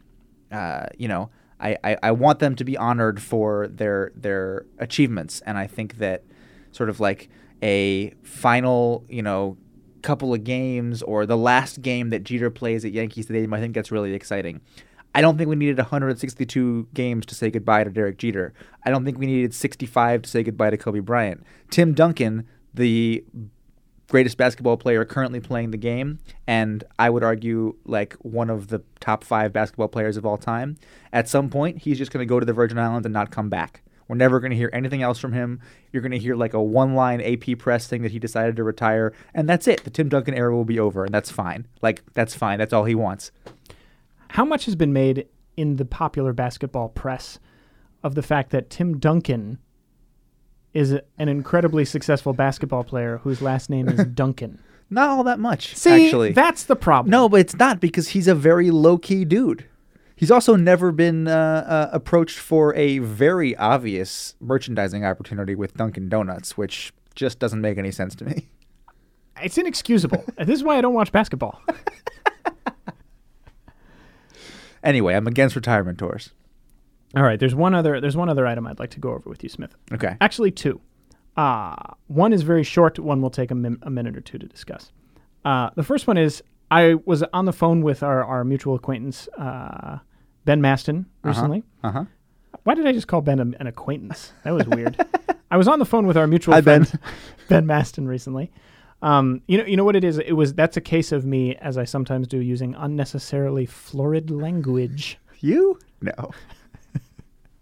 uh, 0.52 0.86
you 0.98 1.08
know 1.08 1.30
I, 1.60 1.78
I, 1.84 1.98
I 2.04 2.12
want 2.12 2.40
them 2.40 2.56
to 2.56 2.64
be 2.64 2.78
honored 2.78 3.22
for 3.22 3.68
their 3.68 4.12
their 4.16 4.66
achievements 4.78 5.42
and 5.46 5.58
I 5.58 5.68
think 5.68 5.98
that 5.98 6.24
sort 6.72 6.90
of 6.90 7.00
like 7.00 7.30
a 7.64 8.12
final 8.24 9.06
you 9.10 9.22
know 9.22 9.58
couple 10.04 10.34
of 10.34 10.44
games 10.44 11.02
or 11.02 11.26
the 11.26 11.38
last 11.38 11.82
game 11.82 12.12
that 12.12 12.24
Jeter 12.24 12.50
plays 12.50 12.86
at 12.86 12.92
Yankee 12.92 13.22
Stadium 13.22 13.54
I 13.54 13.60
think 13.60 13.74
that's 13.74 13.92
really 13.92 14.14
exciting. 14.14 14.62
I 15.16 15.22
don't 15.22 15.36
think 15.36 15.50
we 15.50 15.56
needed 15.56 15.78
162 15.78 16.90
games 16.94 17.26
to 17.26 17.34
say 17.34 17.50
goodbye 17.50 17.84
to 17.84 17.90
Derek 17.90 18.20
Jeter. 18.20 18.54
I 18.86 18.92
don't 18.92 19.04
think 19.04 19.18
we 19.18 19.26
needed 19.26 19.52
65 19.52 20.22
to 20.22 20.30
say 20.30 20.44
goodbye 20.44 20.70
to 20.70 20.78
Kobe 20.78 21.00
Bryant. 21.00 21.44
Tim 21.72 21.96
Duncan, 21.96 22.48
the 22.72 23.26
greatest 24.10 24.38
basketball 24.38 24.78
player 24.78 25.04
currently 25.06 25.40
playing 25.40 25.72
the 25.72 25.78
game, 25.78 26.20
and 26.48 26.84
I 26.98 27.10
would 27.10 27.24
argue 27.24 27.76
like 27.86 28.14
one 28.16 28.50
of 28.50 28.68
the 28.68 28.82
top 29.00 29.24
five 29.24 29.52
basketball 29.54 29.90
players 29.90 30.18
of 30.18 30.26
all 30.26 30.38
time. 30.38 30.78
At 31.12 31.28
some 31.28 31.50
point, 31.50 31.80
he's 31.80 31.98
just 31.98 32.12
going 32.12 32.26
to 32.26 32.30
go 32.30 32.40
to 32.40 32.46
the 32.46 32.54
Virgin 32.54 32.80
Islands 32.80 33.06
and 33.06 33.14
not 33.14 33.32
come 33.32 33.50
back. 33.50 33.82
We're 34.08 34.16
never 34.16 34.40
going 34.40 34.52
to 34.52 34.58
hear 34.58 34.70
anything 34.72 35.02
else 35.02 35.20
from 35.20 35.34
him. 35.34 35.60
You're 35.92 36.02
going 36.02 36.14
to 36.14 36.18
hear 36.18 36.36
like 36.36 36.54
a 36.54 36.62
one 36.62 36.96
line 36.96 37.22
AP 37.22 37.58
press 37.58 37.88
thing 37.88 38.04
that 38.04 38.12
he 38.12 38.20
decided 38.20 38.56
to 38.56 38.64
retire, 38.64 39.14
and 39.34 39.50
that's 39.50 39.68
it. 39.68 39.84
The 39.84 39.90
Tim 39.90 40.08
Duncan 40.08 40.34
era 40.34 40.56
will 40.56 40.66
be 40.66 40.80
over, 40.80 41.04
and 41.04 41.14
that's 41.14 41.32
fine. 41.32 41.68
Like, 41.82 42.04
that's 42.14 42.34
fine. 42.34 42.60
That's 42.60 42.74
all 42.74 42.86
he 42.86 42.96
wants. 42.96 43.32
How 44.30 44.46
much 44.46 44.66
has 44.66 44.76
been 44.76 44.94
made 44.94 45.28
in 45.58 45.76
the 45.76 45.86
popular 45.86 46.32
basketball 46.32 46.90
press 46.90 47.40
of 48.04 48.16
the 48.16 48.22
fact 48.22 48.52
that 48.52 48.70
Tim 48.70 49.00
Duncan 49.00 49.60
is 50.78 50.92
an 51.18 51.28
incredibly 51.28 51.84
successful 51.86 52.34
basketball 52.34 52.84
player 52.84 53.18
whose 53.24 53.42
last 53.42 53.70
name 53.70 53.90
is 53.90 54.06
Duncan? 54.14 54.60
Not 54.92 55.10
all 55.10 55.24
that 55.24 55.40
much, 55.40 55.76
See, 55.76 56.06
actually. 56.06 56.32
that's 56.34 56.64
the 56.64 56.76
problem. 56.76 57.10
No, 57.10 57.28
but 57.28 57.40
it's 57.40 57.56
not 57.56 57.80
because 57.80 58.10
he's 58.10 58.28
a 58.28 58.36
very 58.36 58.70
low 58.70 58.98
key 58.98 59.26
dude. 59.26 59.66
He's 60.16 60.30
also 60.32 60.56
never 60.56 60.92
been 60.92 61.28
uh, 61.28 61.32
uh, 61.68 61.90
approached 61.92 62.38
for 62.38 62.76
a 62.76 63.00
very 63.00 63.56
obvious 63.58 64.36
merchandising 64.40 65.04
opportunity 65.04 65.56
with 65.56 65.74
Dunkin' 65.76 66.10
Donuts, 66.10 66.58
which 66.58 66.94
just 67.16 67.40
doesn't 67.40 67.60
make 67.60 67.78
any 67.78 67.92
sense 67.92 68.16
to 68.16 68.26
me. 68.26 68.48
it's 69.42 69.58
inexcusable. 69.58 70.24
this 70.38 70.60
is 70.60 70.64
why 70.64 70.78
I 70.78 70.82
don't 70.82 70.94
watch 70.94 71.12
basketball. 71.12 71.60
Anyway, 74.84 75.16
I'm 75.16 75.28
against 75.28 75.56
retirement 75.56 75.98
tours. 75.98 76.32
All 77.18 77.24
right, 77.24 77.40
there's 77.40 77.56
one 77.56 77.74
other 77.74 78.00
there's 78.00 78.16
one 78.16 78.30
other 78.30 78.46
item 78.46 78.68
I'd 78.68 78.78
like 78.78 78.92
to 78.92 79.00
go 79.00 79.10
over 79.14 79.28
with 79.28 79.42
you, 79.42 79.50
Smith. 79.50 79.76
Okay. 79.92 80.16
Actually, 80.22 80.52
two. 80.52 80.80
Uh, 81.36 81.76
one 82.08 82.32
is 82.32 82.44
very 82.44 82.64
short. 82.64 83.00
One 83.00 83.22
will 83.22 83.32
take 83.32 83.50
a, 83.50 83.56
min- 83.56 83.80
a 83.82 83.90
minute 83.90 84.16
or 84.16 84.22
two 84.22 84.38
to 84.38 84.46
discuss. 84.46 84.92
Uh, 85.44 85.72
the 85.76 85.84
first 85.84 86.06
one 86.06 86.18
is 86.18 86.44
I 86.70 86.96
was 87.06 87.24
on 87.34 87.46
the 87.46 87.54
phone 87.54 87.82
with 87.82 88.04
our, 88.04 88.24
our 88.24 88.44
mutual 88.44 88.76
acquaintance 88.76 89.28
uh, 89.36 89.98
Ben 90.46 90.62
Maston 90.62 91.08
recently. 91.24 91.64
Uh 91.84 91.92
huh. 91.92 92.06
Why 92.66 92.76
did 92.76 92.86
I 92.86 92.92
just 92.92 93.08
call 93.08 93.22
Ben 93.22 93.40
a, 93.40 93.44
an 93.60 93.66
acquaintance? 93.68 94.34
That 94.44 94.54
was 94.54 94.68
weird. 94.68 94.96
I 95.52 95.58
was 95.58 95.68
on 95.68 95.80
the 95.80 95.86
phone 95.86 96.06
with 96.06 96.18
our 96.18 96.28
mutual 96.28 96.54
Hi, 96.54 96.62
Ben. 96.62 96.86
friend 96.86 97.04
Ben 97.50 97.66
Maston 97.66 98.08
recently. 98.08 98.52
Um, 99.02 99.42
you 99.48 99.58
know, 99.58 99.66
you 99.66 99.76
know 99.78 99.86
what 99.86 99.96
it 99.96 100.04
is. 100.04 100.18
It 100.20 100.34
was 100.34 100.54
that's 100.54 100.78
a 100.78 100.82
case 100.82 101.12
of 101.12 101.26
me, 101.26 101.56
as 101.56 101.78
I 101.80 101.86
sometimes 101.86 102.28
do, 102.28 102.40
using 102.40 102.76
unnecessarily 102.76 103.66
florid 103.66 104.30
language. 104.30 105.18
You? 105.40 105.80
No. 106.02 106.32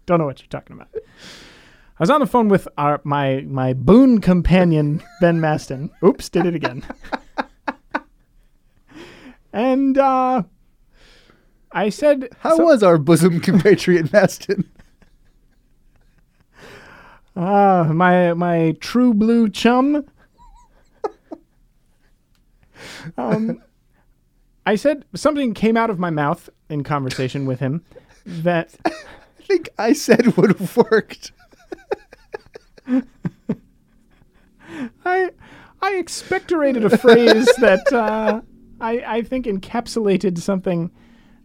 Don't 0.06 0.18
know 0.18 0.26
what 0.26 0.40
you're 0.40 0.48
talking 0.48 0.76
about. 0.76 0.88
I 0.94 2.02
was 2.02 2.10
on 2.10 2.20
the 2.20 2.26
phone 2.26 2.48
with 2.48 2.68
our 2.78 3.00
my 3.04 3.42
my 3.48 3.72
boon 3.72 4.20
companion 4.20 5.02
Ben 5.20 5.40
Maston. 5.40 5.90
Oops, 6.04 6.28
did 6.28 6.46
it 6.46 6.54
again. 6.54 6.84
and 9.52 9.98
uh, 9.98 10.42
I 11.72 11.88
said, 11.88 12.28
How 12.40 12.56
so- 12.56 12.64
was 12.64 12.82
our 12.82 12.98
bosom 12.98 13.40
compatriot 13.40 14.12
Maston? 14.12 14.70
Ah, 17.34 17.90
my 17.92 18.32
my 18.34 18.74
true 18.80 19.12
blue 19.12 19.48
chum. 19.50 20.04
um, 23.18 23.62
I 24.64 24.76
said 24.76 25.04
something 25.14 25.52
came 25.54 25.76
out 25.76 25.90
of 25.90 25.98
my 25.98 26.10
mouth 26.10 26.48
in 26.70 26.82
conversation 26.82 27.44
with 27.46 27.60
him 27.60 27.84
that 28.24 28.74
think 29.46 29.68
I 29.78 29.92
said 29.92 30.36
would 30.36 30.58
have 30.58 30.76
worked. 30.76 31.32
I 35.04 35.30
I 35.82 35.92
expectorated 35.94 36.84
a 36.84 36.96
phrase 36.98 37.46
that 37.58 37.92
uh, 37.92 38.40
I 38.80 39.16
I 39.18 39.22
think 39.22 39.46
encapsulated 39.46 40.38
something 40.38 40.90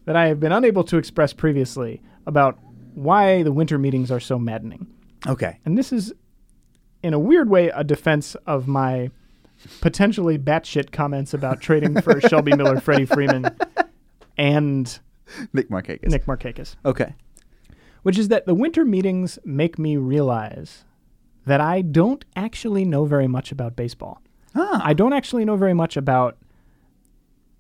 that 0.06 0.16
I 0.16 0.28
have 0.28 0.40
been 0.40 0.52
unable 0.52 0.84
to 0.86 0.98
express 0.98 1.34
previously 1.34 2.02
about 2.26 2.60
why 2.94 3.44
the 3.44 3.52
winter 3.52 3.78
meetings 3.78 4.12
are 4.12 4.20
so 4.20 4.38
maddening. 4.40 4.88
Okay. 5.28 5.60
And 5.64 5.78
this 5.78 5.94
is, 5.94 6.12
in 7.04 7.14
a 7.14 7.20
weird 7.20 7.50
way, 7.50 7.70
a 7.70 7.84
defense 7.84 8.36
of 8.48 8.68
my 8.68 9.12
potentially 9.80 10.40
batshit 10.40 10.92
comments 10.92 11.34
about 11.36 11.62
trading 11.62 12.02
for 12.02 12.20
Shelby 12.22 12.56
Miller, 12.56 12.80
Freddie 12.82 13.06
Freeman, 13.06 13.56
and 14.38 15.00
Nick 15.54 15.70
Markakis. 15.70 16.10
Nick 16.10 16.26
Markakis, 16.26 16.76
Okay. 16.84 17.14
Which 18.04 18.18
is 18.18 18.28
that 18.30 18.46
the 18.46 18.56
winter 18.56 18.84
meetings 18.86 19.38
make 19.44 19.78
me 19.78 19.98
realize 19.98 20.86
that 21.46 21.62
I 21.62 21.82
don't 21.82 22.24
actually 22.36 22.86
know 22.86 23.06
very 23.06 23.28
much 23.28 23.52
about 23.52 23.76
baseball. 23.76 24.22
Ah. 24.56 24.82
I 24.84 24.94
don't 24.94 25.14
actually 25.14 25.46
know 25.46 25.56
very 25.56 25.74
much 25.74 25.98
about 25.98 26.38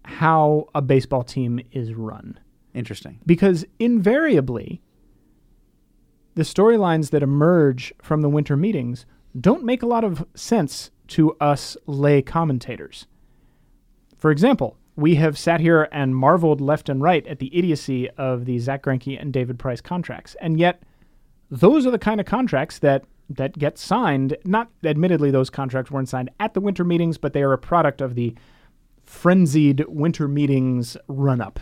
how 0.04 0.68
a 0.74 0.82
baseball 0.82 1.24
team 1.24 1.60
is 1.72 1.94
run 1.94 2.40
Interesting. 2.74 3.20
because 3.26 3.66
invariably 3.80 4.82
the 6.36 6.44
storylines 6.44 7.12
that 7.12 7.24
emerge 7.24 7.94
from 8.02 8.22
the 8.22 8.30
winter 8.30 8.58
meetings 8.58 9.06
don't 9.40 9.64
make 9.64 9.84
a 9.84 9.88
lot 9.88 10.04
of 10.04 10.26
sense 10.36 10.92
to 11.08 11.34
us 11.40 11.76
lay 11.86 12.22
commentators. 12.22 13.06
For 14.18 14.32
example, 14.32 14.78
we 14.96 15.16
have 15.16 15.38
sat 15.38 15.60
here 15.60 15.88
and 15.92 16.16
marveled 16.16 16.62
left 16.62 16.90
and 16.90 17.02
right 17.02 17.26
at 17.28 17.40
the 17.40 17.56
idiocy 17.56 18.10
of 18.12 18.46
the 18.46 18.60
Zack 18.60 18.84
Greinke 18.84 19.20
and 19.20 19.32
David 19.32 19.58
Price 19.58 19.82
contracts, 19.82 20.36
and 20.42 20.60
yet 20.60 20.84
those 21.50 21.86
are 21.86 21.92
the 21.92 22.00
kind 22.00 22.20
of 22.20 22.26
contracts 22.26 22.80
that 22.80 23.06
that 23.30 23.58
get 23.58 23.78
signed. 23.78 24.36
Not 24.44 24.70
admittedly, 24.84 25.32
those 25.32 25.50
contracts 25.50 25.90
weren't 25.92 26.10
signed 26.10 26.30
at 26.40 26.54
the 26.54 26.62
winter 26.62 26.84
meetings, 26.84 27.18
but 27.18 27.34
they 27.34 27.44
are 27.44 27.54
a 27.54 27.58
product 27.58 28.02
of 28.02 28.16
the 28.16 28.36
frenzied 29.06 29.86
winter 29.88 30.28
meetings 30.28 30.98
run 31.08 31.42
up. 31.42 31.60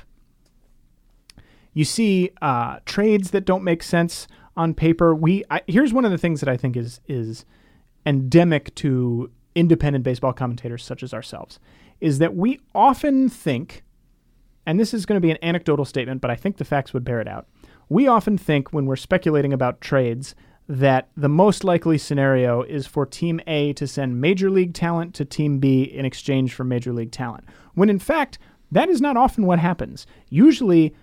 You 1.74 1.86
see 1.86 2.32
uh, 2.42 2.80
trades 2.86 3.32
that 3.32 3.46
don't 3.46 3.64
make 3.64 3.84
sense 3.84 4.28
on 4.58 4.74
paper. 4.74 5.14
We 5.14 5.44
I, 5.50 5.62
here's 5.68 5.94
one 5.94 6.06
of 6.06 6.12
the 6.12 6.18
things 6.18 6.40
that 6.40 6.50
I 6.50 6.58
think 6.58 6.76
is 6.76 7.00
is 7.08 7.46
endemic 8.06 8.74
to 8.76 9.32
independent 9.56 10.04
baseball 10.04 10.34
commentators 10.34 10.84
such 10.84 11.04
as 11.04 11.14
ourselves 11.14 11.60
is 12.02 12.20
that 12.20 12.36
we 12.36 12.60
often 12.74 13.30
think, 13.30 13.84
and 14.66 14.80
this 14.80 14.94
is 14.94 15.06
going 15.06 15.18
to 15.18 15.26
be 15.26 15.32
an 15.32 15.44
anecdotal 15.44 15.86
statement, 15.86 16.22
but 16.22 16.32
I 16.32 16.36
think 16.36 16.58
the 16.58 16.66
facts 16.66 16.94
would 16.94 17.04
bear 17.04 17.20
it 17.20 17.28
out. 17.28 17.48
We 17.90 18.08
often 18.08 18.38
think 18.38 18.72
when 18.72 18.86
we're 18.86 18.96
speculating 18.96 19.54
about 19.54 19.82
trades 19.82 20.36
that 20.68 21.10
the 21.18 21.28
most 21.28 21.64
likely 21.64 21.98
scenario 21.98 22.62
is 22.62 22.86
for 22.86 23.06
Team 23.06 23.42
A 23.48 23.74
to 23.74 23.88
send 23.88 24.22
major 24.22 24.52
league 24.52 24.76
talent 24.76 25.16
to 25.16 25.26
Team 25.26 25.58
B 25.58 25.82
in 25.82 26.06
exchange 26.06 26.54
for 26.54 26.64
major 26.64 26.94
league 26.94 27.12
talent. 27.12 27.44
When 27.74 27.90
in 27.90 27.98
fact, 27.98 28.38
that 28.72 28.88
is 28.88 29.02
not 29.02 29.18
often 29.18 29.48
what 29.48 29.58
happens. 29.58 30.06
Usually, 30.30 30.94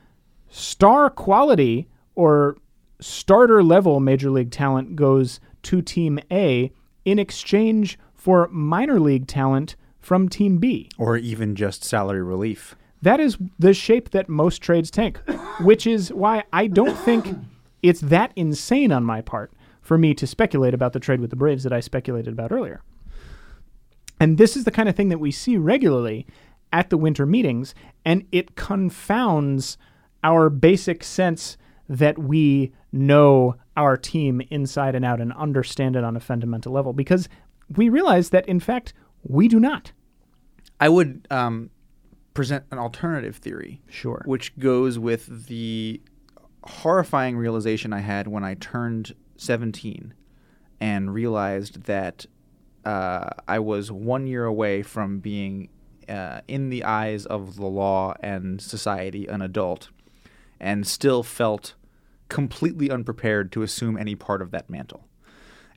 star 0.48 1.10
quality 1.10 1.88
or 2.14 2.56
starter 3.00 3.62
level 3.64 3.98
major 3.98 4.30
league 4.30 4.52
talent 4.52 4.94
goes 4.94 5.40
to 5.62 5.82
Team 5.82 6.20
A 6.30 6.70
in 7.04 7.18
exchange 7.18 7.98
for 8.14 8.48
minor 8.52 9.00
league 9.00 9.26
talent 9.26 9.74
from 10.06 10.28
Team 10.28 10.58
B. 10.58 10.88
Or 10.98 11.16
even 11.16 11.56
just 11.56 11.82
salary 11.82 12.22
relief. 12.22 12.76
That 13.02 13.18
is 13.18 13.36
the 13.58 13.74
shape 13.74 14.10
that 14.10 14.28
most 14.28 14.62
trades 14.62 14.88
take, 14.88 15.18
which 15.60 15.84
is 15.84 16.12
why 16.12 16.44
I 16.52 16.68
don't 16.68 16.96
think 16.96 17.26
it's 17.82 18.02
that 18.02 18.30
insane 18.36 18.92
on 18.92 19.02
my 19.02 19.20
part 19.20 19.52
for 19.82 19.98
me 19.98 20.14
to 20.14 20.24
speculate 20.24 20.74
about 20.74 20.92
the 20.92 21.00
trade 21.00 21.20
with 21.20 21.30
the 21.30 21.36
Braves 21.36 21.64
that 21.64 21.72
I 21.72 21.80
speculated 21.80 22.32
about 22.32 22.52
earlier. 22.52 22.82
And 24.20 24.38
this 24.38 24.56
is 24.56 24.62
the 24.62 24.70
kind 24.70 24.88
of 24.88 24.94
thing 24.94 25.08
that 25.08 25.18
we 25.18 25.32
see 25.32 25.56
regularly 25.56 26.24
at 26.72 26.88
the 26.88 26.96
winter 26.96 27.26
meetings, 27.26 27.74
and 28.04 28.26
it 28.30 28.54
confounds 28.54 29.76
our 30.22 30.48
basic 30.48 31.02
sense 31.02 31.56
that 31.88 32.16
we 32.16 32.72
know 32.92 33.56
our 33.76 33.96
team 33.96 34.40
inside 34.50 34.94
and 34.94 35.04
out 35.04 35.20
and 35.20 35.32
understand 35.32 35.96
it 35.96 36.04
on 36.04 36.16
a 36.16 36.20
fundamental 36.20 36.72
level 36.72 36.92
because 36.92 37.28
we 37.74 37.88
realize 37.88 38.30
that, 38.30 38.48
in 38.48 38.60
fact, 38.60 38.94
we 39.28 39.48
do 39.48 39.60
not. 39.60 39.92
I 40.80 40.88
would 40.88 41.26
um, 41.30 41.70
present 42.34 42.64
an 42.70 42.78
alternative 42.78 43.36
theory. 43.36 43.80
Sure. 43.88 44.22
Which 44.26 44.56
goes 44.58 44.98
with 44.98 45.46
the 45.46 46.00
horrifying 46.64 47.36
realization 47.36 47.92
I 47.92 48.00
had 48.00 48.28
when 48.28 48.44
I 48.44 48.54
turned 48.54 49.14
17 49.36 50.14
and 50.80 51.14
realized 51.14 51.84
that 51.84 52.26
uh, 52.84 53.30
I 53.48 53.58
was 53.58 53.90
one 53.90 54.26
year 54.26 54.44
away 54.44 54.82
from 54.82 55.18
being, 55.18 55.70
uh, 56.08 56.40
in 56.46 56.68
the 56.68 56.84
eyes 56.84 57.26
of 57.26 57.56
the 57.56 57.66
law 57.66 58.14
and 58.20 58.60
society, 58.60 59.26
an 59.26 59.42
adult, 59.42 59.88
and 60.60 60.86
still 60.86 61.22
felt 61.22 61.74
completely 62.28 62.90
unprepared 62.90 63.50
to 63.52 63.62
assume 63.62 63.96
any 63.96 64.14
part 64.14 64.42
of 64.42 64.50
that 64.50 64.68
mantle. 64.68 65.06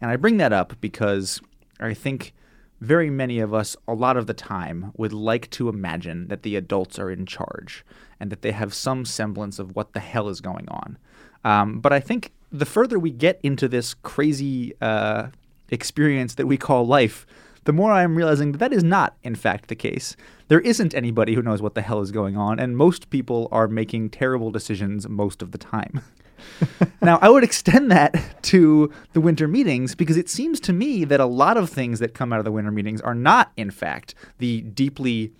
And 0.01 0.11
I 0.11 0.15
bring 0.15 0.37
that 0.37 0.53
up 0.53 0.73
because 0.81 1.41
I 1.79 1.93
think 1.93 2.33
very 2.81 3.09
many 3.09 3.39
of 3.39 3.53
us, 3.53 3.75
a 3.87 3.93
lot 3.93 4.17
of 4.17 4.27
the 4.27 4.33
time, 4.33 4.91
would 4.95 5.13
like 5.13 5.49
to 5.51 5.69
imagine 5.69 6.27
that 6.27 6.43
the 6.43 6.55
adults 6.55 6.97
are 6.97 7.11
in 7.11 7.25
charge 7.25 7.85
and 8.19 8.31
that 8.31 8.41
they 8.41 8.51
have 8.51 8.73
some 8.73 9.05
semblance 9.05 9.59
of 9.59 9.75
what 9.75 9.93
the 9.93 9.99
hell 9.99 10.29
is 10.29 10.41
going 10.41 10.67
on. 10.69 10.97
Um, 11.43 11.79
but 11.79 11.93
I 11.93 11.99
think 11.99 12.31
the 12.51 12.65
further 12.65 12.99
we 12.99 13.11
get 13.11 13.39
into 13.43 13.67
this 13.67 13.93
crazy 13.93 14.73
uh, 14.81 15.27
experience 15.69 16.35
that 16.35 16.47
we 16.47 16.57
call 16.57 16.85
life, 16.85 17.25
the 17.65 17.73
more 17.73 17.91
I'm 17.91 18.15
realizing 18.15 18.51
that 18.53 18.57
that 18.59 18.73
is 18.73 18.83
not, 18.83 19.15
in 19.23 19.35
fact, 19.35 19.67
the 19.67 19.75
case. 19.75 20.15
There 20.47 20.61
isn't 20.61 20.95
anybody 20.95 21.35
who 21.35 21.41
knows 21.41 21.61
what 21.61 21.75
the 21.75 21.81
hell 21.81 22.01
is 22.01 22.11
going 22.11 22.37
on, 22.37 22.59
and 22.59 22.75
most 22.75 23.09
people 23.09 23.47
are 23.51 23.67
making 23.67 24.09
terrible 24.09 24.51
decisions 24.51 25.07
most 25.07 25.41
of 25.41 25.51
the 25.51 25.57
time. 25.57 26.01
now, 27.01 27.19
I 27.21 27.29
would 27.29 27.43
extend 27.43 27.91
that 27.91 28.41
to 28.43 28.91
the 29.13 29.21
winter 29.21 29.47
meetings 29.47 29.95
because 29.95 30.17
it 30.17 30.29
seems 30.29 30.59
to 30.61 30.73
me 30.73 31.03
that 31.05 31.19
a 31.19 31.25
lot 31.25 31.57
of 31.57 31.69
things 31.69 31.99
that 31.99 32.13
come 32.13 32.33
out 32.33 32.39
of 32.39 32.45
the 32.45 32.51
winter 32.51 32.71
meetings 32.71 33.01
are 33.01 33.15
not, 33.15 33.51
in 33.57 33.71
fact, 33.71 34.15
the 34.37 34.61
deeply 34.61 35.31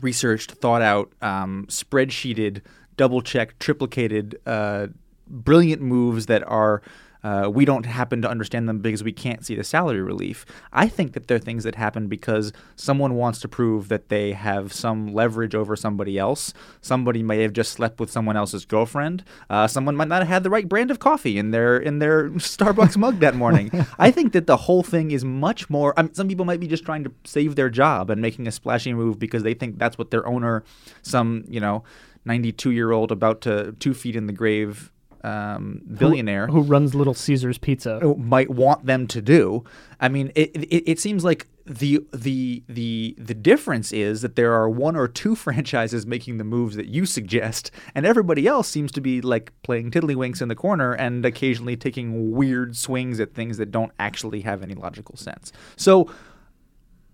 researched, 0.00 0.52
thought 0.52 0.82
out, 0.82 1.12
um, 1.22 1.66
spreadsheeted, 1.68 2.60
double 2.96 3.22
checked, 3.22 3.58
triplicated, 3.58 4.34
uh, 4.46 4.88
brilliant 5.28 5.82
moves 5.82 6.26
that 6.26 6.42
are. 6.48 6.82
Uh, 7.24 7.48
we 7.48 7.64
don't 7.64 7.86
happen 7.86 8.20
to 8.20 8.28
understand 8.28 8.68
them 8.68 8.80
because 8.80 9.02
we 9.02 9.12
can't 9.12 9.46
see 9.46 9.54
the 9.54 9.64
salary 9.64 10.02
relief. 10.02 10.44
I 10.72 10.88
think 10.88 11.14
that 11.14 11.26
they're 11.26 11.38
things 11.38 11.64
that 11.64 11.74
happen 11.74 12.06
because 12.06 12.52
someone 12.76 13.14
wants 13.14 13.40
to 13.40 13.48
prove 13.48 13.88
that 13.88 14.10
they 14.10 14.32
have 14.32 14.74
some 14.74 15.14
leverage 15.14 15.54
over 15.54 15.74
somebody 15.74 16.18
else. 16.18 16.52
Somebody 16.82 17.22
may 17.22 17.40
have 17.40 17.54
just 17.54 17.72
slept 17.72 17.98
with 17.98 18.10
someone 18.10 18.36
else's 18.36 18.66
girlfriend. 18.66 19.24
Uh, 19.48 19.66
someone 19.66 19.96
might 19.96 20.08
not 20.08 20.20
have 20.20 20.28
had 20.28 20.42
the 20.42 20.50
right 20.50 20.68
brand 20.68 20.90
of 20.90 20.98
coffee 20.98 21.38
in 21.38 21.50
their 21.50 21.78
in 21.78 21.98
their 21.98 22.28
Starbucks 22.30 22.98
mug 22.98 23.20
that 23.20 23.34
morning. 23.34 23.70
I 23.98 24.10
think 24.10 24.32
that 24.34 24.46
the 24.46 24.58
whole 24.58 24.82
thing 24.82 25.10
is 25.10 25.24
much 25.24 25.70
more. 25.70 25.94
I 25.96 26.02
mean, 26.02 26.12
some 26.12 26.28
people 26.28 26.44
might 26.44 26.60
be 26.60 26.68
just 26.68 26.84
trying 26.84 27.04
to 27.04 27.12
save 27.24 27.56
their 27.56 27.70
job 27.70 28.10
and 28.10 28.20
making 28.20 28.46
a 28.46 28.52
splashy 28.52 28.92
move 28.92 29.18
because 29.18 29.42
they 29.42 29.54
think 29.54 29.78
that's 29.78 29.96
what 29.96 30.10
their 30.10 30.26
owner, 30.26 30.62
some 31.00 31.44
you 31.48 31.60
know, 31.60 31.84
92 32.26 32.70
year 32.70 32.92
old 32.92 33.10
about 33.10 33.40
to 33.42 33.72
two 33.78 33.94
feet 33.94 34.14
in 34.14 34.26
the 34.26 34.32
grave 34.32 34.90
um, 35.24 35.80
billionaire 35.98 36.46
who 36.48 36.60
runs 36.60 36.94
Little 36.94 37.14
Caesars 37.14 37.58
Pizza. 37.58 37.98
might 38.18 38.50
want 38.50 38.84
them 38.84 39.06
to 39.08 39.22
do. 39.22 39.64
I 39.98 40.08
mean, 40.08 40.30
it, 40.34 40.54
it, 40.54 40.90
it 40.90 41.00
seems 41.00 41.24
like 41.24 41.46
the 41.66 42.04
the 42.12 42.62
the 42.68 43.14
the 43.16 43.32
difference 43.32 43.90
is 43.90 44.20
that 44.20 44.36
there 44.36 44.52
are 44.52 44.68
one 44.68 44.96
or 44.96 45.08
two 45.08 45.34
franchises 45.44 46.06
making 46.06 46.36
the 46.36 46.44
moves 46.44 46.76
that 46.76 46.86
you 46.86 47.06
suggest, 47.06 47.70
and 47.94 48.04
everybody 48.04 48.46
else 48.46 48.68
seems 48.68 48.92
to 48.92 49.00
be 49.00 49.22
like 49.22 49.52
playing 49.62 49.90
tiddlywinks 49.90 50.42
in 50.42 50.48
the 50.48 50.54
corner 50.54 50.92
and 50.92 51.24
occasionally 51.24 51.76
taking 51.76 52.32
weird 52.32 52.76
swings 52.76 53.18
at 53.18 53.34
things 53.34 53.56
that 53.56 53.70
don't 53.70 53.92
actually 53.98 54.42
have 54.42 54.62
any 54.62 54.74
logical 54.74 55.16
sense. 55.16 55.52
So. 55.76 56.10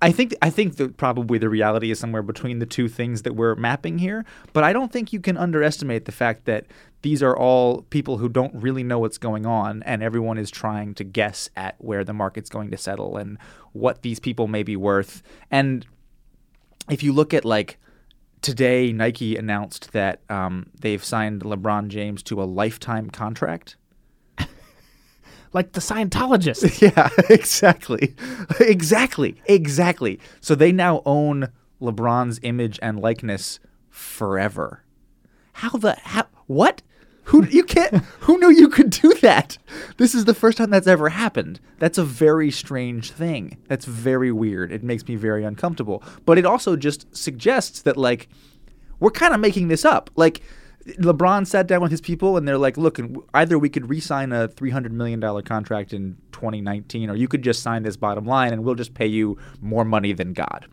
I 0.03 0.13
think 0.13 0.35
I 0.41 0.49
think 0.49 0.77
that 0.77 0.97
probably 0.97 1.39
the 1.39 1.51
reality 1.51 1.91
is 1.91 1.99
somewhere 1.99 2.23
between 2.23 2.59
the 2.59 2.67
two 2.67 2.89
things 2.89 3.23
that 3.23 3.37
we're 3.37 3.55
mapping 3.55 3.99
here. 3.99 4.25
But 4.53 4.65
I 4.65 4.73
don't 4.73 4.91
think 4.91 5.13
you 5.13 5.21
can 5.21 5.37
underestimate 5.37 6.07
the 6.07 6.13
fact 6.13 6.47
that 6.47 6.67
these 7.03 7.23
are 7.23 7.37
all 7.37 7.83
people 7.91 8.19
who 8.19 8.29
don't 8.29 8.55
really 8.55 8.83
know 8.83 8.99
what's 8.99 9.19
going 9.19 9.45
on, 9.45 9.83
and 9.85 10.03
everyone 10.03 10.39
is 10.39 10.51
trying 10.51 10.95
to 10.95 11.05
guess 11.05 11.51
at 11.55 11.77
where 11.79 12.05
the 12.05 12.15
market's 12.15 12.51
going 12.51 12.71
to 12.71 12.77
settle 12.77 13.17
and 13.17 13.39
what 13.73 14.03
these 14.03 14.21
people 14.21 14.49
may 14.49 14.63
be 14.63 14.77
worth. 14.77 15.23
And 15.51 15.87
if 16.89 17.03
you 17.03 17.13
look 17.13 17.35
at 17.35 17.45
like 17.45 17.79
today, 18.43 18.93
Nike 18.93 19.37
announced 19.37 19.93
that 19.93 20.21
um, 20.31 20.71
they've 20.79 21.05
signed 21.05 21.43
LeBron 21.43 21.89
James 21.89 22.23
to 22.25 22.43
a 22.43 22.45
lifetime 22.45 23.11
contract. 23.11 23.77
Like 25.53 25.73
the 25.73 25.81
Scientologists. 25.81 26.81
Yeah, 26.81 27.11
exactly. 27.31 28.15
exactly. 28.61 29.41
Exactly. 29.47 30.21
So 30.41 30.55
they 30.55 30.73
now 30.73 31.03
own 31.05 31.49
LeBron's 31.81 32.39
image 32.43 32.79
and 32.83 33.01
likeness 33.01 33.59
forever. 33.89 34.85
How 35.55 35.71
the 35.71 35.97
how 36.03 36.27
what? 36.47 36.83
Who 37.25 37.45
you 37.47 37.63
can't 37.65 38.03
who 38.21 38.39
knew 38.39 38.51
you 38.51 38.69
could 38.69 38.91
do 38.91 39.15
that? 39.23 39.59
This 39.99 40.15
is 40.15 40.25
the 40.25 40.35
first 40.35 40.59
time 40.59 40.71
that's 40.71 40.87
ever 40.87 41.11
happened. 41.11 41.61
That's 41.79 41.99
a 41.99 42.05
very 42.05 42.51
strange 42.51 43.11
thing. 43.13 43.59
That's 43.69 43.85
very 43.85 44.33
weird. 44.33 44.73
It 44.73 44.83
makes 44.83 45.07
me 45.07 45.17
very 45.17 45.45
uncomfortable. 45.45 46.03
But 46.25 46.39
it 46.39 46.47
also 46.47 46.77
just 46.77 47.15
suggests 47.15 47.83
that 47.83 47.97
like 47.97 48.29
we're 49.01 49.11
kind 49.11 49.35
of 49.35 49.41
making 49.41 49.69
this 49.69 49.85
up. 49.85 50.11
Like 50.17 50.41
LeBron 50.87 51.47
sat 51.47 51.67
down 51.67 51.83
with 51.83 51.91
his 51.91 52.01
people 52.01 52.37
and 52.37 52.49
they're 52.49 52.59
like, 52.59 52.77
look, 52.77 52.99
either 53.35 53.59
we 53.59 53.69
could 53.69 53.89
re-sign 53.91 54.33
a 54.33 54.49
$300 54.49 54.91
million 54.91 55.21
contract 55.43 55.93
in 55.93 56.17
2019 56.33 57.11
or 57.11 57.17
you 57.17 57.29
could 57.29 57.43
just 57.43 57.63
sign 57.63 57.83
this 57.83 57.97
bottom 57.97 58.25
line 58.25 58.53
and 58.53 58.65
we'll 58.65 58.75
just 58.75 58.95
pay 58.95 59.07
you 59.07 59.37
more 59.61 59.85
money 59.85 60.13
than 60.13 60.33
God 60.33 60.67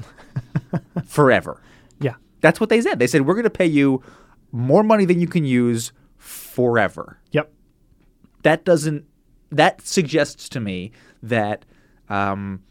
forever. 1.06 1.62
yeah. 2.00 2.16
That's 2.40 2.60
what 2.60 2.70
they 2.70 2.82
said. 2.82 3.00
They 3.00 3.08
said, 3.08 3.26
we're 3.26 3.34
going 3.34 3.46
to 3.46 3.50
pay 3.50 3.66
you 3.66 4.02
more 4.52 4.84
money 4.84 5.06
than 5.06 5.20
you 5.20 5.28
can 5.28 5.44
use 5.44 5.92
forever. 6.18 7.20
Yep. 7.32 7.52
That 8.44 8.64
doesn't, 8.64 9.06
that 9.52 9.82
suggests 9.82 10.48
to 10.50 10.60
me 10.60 10.92
that 11.24 11.66
um, 12.10 12.62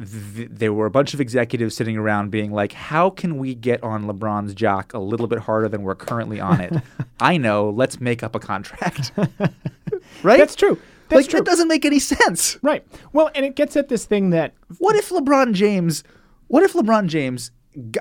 th- 0.00 0.48
there 0.50 0.72
were 0.72 0.86
a 0.86 0.90
bunch 0.90 1.14
of 1.14 1.20
executives 1.20 1.76
sitting 1.76 1.96
around 1.96 2.30
being 2.30 2.52
like, 2.52 2.72
how 2.72 3.10
can 3.10 3.38
we 3.38 3.54
get 3.54 3.82
on 3.82 4.04
LeBron's 4.04 4.54
jock 4.54 4.94
a 4.94 4.98
little 4.98 5.26
bit 5.26 5.40
harder 5.40 5.68
than 5.68 5.82
we're 5.82 5.94
currently 5.94 6.40
on 6.40 6.60
it? 6.60 6.72
I 7.20 7.36
know, 7.36 7.70
let's 7.70 8.00
make 8.00 8.22
up 8.22 8.34
a 8.34 8.40
contract. 8.40 9.12
right? 10.22 10.38
That's 10.38 10.56
true. 10.56 10.78
That's 11.08 11.22
like, 11.22 11.30
true. 11.30 11.40
that 11.40 11.46
doesn't 11.46 11.68
make 11.68 11.84
any 11.84 11.98
sense. 11.98 12.56
Right. 12.62 12.86
Well, 13.12 13.30
and 13.34 13.44
it 13.44 13.56
gets 13.56 13.76
at 13.76 13.88
this 13.88 14.04
thing 14.04 14.30
that 14.30 14.54
What 14.78 14.96
if 14.96 15.10
LeBron 15.10 15.54
James, 15.54 16.04
what 16.46 16.62
if 16.62 16.72
LeBron 16.72 17.08
James, 17.08 17.50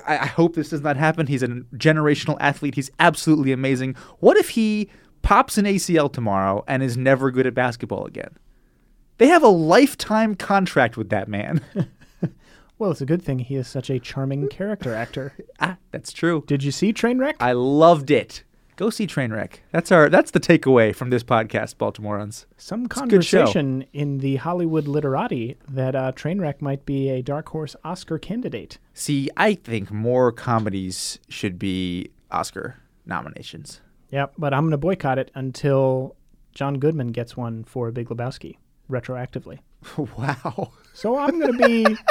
I 0.06 0.26
hope 0.26 0.56
this 0.56 0.70
does 0.70 0.82
not 0.82 0.98
happen. 0.98 1.28
He's 1.28 1.44
a 1.44 1.48
generational 1.48 2.38
athlete. 2.40 2.76
He's 2.76 2.90
absolutely 3.00 3.52
amazing. 3.52 3.96
What 4.20 4.38
if 4.38 4.50
he 4.50 4.90
pops 5.22 5.58
an 5.58 5.66
ACL 5.66 6.12
tomorrow 6.12 6.64
and 6.68 6.82
is 6.82 6.98
never 6.98 7.30
good 7.30 7.46
at 7.46 7.54
basketball 7.54 8.06
again? 8.06 8.36
They 9.20 9.28
have 9.28 9.44
a 9.44 9.50
lifetime 9.50 10.34
contract 10.36 10.96
with 10.96 11.10
that 11.10 11.28
man. 11.28 11.60
well, 12.80 12.90
it's 12.90 13.02
a 13.02 13.06
good 13.06 13.22
thing 13.22 13.40
he 13.40 13.56
is 13.56 13.68
such 13.68 13.90
a 13.90 14.00
charming 14.00 14.48
character 14.48 14.96
actor. 14.96 15.34
ah, 15.60 15.76
that's 15.92 16.14
true. 16.14 16.46
Did 16.48 16.64
you 16.64 16.72
see 16.72 16.94
Trainwreck? 16.94 17.36
I 17.38 17.52
loved 17.52 18.12
it. 18.12 18.44
Go 18.78 18.90
see 18.90 19.06
Trainwreck. 19.06 19.56
That's 19.74 19.92
our 19.92 20.08
that's 20.08 20.32
the 20.32 20.40
takeaway 20.40 20.96
from 20.96 21.10
this 21.10 21.22
podcast, 21.22 21.76
Baltimoreans. 21.76 22.46
Some 22.56 22.86
a 22.86 22.88
good 23.08 23.26
show. 23.26 23.40
conversation 23.40 23.86
in 23.92 24.20
the 24.20 24.38
Hollywood 24.38 24.88
literati 24.88 25.58
that 25.68 25.98
uh, 25.98 26.14
Trainwreck 26.14 26.62
might 26.62 26.86
be 26.86 27.10
a 27.10 27.22
dark 27.22 27.50
horse 27.50 27.76
Oscar 27.84 28.20
candidate. 28.20 28.78
See, 28.94 29.30
I 29.36 29.56
think 29.56 29.92
more 29.92 30.32
comedies 30.32 31.20
should 31.28 31.60
be 31.60 32.12
Oscar 32.32 32.78
nominations. 33.06 33.82
Yep, 34.12 34.36
but 34.38 34.54
I'm 34.54 34.62
going 34.62 34.72
to 34.72 34.78
boycott 34.78 35.20
it 35.20 35.30
until 35.36 36.16
John 36.56 36.80
Goodman 36.80 37.10
gets 37.10 37.36
one 37.36 37.66
for 37.66 37.92
Big 37.92 38.08
Lebowski 38.08 38.56
retroactively. 38.90 39.60
wow. 39.98 40.72
So 40.94 41.18
I'm 41.18 41.40
going 41.40 41.58
to 41.58 41.68
be 41.68 41.86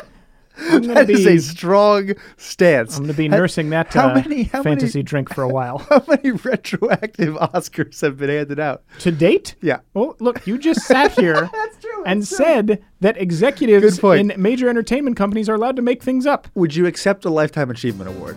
I'm 0.60 0.82
That 0.82 1.08
is 1.08 1.24
a 1.26 1.38
strong 1.38 2.14
stance. 2.36 2.96
I'm 2.96 3.04
going 3.04 3.14
to 3.14 3.16
be 3.16 3.28
nursing 3.28 3.70
that 3.70 3.92
how 3.94 4.08
uh, 4.10 4.14
many- 4.14 4.44
how 4.44 4.62
many- 4.62 4.76
fantasy 4.80 5.02
drink 5.04 5.32
for 5.32 5.42
a 5.42 5.48
while. 5.58 5.78
How 5.78 6.02
many 6.08 6.32
retroactive 6.32 7.34
Oscars 7.34 8.00
have 8.00 8.18
been 8.18 8.28
handed 8.30 8.58
out? 8.58 8.82
to 9.00 9.12
date? 9.12 9.54
Yeah. 9.60 9.80
Well, 9.94 10.16
look, 10.18 10.46
you 10.46 10.58
just 10.58 10.80
sat 10.82 11.12
here 11.12 11.48
true. 11.80 12.04
and 12.06 12.26
said 12.26 12.82
that 13.00 13.16
executives 13.18 13.98
in 14.02 14.32
major 14.36 14.68
entertainment 14.68 15.16
companies 15.16 15.48
are 15.48 15.54
allowed 15.54 15.76
to 15.76 15.82
make 15.82 16.02
things 16.02 16.26
up. 16.26 16.48
Would 16.54 16.74
you 16.74 16.86
accept 16.86 17.24
a 17.24 17.30
Lifetime 17.30 17.70
Achievement 17.70 18.10
Award? 18.10 18.36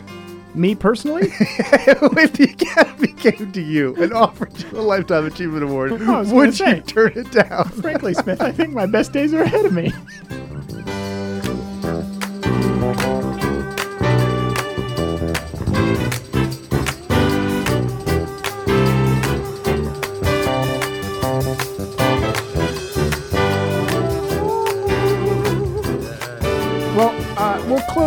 Me 0.54 0.76
personally? 0.76 1.24
if 1.32 2.34
the 2.34 2.44
Academy 2.52 3.14
came 3.14 3.52
to 3.54 3.62
you 3.62 3.96
and 3.96 4.14
offered 4.14 4.52
you 4.60 4.68
a 4.78 4.82
Lifetime 4.82 5.26
Achievement 5.26 5.64
Award, 5.64 5.94
I 5.94 6.20
was 6.20 6.28
gonna 6.28 6.36
would 6.36 6.54
say. 6.56 6.76
you 6.78 6.82
turn 6.82 7.14
it 7.16 7.32
down? 7.32 7.70
Frankly, 7.70 8.14
Smith, 8.14 8.42
I 8.42 8.52
think 8.52 8.74
my 8.74 8.86
best 8.92 9.14
days 9.14 9.34
are 9.34 9.42
ahead 9.42 9.66
of 9.66 9.74
me. 9.74 9.94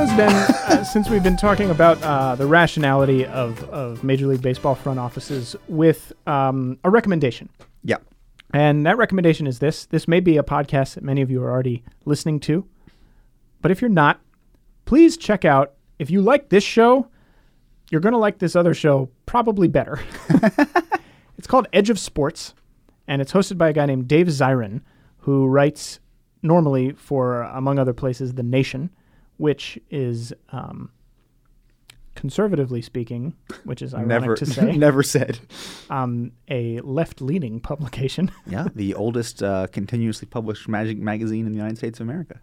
Close 0.04 0.16
then, 0.16 0.32
uh, 0.32 0.84
since 0.92 1.08
we've 1.08 1.22
been 1.22 1.36
talking 1.36 1.70
about 1.70 2.02
uh, 2.02 2.34
the 2.34 2.46
rationality 2.46 3.24
of, 3.26 3.62
of 3.70 4.04
Major 4.04 4.26
League 4.26 4.42
Baseball 4.42 4.74
front 4.74 4.98
offices, 4.98 5.56
with 5.68 6.12
um, 6.26 6.78
a 6.84 6.90
recommendation. 6.90 7.48
Yeah. 7.82 7.96
And 8.52 8.84
that 8.86 8.96
recommendation 8.98 9.46
is 9.46 9.58
this. 9.58 9.86
This 9.86 10.06
may 10.06 10.20
be 10.20 10.36
a 10.36 10.42
podcast 10.42 10.94
that 10.94 11.04
many 11.04 11.22
of 11.22 11.30
you 11.30 11.42
are 11.42 11.50
already 11.50 11.84
listening 12.04 12.40
to. 12.40 12.66
But 13.62 13.70
if 13.70 13.80
you're 13.80 13.88
not, 13.88 14.20
please 14.84 15.16
check 15.16 15.44
out. 15.44 15.74
If 15.98 16.10
you 16.10 16.20
like 16.20 16.50
this 16.50 16.64
show, 16.64 17.08
you're 17.90 18.00
going 18.00 18.12
to 18.12 18.18
like 18.18 18.38
this 18.38 18.56
other 18.56 18.74
show 18.74 19.10
probably 19.26 19.68
better. 19.68 20.00
it's 21.38 21.46
called 21.46 21.66
Edge 21.72 21.90
of 21.90 21.98
Sports, 21.98 22.54
and 23.08 23.22
it's 23.22 23.32
hosted 23.32 23.58
by 23.58 23.70
a 23.70 23.72
guy 23.72 23.86
named 23.86 24.08
Dave 24.08 24.26
Zirin, 24.26 24.82
who 25.18 25.46
writes 25.46 26.00
normally 26.42 26.92
for, 26.92 27.42
among 27.42 27.78
other 27.78 27.94
places, 27.94 28.34
The 28.34 28.42
Nation, 28.42 28.90
which 29.36 29.78
is, 29.90 30.32
um, 30.50 30.90
conservatively 32.14 32.80
speaking, 32.80 33.34
which 33.64 33.82
is 33.82 33.92
ironic 33.92 34.08
Never, 34.08 34.34
to 34.36 34.46
say, 34.58 34.76
never 34.76 35.02
said. 35.02 35.40
um, 35.90 36.32
a 36.48 36.80
left-leaning 36.80 37.60
publication. 37.60 38.30
Yeah, 38.46 38.68
the 38.74 38.94
oldest 38.94 39.42
uh, 39.42 39.66
continuously 39.68 40.26
published 40.26 40.68
magic 40.68 40.98
magazine 40.98 41.46
in 41.46 41.52
the 41.52 41.58
United 41.58 41.76
States 41.78 41.98
of 41.98 42.06
America. 42.06 42.40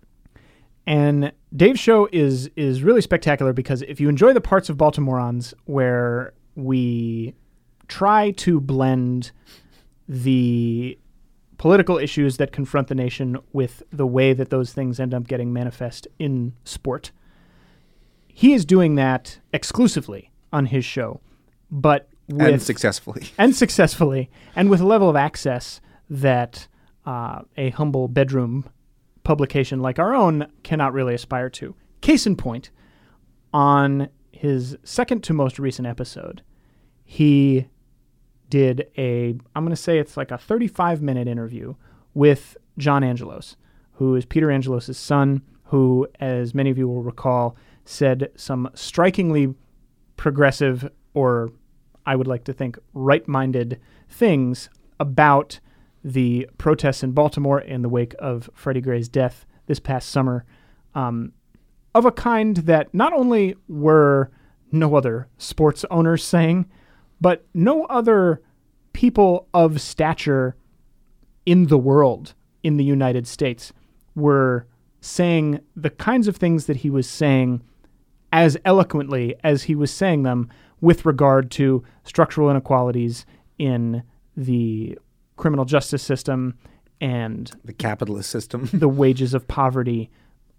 And 0.88 1.32
Dave's 1.56 1.80
show 1.80 2.10
is 2.12 2.50
is 2.56 2.82
really 2.84 3.02
spectacular 3.02 3.54
because 3.54 3.84
if 3.84 4.00
you 4.02 4.10
enjoy 4.10 4.34
the 4.34 4.42
parts 4.42 4.68
of 4.70 4.78
Baltimoreans 4.78 5.54
where 5.66 6.34
we 6.56 7.36
try 7.88 8.32
to 8.32 8.60
blend 8.60 9.32
the 10.10 10.98
political 11.62 12.00
issues 12.00 12.38
that 12.38 12.52
confront 12.52 12.88
the 12.88 12.96
nation 12.96 13.38
with 13.54 13.84
the 13.92 14.08
way 14.08 14.34
that 14.34 14.50
those 14.50 14.74
things 14.74 15.00
end 15.00 15.14
up 15.14 15.28
getting 15.28 15.54
manifest 15.54 16.08
in 16.18 16.52
sport, 16.64 17.12
he 18.28 18.54
is 18.54 18.66
doing 18.66 18.96
that 18.96 19.38
exclusively 19.54 20.32
on 20.52 20.66
his 20.66 20.84
show, 20.84 21.22
but 21.70 22.10
with 22.28 22.48
and 22.48 22.62
successfully. 22.64 23.28
and 23.38 23.56
successfully, 23.56 24.28
and 24.56 24.72
with 24.72 24.82
a 24.82 24.88
level 24.88 25.08
of 25.08 25.16
access 25.16 25.82
that 26.10 26.68
uh, 27.06 27.42
a 27.56 27.70
humble 27.70 28.08
bedroom 28.08 28.68
publication 29.24 29.82
like 29.82 30.00
our 30.00 30.16
own 30.16 30.48
cannot 30.64 30.94
really 30.94 31.14
aspire 31.14 31.52
to. 31.52 31.76
Case 32.02 32.26
in 32.26 32.36
point, 32.36 32.72
on 33.54 34.10
his 34.32 34.76
second 34.84 35.24
to 35.26 35.34
most 35.36 35.60
recent 35.60 35.88
episode, 35.88 36.42
he 37.04 37.68
did 38.52 38.88
a, 38.98 39.34
I'm 39.56 39.64
going 39.64 39.72
to 39.72 39.76
say 39.76 39.98
it's 39.98 40.18
like 40.18 40.30
a 40.30 40.38
35 40.38 41.02
minute 41.02 41.28
interview 41.28 41.74
with 42.14 42.58
John 42.78 43.04
Angelos, 43.04 43.56
who 43.94 44.16
is 44.16 44.26
Peter 44.26 44.52
Angelos' 44.52 44.96
son, 44.96 45.42
who, 45.66 46.08
as 46.20 46.54
many 46.54 46.70
of 46.70 46.78
you 46.78 46.88
will 46.88 47.02
recall, 47.02 47.56
said 47.86 48.30
some 48.36 48.70
strikingly 48.76 49.56
progressive 50.18 50.92
or 51.14 51.52
I 52.06 52.16
would 52.16 52.28
like 52.28 52.44
to 52.44 52.54
think 52.54 52.78
right 52.94 53.28
minded 53.28 53.80
things 54.10 54.70
about 55.00 55.60
the 56.04 56.48
protests 56.58 57.04
in 57.04 57.12
Baltimore 57.12 57.62
in 57.62 57.82
the 57.84 57.90
wake 57.90 58.16
of 58.20 58.50
Freddie 58.54 58.82
Gray's 58.82 59.08
death 59.08 59.46
this 59.68 59.80
past 59.80 60.10
summer, 60.10 60.46
um, 60.94 61.32
of 61.96 62.06
a 62.06 62.12
kind 62.12 62.58
that 62.58 62.94
not 62.94 63.14
only 63.14 63.56
were 63.68 64.32
no 64.72 64.96
other 64.96 65.28
sports 65.38 65.86
owners 65.90 66.24
saying, 66.24 66.70
but 67.22 67.46
no 67.54 67.86
other 67.86 68.42
people 68.94 69.48
of 69.54 69.80
stature 69.80 70.56
in 71.46 71.68
the 71.68 71.78
world 71.78 72.34
in 72.64 72.78
the 72.78 72.84
United 72.84 73.28
States 73.28 73.72
were 74.16 74.68
saying 75.00 75.60
the 75.76 75.90
kinds 75.90 76.28
of 76.28 76.36
things 76.36 76.66
that 76.66 76.78
he 76.78 76.90
was 76.90 77.08
saying 77.10 77.62
as 78.34 78.58
eloquently 78.66 79.36
as 79.44 79.64
he 79.64 79.76
was 79.76 79.92
saying 79.92 80.24
them 80.24 80.50
with 80.80 81.06
regard 81.06 81.50
to 81.52 81.84
structural 82.04 82.50
inequalities 82.50 83.26
in 83.58 84.04
the 84.36 84.98
criminal 85.38 85.66
justice 85.66 86.04
system 86.04 86.58
and 87.00 87.52
The 87.66 87.74
capitalist 87.74 88.30
system. 88.30 88.70
the 88.74 88.88
wages 88.88 89.34
of 89.34 89.48
poverty, 89.48 90.10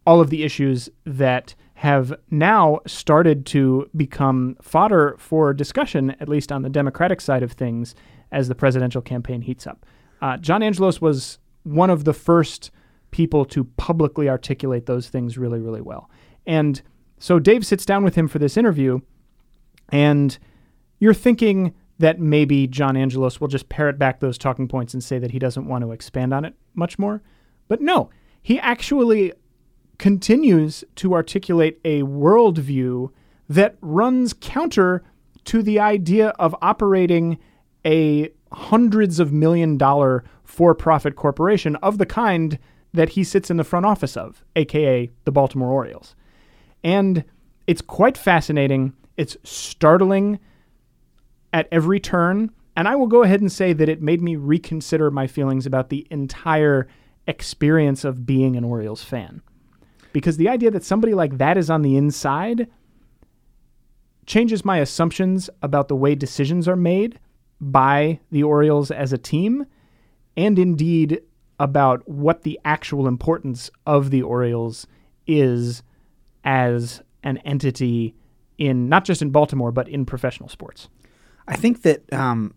all 0.07 0.21
of 0.21 0.31
the 0.31 0.43
issues 0.43 0.89
that 1.05 1.55
have 1.75 2.15
now 2.31 2.81
started 2.87 3.45
to 3.47 3.91
become 3.97 4.57
fodder 4.63 5.17
for 5.19 5.53
discussion, 5.53 6.15
at 6.21 6.29
least 6.29 6.53
on 6.53 6.63
the 6.63 6.69
Democratic 6.69 7.21
side 7.21 7.43
of 7.43 7.53
things, 7.53 7.95
as 8.31 8.49
the 8.49 8.55
presidential 8.55 9.03
campaign 9.03 9.43
heats 9.43 9.67
up. 9.67 9.85
Uh, 10.21 10.37
John 10.37 10.63
Angelos 10.63 11.01
was 11.01 11.39
one 11.65 11.91
of 11.91 12.05
the 12.05 12.13
first 12.13 12.71
people 13.11 13.45
to 13.45 13.65
publicly 13.77 14.29
articulate 14.29 14.87
those 14.87 15.09
things 15.09 15.37
really, 15.37 15.61
really 15.61 15.81
well. 15.81 16.09
And 16.47 16.81
so 17.19 17.39
Dave 17.39 17.67
sits 17.67 17.85
down 17.85 18.05
with 18.05 18.15
him 18.15 18.29
for 18.29 18.39
this 18.39 18.57
interview, 18.57 19.01
and 19.91 20.39
you're 20.99 21.15
thinking 21.15 21.75
that 21.99 22.19
maybe 22.19 22.67
John 22.67 22.97
Angelos 22.97 23.41
will 23.41 23.49
just 23.49 23.69
parrot 23.69 23.99
back 23.99 24.21
those 24.21 24.39
talking 24.39 24.67
points 24.67 24.95
and 24.95 25.05
say 25.05 25.19
that 25.19 25.31
he 25.31 25.39
doesn't 25.39 25.67
want 25.67 25.83
to 25.83 25.93
expand 25.93 26.33
on 26.33 26.45
it 26.45 26.55
much 26.75 26.99
more. 26.99 27.23
But 27.69 27.81
no, 27.81 28.11
he 28.43 28.59
actually 28.59 29.33
continues 30.03 30.83
to 30.97 31.15
articulate 31.15 31.79
a 31.85 32.03
worldview 32.03 33.09
that 33.49 33.77
runs 33.81 34.35
counter 34.41 35.01
to 35.45 35.63
the 35.63 35.79
idea 35.79 36.31
of 36.41 36.57
operating 36.61 37.39
a 37.87 38.29
hundreds 38.51 39.21
of 39.21 39.33
million 39.33 39.79
dollar 39.79 40.25
for 40.43 40.75
profit 40.75 41.15
corporation 41.15 41.77
of 41.77 41.99
the 41.99 42.05
kind 42.05 42.59
that 42.93 43.11
he 43.11 43.23
sits 43.23 43.49
in 43.49 43.59
the 43.59 43.63
front 43.63 43.87
office 43.87 44.17
of, 44.17 44.43
aka 44.57 45.09
the 45.25 45.31
Baltimore 45.31 45.71
Orioles. 45.71 46.17
And 46.83 47.23
it's 47.69 47.81
quite 47.81 48.19
fascinating. 48.19 48.95
It's 49.17 49.37
startling 49.45 50.41
at 51.53 51.69
every 51.71 52.01
turn. 52.01 52.51
And 52.75 52.89
I 52.89 52.97
will 52.97 53.07
go 53.07 53.23
ahead 53.23 53.41
and 53.41 53.53
say 53.53 53.73
that 53.73 53.89
it 53.89 54.03
made 54.03 54.21
me 54.21 54.35
reconsider 54.35 55.13
my 55.13 55.29
feelings 55.29 55.65
about 55.65 55.91
the 55.91 56.09
entire 56.11 56.89
experience 57.29 58.03
of 58.03 58.27
being 58.27 58.57
an 58.57 58.65
Orioles 58.65 59.05
fan. 59.05 59.43
Because 60.13 60.37
the 60.37 60.49
idea 60.49 60.71
that 60.71 60.85
somebody 60.85 61.15
like 61.15 61.39
that 61.39 61.57
is 61.57 61.71
on 61.71 61.83
the 61.83 61.97
inside 61.97 62.69
changes 64.27 64.65
my 64.65 64.79
assumptions 64.79 65.51
about 65.63 65.89
the 65.89 65.97
way 65.97 66.15
decisions 66.15 66.69
are 66.69 66.77
made 66.77 67.19
by 67.61 68.21
the 68.31 68.43
Orioles 68.43 68.91
as 68.91 69.13
a 69.13 69.19
team, 69.19 69.67
and 70.37 70.59
indeed 70.59 71.21
about 71.59 72.07
what 72.09 72.43
the 72.43 72.59
actual 72.65 73.07
importance 73.07 73.71
of 73.87 74.11
the 74.11 74.23
Orioles 74.23 74.87
is 75.27 75.83
as 76.45 77.03
an 77.23 77.39
entity 77.39 78.15
in 78.59 78.89
not 78.89 79.05
just 79.05 79.23
in 79.23 79.31
Baltimore, 79.31 79.73
but 79.73 79.89
in 79.89 80.05
professional 80.05 80.49
sports. 80.49 80.89
I 81.47 81.57
think 81.57 81.83
that 81.83 82.13
um, 82.13 82.55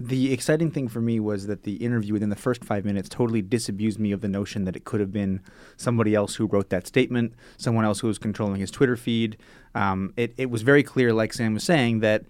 the 0.00 0.32
exciting 0.32 0.70
thing 0.70 0.86
for 0.86 1.00
me 1.00 1.18
was 1.18 1.46
that 1.48 1.64
the 1.64 1.76
interview 1.76 2.12
within 2.12 2.30
the 2.30 2.36
first 2.36 2.64
five 2.64 2.84
minutes 2.84 3.08
totally 3.08 3.42
disabused 3.42 3.98
me 3.98 4.12
of 4.12 4.20
the 4.20 4.28
notion 4.28 4.64
that 4.64 4.76
it 4.76 4.84
could 4.84 5.00
have 5.00 5.12
been 5.12 5.40
somebody 5.76 6.14
else 6.14 6.36
who 6.36 6.46
wrote 6.46 6.70
that 6.70 6.86
statement, 6.86 7.34
someone 7.56 7.84
else 7.84 8.00
who 8.00 8.06
was 8.06 8.18
controlling 8.18 8.60
his 8.60 8.70
Twitter 8.70 8.96
feed. 8.96 9.36
Um, 9.74 10.12
it, 10.16 10.34
it 10.36 10.50
was 10.50 10.62
very 10.62 10.84
clear, 10.84 11.12
like 11.12 11.32
Sam 11.32 11.54
was 11.54 11.64
saying, 11.64 11.98
that 12.00 12.24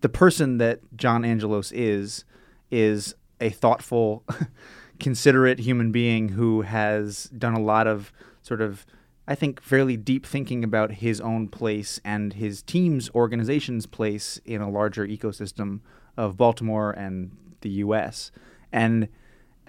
the 0.00 0.08
person 0.08 0.58
that 0.58 0.80
John 0.96 1.24
Angelos 1.24 1.70
is 1.72 2.24
is 2.70 3.14
a 3.40 3.50
thoughtful, 3.50 4.24
considerate 4.98 5.58
human 5.58 5.92
being 5.92 6.30
who 6.30 6.62
has 6.62 7.24
done 7.24 7.54
a 7.54 7.60
lot 7.60 7.86
of 7.86 8.12
sort 8.40 8.62
of 8.62 8.86
I 9.28 9.34
think 9.34 9.60
fairly 9.60 9.96
deep 9.96 10.26
thinking 10.26 10.64
about 10.64 10.92
his 10.92 11.20
own 11.20 11.48
place 11.48 12.00
and 12.04 12.32
his 12.32 12.62
team's 12.62 13.08
organization's 13.10 13.86
place 13.86 14.40
in 14.44 14.60
a 14.60 14.70
larger 14.70 15.06
ecosystem 15.06 15.80
of 16.16 16.36
Baltimore 16.36 16.90
and 16.90 17.36
the 17.60 17.70
U.S. 17.70 18.30
And 18.72 19.08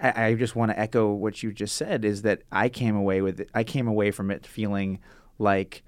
I, 0.00 0.26
I 0.26 0.34
just 0.34 0.56
want 0.56 0.70
to 0.70 0.78
echo 0.78 1.12
what 1.12 1.42
you 1.42 1.52
just 1.52 1.76
said: 1.76 2.04
is 2.04 2.22
that 2.22 2.42
I 2.52 2.68
came 2.68 2.96
away 2.96 3.20
with 3.20 3.40
it, 3.40 3.50
I 3.54 3.64
came 3.64 3.88
away 3.88 4.10
from 4.10 4.30
it 4.30 4.46
feeling 4.46 4.98
like 5.38 5.82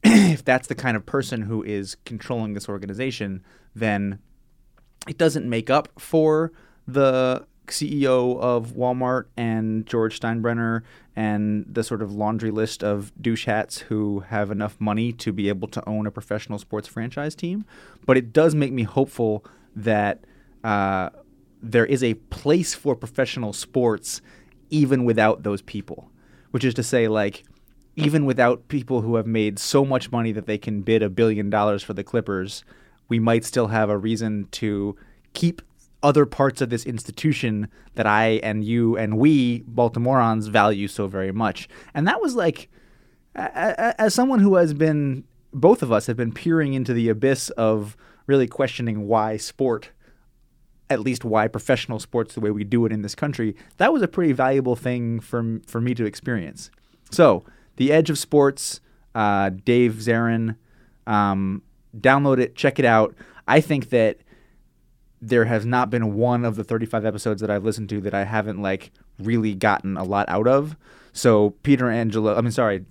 if 0.04 0.44
that's 0.44 0.68
the 0.68 0.74
kind 0.74 0.96
of 0.96 1.06
person 1.06 1.42
who 1.42 1.62
is 1.62 1.96
controlling 2.04 2.54
this 2.54 2.68
organization, 2.68 3.44
then 3.74 4.18
it 5.06 5.18
doesn't 5.18 5.48
make 5.48 5.70
up 5.70 5.88
for 5.98 6.52
the 6.86 7.46
CEO 7.66 8.38
of 8.40 8.72
Walmart 8.72 9.26
and 9.36 9.86
George 9.86 10.18
Steinbrenner 10.18 10.82
and 11.14 11.66
the 11.68 11.84
sort 11.84 12.02
of 12.02 12.12
laundry 12.12 12.50
list 12.50 12.82
of 12.82 13.12
douche 13.20 13.46
hats 13.46 13.78
who 13.78 14.20
have 14.20 14.50
enough 14.50 14.80
money 14.80 15.12
to 15.12 15.32
be 15.32 15.48
able 15.48 15.68
to 15.68 15.86
own 15.88 16.06
a 16.06 16.10
professional 16.10 16.58
sports 16.58 16.88
franchise 16.88 17.34
team. 17.34 17.64
But 18.06 18.16
it 18.16 18.32
does 18.32 18.54
make 18.54 18.72
me 18.72 18.84
hopeful 18.84 19.44
that 19.84 20.24
uh, 20.64 21.10
there 21.62 21.86
is 21.86 22.02
a 22.02 22.14
place 22.14 22.74
for 22.74 22.94
professional 22.94 23.52
sports 23.52 24.20
even 24.70 25.04
without 25.04 25.42
those 25.42 25.62
people, 25.62 26.10
which 26.50 26.64
is 26.64 26.74
to 26.74 26.82
say, 26.82 27.08
like, 27.08 27.44
even 27.96 28.24
without 28.24 28.68
people 28.68 29.00
who 29.00 29.16
have 29.16 29.26
made 29.26 29.58
so 29.58 29.84
much 29.84 30.12
money 30.12 30.30
that 30.32 30.46
they 30.46 30.58
can 30.58 30.82
bid 30.82 31.02
a 31.02 31.10
billion 31.10 31.50
dollars 31.50 31.82
for 31.82 31.94
the 31.94 32.04
Clippers, 32.04 32.64
we 33.08 33.18
might 33.18 33.44
still 33.44 33.68
have 33.68 33.90
a 33.90 33.98
reason 33.98 34.46
to 34.52 34.94
keep 35.32 35.62
other 36.02 36.26
parts 36.26 36.60
of 36.60 36.70
this 36.70 36.86
institution 36.86 37.68
that 37.94 38.06
I 38.06 38.40
and 38.42 38.62
you 38.62 38.96
and 38.96 39.18
we 39.18 39.64
Baltimoreans 39.66 40.46
value 40.46 40.86
so 40.86 41.08
very 41.08 41.32
much. 41.32 41.68
And 41.92 42.06
that 42.06 42.22
was 42.22 42.36
like, 42.36 42.68
as 43.34 44.14
someone 44.14 44.38
who 44.38 44.54
has 44.56 44.74
been, 44.74 45.24
both 45.52 45.82
of 45.82 45.90
us 45.90 46.06
have 46.06 46.16
been 46.16 46.32
peering 46.32 46.74
into 46.74 46.92
the 46.92 47.08
abyss 47.08 47.50
of 47.50 47.96
really 48.28 48.46
questioning 48.46 49.08
why 49.08 49.36
sport, 49.36 49.90
at 50.88 51.00
least 51.00 51.24
why 51.24 51.48
professional 51.48 51.98
sports 51.98 52.34
the 52.34 52.40
way 52.40 52.52
we 52.52 52.62
do 52.62 52.86
it 52.86 52.92
in 52.92 53.02
this 53.02 53.16
country, 53.16 53.56
that 53.78 53.92
was 53.92 54.02
a 54.02 54.08
pretty 54.08 54.32
valuable 54.32 54.76
thing 54.76 55.18
for, 55.18 55.58
for 55.66 55.80
me 55.80 55.94
to 55.94 56.04
experience. 56.04 56.70
So, 57.10 57.44
The 57.76 57.90
Edge 57.90 58.10
of 58.10 58.18
Sports, 58.18 58.80
uh, 59.14 59.50
Dave 59.50 59.94
Zirin, 59.94 60.56
um, 61.06 61.62
download 61.96 62.38
it, 62.38 62.54
check 62.54 62.78
it 62.78 62.84
out. 62.84 63.16
I 63.48 63.60
think 63.60 63.88
that 63.88 64.18
there 65.20 65.46
has 65.46 65.66
not 65.66 65.90
been 65.90 66.14
one 66.14 66.44
of 66.44 66.56
the 66.56 66.62
35 66.62 67.04
episodes 67.04 67.40
that 67.40 67.50
I've 67.50 67.64
listened 67.64 67.88
to 67.88 68.00
that 68.02 68.14
I 68.14 68.24
haven't 68.24 68.62
like 68.62 68.92
really 69.18 69.54
gotten 69.54 69.96
a 69.96 70.04
lot 70.04 70.28
out 70.28 70.46
of. 70.46 70.76
So 71.12 71.50
Peter 71.62 71.90
Angelo, 71.90 72.36
I 72.36 72.40
mean, 72.40 72.52
sorry. 72.52 72.84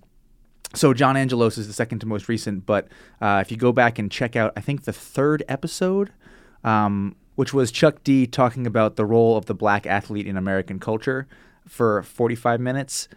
So 0.75 0.93
John 0.93 1.15
Angelos 1.15 1.57
is 1.57 1.67
the 1.67 1.73
second 1.73 1.99
to 1.99 2.05
most 2.05 2.27
recent, 2.27 2.65
but 2.65 2.87
uh, 3.21 3.41
if 3.43 3.51
you 3.51 3.57
go 3.57 3.71
back 3.71 3.97
and 3.99 4.11
check 4.11 4.35
out, 4.35 4.53
I 4.55 4.61
think 4.61 4.83
the 4.83 4.93
third 4.93 5.43
episode, 5.47 6.11
um, 6.63 7.15
which 7.35 7.53
was 7.53 7.71
Chuck 7.71 8.03
D 8.03 8.27
talking 8.27 8.67
about 8.67 8.95
the 8.95 9.05
role 9.05 9.37
of 9.37 9.45
the 9.45 9.55
black 9.55 9.85
athlete 9.85 10.27
in 10.27 10.35
American 10.35 10.79
culture 10.79 11.27
for 11.67 12.03
45 12.03 12.59
minutes, 12.59 13.07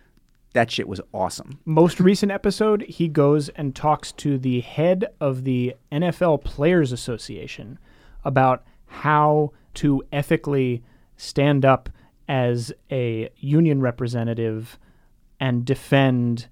that 0.52 0.70
shit 0.70 0.88
was 0.88 1.00
awesome. 1.12 1.60
Most 1.64 2.00
recent 2.00 2.32
episode, 2.32 2.82
he 2.82 3.08
goes 3.08 3.48
and 3.50 3.74
talks 3.74 4.12
to 4.12 4.38
the 4.38 4.60
head 4.60 5.06
of 5.20 5.44
the 5.44 5.74
NFL 5.92 6.44
Players 6.44 6.92
Association 6.92 7.78
about 8.24 8.64
how 8.86 9.52
to 9.74 10.02
ethically 10.12 10.82
stand 11.16 11.64
up 11.64 11.88
as 12.28 12.72
a 12.90 13.28
union 13.36 13.80
representative 13.80 14.78
and 15.38 15.64
defend 15.64 16.48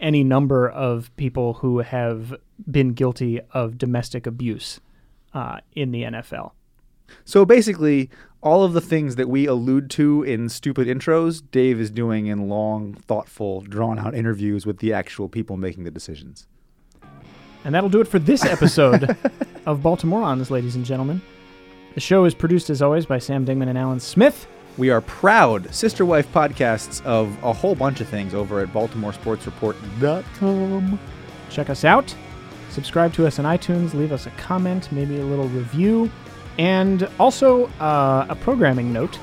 any 0.00 0.22
number 0.24 0.68
of 0.68 1.14
people 1.16 1.54
who 1.54 1.78
have 1.78 2.34
been 2.70 2.92
guilty 2.92 3.40
of 3.52 3.78
domestic 3.78 4.26
abuse 4.26 4.80
uh, 5.34 5.58
in 5.72 5.90
the 5.92 6.02
NFL. 6.02 6.52
So 7.24 7.44
basically, 7.44 8.10
all 8.42 8.64
of 8.64 8.72
the 8.72 8.80
things 8.80 9.16
that 9.16 9.28
we 9.28 9.46
allude 9.46 9.90
to 9.90 10.22
in 10.22 10.48
stupid 10.48 10.88
intros, 10.88 11.42
Dave 11.50 11.80
is 11.80 11.90
doing 11.90 12.26
in 12.26 12.48
long, 12.48 12.94
thoughtful, 12.94 13.60
drawn 13.62 13.98
out 13.98 14.14
interviews 14.14 14.66
with 14.66 14.78
the 14.78 14.92
actual 14.92 15.28
people 15.28 15.56
making 15.56 15.84
the 15.84 15.90
decisions. 15.90 16.46
And 17.64 17.74
that'll 17.74 17.90
do 17.90 18.00
it 18.00 18.08
for 18.08 18.18
this 18.18 18.44
episode 18.44 19.04
of 19.66 19.80
Baltimoreans, 19.80 20.50
ladies 20.50 20.76
and 20.76 20.84
gentlemen. 20.84 21.20
The 21.94 22.00
show 22.00 22.24
is 22.24 22.34
produced, 22.34 22.70
as 22.70 22.82
always, 22.82 23.06
by 23.06 23.18
Sam 23.18 23.44
Dingman 23.44 23.68
and 23.68 23.78
Alan 23.78 24.00
Smith. 24.00 24.46
We 24.78 24.90
are 24.90 25.00
proud 25.00 25.74
sister 25.74 26.04
wife 26.04 26.30
podcasts 26.32 27.04
of 27.06 27.42
a 27.42 27.52
whole 27.52 27.74
bunch 27.74 28.00
of 28.02 28.08
things 28.08 28.34
over 28.34 28.60
at 28.60 28.68
BaltimoreSportsReport.com. 28.74 31.00
Check 31.48 31.70
us 31.70 31.84
out. 31.84 32.14
Subscribe 32.68 33.14
to 33.14 33.26
us 33.26 33.38
on 33.38 33.46
iTunes. 33.46 33.94
Leave 33.94 34.12
us 34.12 34.26
a 34.26 34.30
comment, 34.32 34.92
maybe 34.92 35.18
a 35.18 35.24
little 35.24 35.48
review. 35.48 36.10
And 36.58 37.08
also, 37.18 37.68
uh, 37.80 38.26
a 38.28 38.34
programming 38.34 38.92
note. 38.92 39.18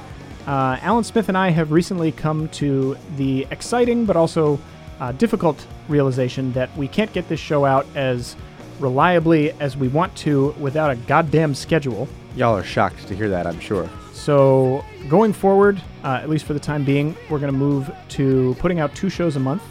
Uh, 0.48 0.80
Alan 0.82 1.04
Smith 1.04 1.30
and 1.30 1.38
I 1.38 1.52
have 1.52 1.72
recently 1.72 2.12
come 2.12 2.50
to 2.50 2.98
the 3.16 3.46
exciting 3.52 4.06
but 4.06 4.16
also 4.16 4.60
uh, 5.00 5.12
difficult 5.14 5.68
realization 5.88 6.52
that 6.54 6.76
we 6.76 6.88
can't 6.88 7.14
get 7.14 7.30
this 7.30 7.40
show 7.40 7.64
out 7.64 7.86
as 7.96 8.36
reliably 8.80 9.52
as 9.60 9.78
we 9.78 9.88
want 9.88 10.16
to 10.18 10.56
without 10.60 10.90
a 10.90 10.96
goddamn 10.96 11.54
schedule. 11.54 12.08
Y'all 12.36 12.58
are 12.58 12.64
shocked 12.64 13.08
to 13.08 13.16
hear 13.16 13.30
that, 13.30 13.46
I'm 13.46 13.60
sure. 13.60 13.88
So, 14.14 14.86
going 15.10 15.34
forward, 15.34 15.82
uh, 16.04 16.20
at 16.22 16.30
least 16.30 16.46
for 16.46 16.54
the 16.54 16.60
time 16.60 16.86
being, 16.86 17.16
we're 17.30 17.40
going 17.40 17.52
to 17.52 17.58
move 17.58 17.92
to 18.10 18.56
putting 18.60 18.80
out 18.80 18.96
two 18.96 19.10
shows 19.10 19.36
a 19.36 19.40
month. 19.40 19.64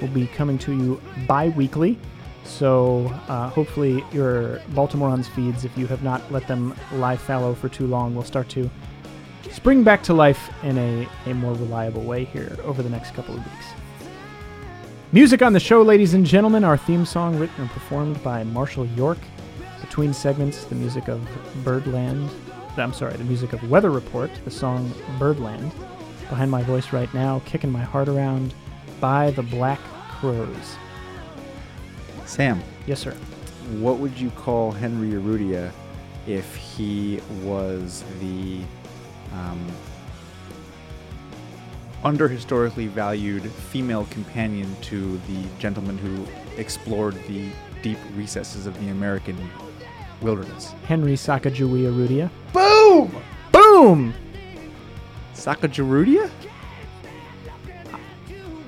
We'll 0.00 0.10
be 0.10 0.26
coming 0.28 0.58
to 0.58 0.72
you 0.72 1.00
bi 1.28 1.50
weekly. 1.50 1.98
So 2.44 3.06
uh, 3.28 3.50
hopefully, 3.50 4.02
your 4.10 4.60
Baltimoreans 4.70 5.28
feeds, 5.28 5.64
if 5.64 5.76
you 5.76 5.86
have 5.86 6.02
not 6.02 6.32
let 6.32 6.48
them 6.48 6.74
lie 6.94 7.16
fallow 7.16 7.54
for 7.54 7.68
too 7.68 7.86
long, 7.86 8.14
will 8.14 8.24
start 8.24 8.48
to 8.50 8.68
spring 9.50 9.84
back 9.84 10.02
to 10.04 10.14
life 10.14 10.50
in 10.62 10.78
a, 10.78 11.08
a 11.26 11.34
more 11.34 11.52
reliable 11.52 12.02
way 12.02 12.24
here 12.24 12.56
over 12.64 12.82
the 12.82 12.90
next 12.90 13.14
couple 13.14 13.36
of 13.36 13.44
weeks. 13.44 13.66
Music 15.12 15.42
on 15.42 15.52
the 15.52 15.60
show, 15.60 15.82
ladies 15.82 16.14
and 16.14 16.24
gentlemen. 16.24 16.64
Our 16.64 16.78
theme 16.78 17.04
song, 17.04 17.38
written 17.38 17.60
and 17.60 17.70
performed 17.70 18.22
by 18.22 18.42
Marshall 18.42 18.86
York. 18.86 19.18
Between 19.82 20.14
segments, 20.14 20.64
the 20.64 20.74
music 20.74 21.08
of 21.08 21.20
Birdland. 21.62 22.30
I'm 22.76 22.92
sorry, 22.92 23.14
the 23.16 23.24
music 23.24 23.52
of 23.52 23.68
Weather 23.70 23.90
Report, 23.90 24.30
the 24.44 24.50
song 24.50 24.92
Birdland. 25.18 25.72
Behind 26.28 26.50
my 26.50 26.62
voice 26.62 26.92
right 26.92 27.12
now, 27.12 27.42
kicking 27.44 27.70
my 27.70 27.82
heart 27.82 28.08
around 28.08 28.54
by 29.00 29.30
the 29.32 29.42
Black 29.42 29.78
Crowes. 30.10 30.76
Sam, 32.24 32.62
Yes, 32.86 33.00
sir. 33.00 33.12
what 33.78 33.98
would 33.98 34.18
you 34.18 34.30
call 34.30 34.72
Henry 34.72 35.10
Urrutia 35.10 35.70
if 36.26 36.56
he 36.56 37.20
was 37.42 38.04
the 38.20 38.60
um, 39.34 39.66
under 42.04 42.28
historically 42.28 42.86
valued 42.86 43.42
female 43.50 44.06
companion 44.10 44.74
to 44.82 45.18
the 45.28 45.44
gentleman 45.58 45.98
who 45.98 46.26
explored 46.58 47.14
the 47.26 47.50
deep 47.82 47.98
recesses 48.14 48.66
of 48.66 48.78
the 48.80 48.88
American 48.88 49.36
wilderness? 50.22 50.72
Henry 50.86 51.14
Sakajuwi 51.14 51.82
Arudia. 51.90 52.30
Boom! 52.52 53.14
Boom! 53.50 54.14
Sakajarudia? 55.34 56.30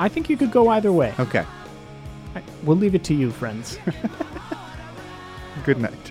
I 0.01 0.09
think 0.09 0.29
you 0.29 0.37
could 0.37 0.51
go 0.51 0.69
either 0.69 0.93
way. 0.93 1.15
Okay. 1.19 1.45
I- 2.35 2.43
We'll 2.65 2.77
leave 2.77 2.95
it 2.95 3.05
to 3.05 3.15
you, 3.15 3.31
friends. 3.31 3.79
Good 5.65 5.79
night. 5.81 6.11